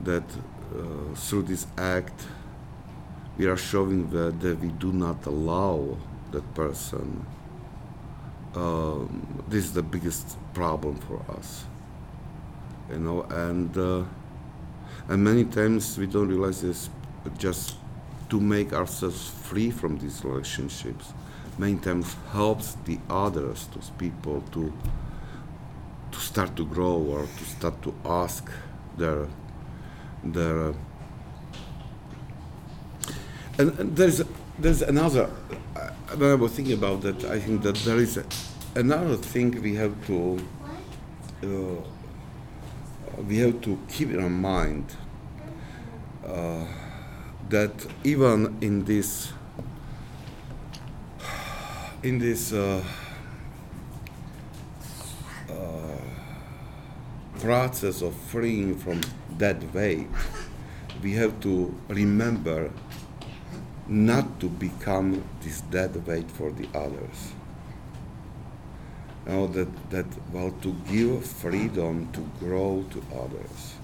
that 0.04 0.24
uh, 0.76 1.16
through 1.16 1.44
this 1.44 1.68
act 1.78 2.28
we 3.38 3.48
are 3.48 3.58
showing 3.58 4.10
that, 4.12 4.40
that 4.42 4.60
we 4.60 4.70
do 4.70 4.92
not 4.92 5.26
allow 5.26 5.98
that 6.32 6.54
person. 6.54 7.26
Um, 8.56 9.44
this 9.48 9.66
is 9.66 9.74
the 9.74 9.82
biggest 9.82 10.38
problem 10.54 10.98
for 10.98 11.20
us, 11.36 11.66
you 12.90 13.00
know, 13.00 13.24
and 13.24 13.78
uh, 13.78 14.04
and 15.08 15.24
many 15.24 15.46
times 15.46 15.98
we 15.98 16.08
don't 16.08 16.28
realize 16.28 16.62
this. 16.62 16.90
Just 17.38 17.76
to 18.30 18.40
make 18.40 18.74
ourselves 18.74 19.30
free 19.30 19.72
from 19.72 19.98
these 19.98 20.26
relationships, 20.26 21.14
many 21.58 21.78
times 21.78 22.16
helps 22.32 22.76
the 22.86 23.00
others, 23.10 23.68
those 23.74 23.92
people, 23.92 24.44
to 24.52 24.74
to 26.12 26.20
start 26.20 26.56
to 26.56 26.66
grow 26.66 26.96
or 26.96 27.22
to 27.38 27.44
start 27.46 27.82
to 27.82 27.94
ask 28.06 28.50
their 28.98 29.28
their 30.24 30.70
uh, 30.70 30.74
and, 33.58 33.80
and 33.80 33.96
there's 33.96 34.22
there's 34.60 34.82
another 34.82 35.30
uh, 35.76 35.90
when 36.16 36.32
I 36.32 36.36
was 36.36 36.54
thinking 36.54 36.74
about 36.74 37.02
that 37.02 37.24
I 37.26 37.40
think 37.40 37.62
that 37.64 37.76
there 37.78 37.98
is 37.98 38.18
a, 38.18 38.26
another 38.76 39.16
thing 39.16 39.62
we 39.62 39.76
have 39.76 39.94
to 40.08 40.40
uh, 41.44 41.48
we 43.18 43.38
have 43.38 43.62
to 43.62 43.80
keep 43.90 44.10
in 44.10 44.32
mind 44.32 44.96
uh, 46.26 46.66
that 47.50 47.86
even 48.04 48.58
in 48.62 48.86
this 48.86 49.32
in 52.02 52.20
this 52.20 52.52
uh, 52.52 52.84
uh, 55.50 55.98
process 57.40 58.02
of 58.02 58.14
freeing 58.14 58.78
from 58.78 59.00
that 59.38 59.74
weight, 59.74 60.08
we 61.02 61.14
have 61.14 61.40
to 61.40 61.74
remember 61.88 62.72
not 63.88 64.40
to 64.40 64.50
become 64.50 65.24
this 65.42 65.62
dead 65.62 66.06
weight 66.08 66.30
for 66.30 66.52
the 66.52 66.68
others. 66.74 67.34
Know, 69.26 69.48
that, 69.48 69.90
that 69.90 70.06
well 70.34 70.52
to 70.62 70.74
give 70.92 71.26
freedom 71.26 72.12
to 72.12 72.20
grow 72.40 72.86
to 72.92 73.02
others. 73.16 73.76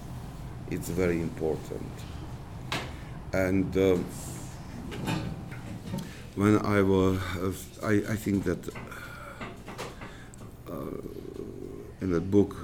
It's 0.70 0.88
very 0.90 1.20
important. 1.20 1.90
And 3.32 3.74
um, 3.76 4.04
when 6.34 6.58
I 6.58 6.82
was, 6.82 7.18
I, 7.82 8.02
I 8.08 8.16
think 8.16 8.44
that 8.44 8.68
uh, 10.70 10.72
in 12.00 12.12
the 12.12 12.20
book 12.20 12.54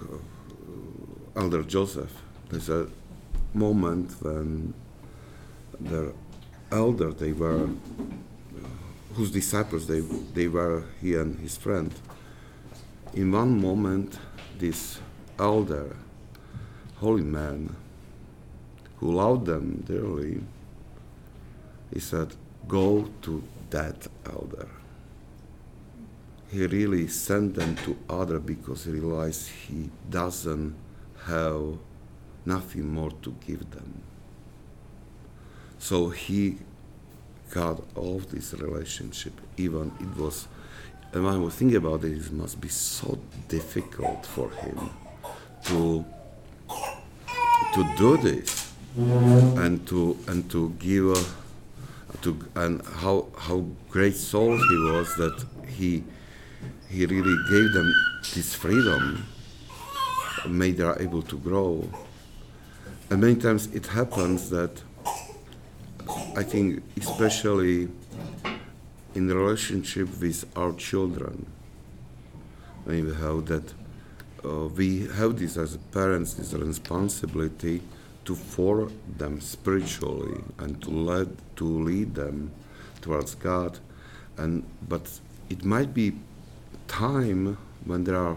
uh, 1.36 1.40
Elder 1.40 1.62
Joseph, 1.62 2.12
there's 2.50 2.68
a 2.68 2.88
moment 3.54 4.12
when 4.20 4.74
the 5.80 6.12
elder 6.70 7.12
they 7.12 7.32
were, 7.32 7.68
whose 9.14 9.30
disciples 9.30 9.86
they 9.86 10.00
they 10.34 10.48
were, 10.48 10.84
he 11.00 11.14
and 11.14 11.38
his 11.40 11.56
friend. 11.56 11.94
In 13.16 13.32
one 13.32 13.58
moment, 13.58 14.18
this 14.58 15.00
elder, 15.38 15.96
holy 16.96 17.24
man, 17.24 17.74
who 18.98 19.10
loved 19.10 19.46
them 19.46 19.82
dearly, 19.86 20.42
he 21.90 21.98
said, 21.98 22.36
"Go 22.68 23.08
to 23.22 23.42
that 23.70 24.06
elder." 24.26 24.68
He 26.48 26.66
really 26.66 27.08
sent 27.08 27.54
them 27.54 27.74
to 27.84 27.96
other 28.08 28.38
because 28.38 28.84
he 28.84 28.92
realized 28.92 29.48
he 29.48 29.90
doesn't 30.10 30.74
have 31.24 31.78
nothing 32.44 32.86
more 32.92 33.12
to 33.22 33.34
give 33.46 33.70
them. 33.70 34.02
So 35.78 36.10
he 36.10 36.58
cut 37.50 37.80
off 37.94 38.28
this 38.28 38.52
relationship. 38.52 39.40
Even 39.56 39.92
it 40.00 40.16
was, 40.20 40.48
and 41.16 41.24
when 41.24 41.32
I 41.32 41.38
was 41.38 41.54
thinking 41.54 41.78
about 41.78 42.04
it, 42.04 42.12
it 42.12 42.30
must 42.30 42.60
be 42.60 42.68
so 42.68 43.18
difficult 43.48 44.26
for 44.26 44.50
him 44.50 44.90
to 45.64 46.04
to 47.72 47.94
do 47.96 48.18
this 48.18 48.74
and 49.56 49.86
to 49.88 50.18
and 50.28 50.50
to 50.50 50.74
give 50.78 51.16
uh, 51.16 51.24
to 52.20 52.38
and 52.56 52.84
how 52.96 53.28
how 53.38 53.64
great 53.88 54.14
soul 54.14 54.58
he 54.58 54.76
was 54.92 55.08
that 55.16 55.42
he 55.66 56.04
he 56.90 57.06
really 57.06 57.38
gave 57.48 57.72
them 57.72 57.90
this 58.34 58.54
freedom, 58.54 59.26
made 60.46 60.76
them 60.76 60.96
able 61.00 61.22
to 61.22 61.38
grow. 61.38 61.88
And 63.08 63.22
many 63.22 63.36
times 63.36 63.68
it 63.74 63.86
happens 63.86 64.50
that 64.50 64.82
I 66.36 66.42
think, 66.42 66.82
especially 67.00 67.88
in 69.16 69.28
relationship 69.28 70.08
with 70.20 70.44
our 70.54 70.74
children, 70.74 71.46
we 72.84 72.98
have 72.98 73.46
that 73.46 73.72
uh, 74.44 74.68
we 74.76 75.06
have 75.08 75.38
this 75.38 75.56
as 75.56 75.78
parents, 75.90 76.34
this 76.34 76.52
responsibility 76.52 77.80
to 78.26 78.34
for 78.34 78.90
them 79.16 79.40
spiritually 79.40 80.44
and 80.58 80.82
to 80.82 80.90
lead 80.90 81.30
to 81.56 81.64
lead 81.64 82.14
them 82.14 82.50
towards 83.00 83.34
God, 83.34 83.78
and 84.36 84.62
but 84.86 85.08
it 85.48 85.64
might 85.64 85.94
be 85.94 86.12
time 86.86 87.56
when 87.86 88.04
they 88.04 88.12
are 88.12 88.36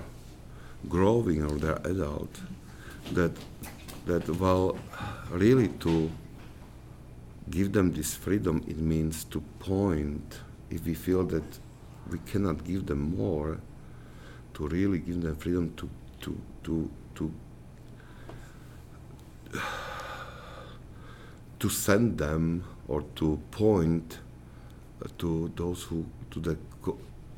growing 0.87 1.43
or 1.43 1.57
they're 1.59 1.81
adult 1.83 2.39
that 3.11 3.33
that 4.05 4.29
well 4.39 4.77
really 5.29 5.67
to 5.67 6.09
give 7.49 7.73
them 7.73 7.91
this 7.91 8.15
freedom 8.15 8.63
it 8.67 8.77
means 8.77 9.25
to 9.25 9.41
point 9.59 10.39
if 10.69 10.85
we 10.85 10.93
feel 10.93 11.23
that 11.25 11.59
we 12.09 12.19
cannot 12.19 12.63
give 12.63 12.85
them 12.85 13.15
more 13.17 13.59
to 14.53 14.67
really 14.67 14.99
give 14.99 15.21
them 15.21 15.35
freedom 15.35 15.73
to 15.75 15.89
to 16.21 16.37
to 16.63 16.89
to 17.15 17.31
to 21.59 21.69
send 21.69 22.17
them 22.17 22.63
or 22.87 23.03
to 23.15 23.39
point 23.51 24.19
to 25.17 25.51
those 25.55 25.83
who 25.83 26.05
to 26.31 26.39
the 26.39 26.57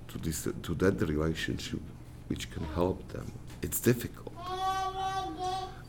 to 0.08 0.18
this 0.20 0.48
to 0.64 0.74
that 0.76 1.02
relationship 1.02 1.80
which 2.28 2.50
can 2.52 2.64
help 2.76 3.08
them. 3.10 3.32
It's 3.62 3.80
difficult. 3.80 4.34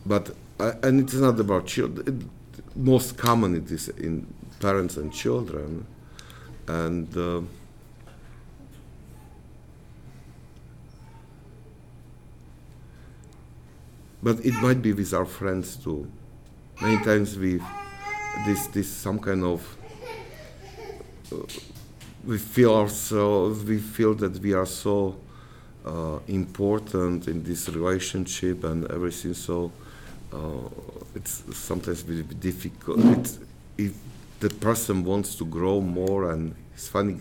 But 0.04 0.34
uh, 0.58 0.72
and 0.82 1.00
it's 1.00 1.14
not 1.14 1.38
about 1.38 1.66
children. 1.66 2.28
Most 2.74 3.16
common 3.16 3.54
it 3.56 3.70
is 3.70 3.88
in 3.88 4.26
parents 4.60 4.96
and 4.96 5.12
children 5.12 5.86
and 6.68 7.16
uh, 7.16 7.40
but 14.22 14.44
it 14.44 14.54
might 14.62 14.80
be 14.80 14.92
with 14.92 15.12
our 15.12 15.24
friends 15.26 15.76
too 15.76 16.10
many 16.80 17.02
times 17.04 17.36
we 17.38 17.60
this 18.46 18.66
this 18.68 18.88
some 18.88 19.18
kind 19.18 19.44
of 19.44 19.76
uh, 21.32 21.36
we 22.24 22.38
feel 22.38 22.74
ourselves 22.74 23.64
we 23.64 23.78
feel 23.78 24.14
that 24.14 24.38
we 24.38 24.52
are 24.52 24.66
so 24.66 25.16
uh, 25.84 26.18
important 26.28 27.26
in 27.26 27.42
this 27.42 27.68
relationship 27.68 28.64
and 28.64 28.90
everything 28.90 29.34
so 29.34 29.72
uh, 30.32 30.68
it's 31.14 31.42
sometimes 31.56 32.02
very 32.02 32.22
difficult. 32.22 33.04
It's, 33.18 33.38
if 33.76 33.92
the 34.42 34.50
person 34.50 35.04
wants 35.04 35.36
to 35.36 35.44
grow 35.44 35.80
more 35.80 36.32
and 36.32 36.56
it's 36.74 36.88
funny. 36.88 37.16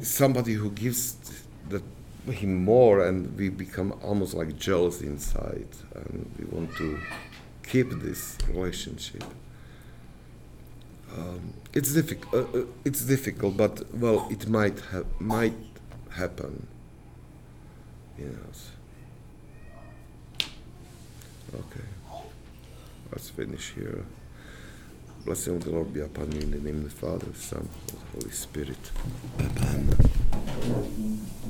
Somebody 0.00 0.52
who 0.52 0.70
gives 0.70 1.16
him 2.30 2.64
more 2.64 3.04
and 3.04 3.36
we 3.36 3.48
become 3.48 3.98
almost 4.00 4.32
like 4.34 4.56
jealous 4.56 5.00
inside 5.00 5.66
and 5.96 6.30
we 6.38 6.44
want 6.56 6.72
to 6.76 7.00
keep 7.64 7.90
this 8.00 8.38
relationship. 8.48 9.24
Um, 11.12 11.52
it's 11.74 11.92
difficult 11.92 12.32
uh, 12.32 12.58
uh, 12.58 12.64
it's 12.84 13.02
difficult 13.04 13.56
but 13.56 13.82
well 13.92 14.28
it 14.30 14.48
might 14.48 14.78
might 15.18 15.52
happen. 16.10 16.68
You 18.16 18.26
know 18.26 18.52
okay 21.60 21.91
let's 23.12 23.30
finish 23.30 23.72
here. 23.74 24.04
Blessing 25.24 25.56
of 25.56 25.64
the 25.64 25.70
lord 25.70 25.92
be 25.92 26.00
upon 26.00 26.32
you 26.32 26.40
in 26.40 26.50
the 26.50 26.58
name 26.58 26.78
of 26.78 26.84
the 26.84 26.90
father 26.90 27.32
son 27.34 27.68
and 27.88 28.00
holy 28.12 28.30
spirit. 28.32 28.90
Amen 29.38 31.28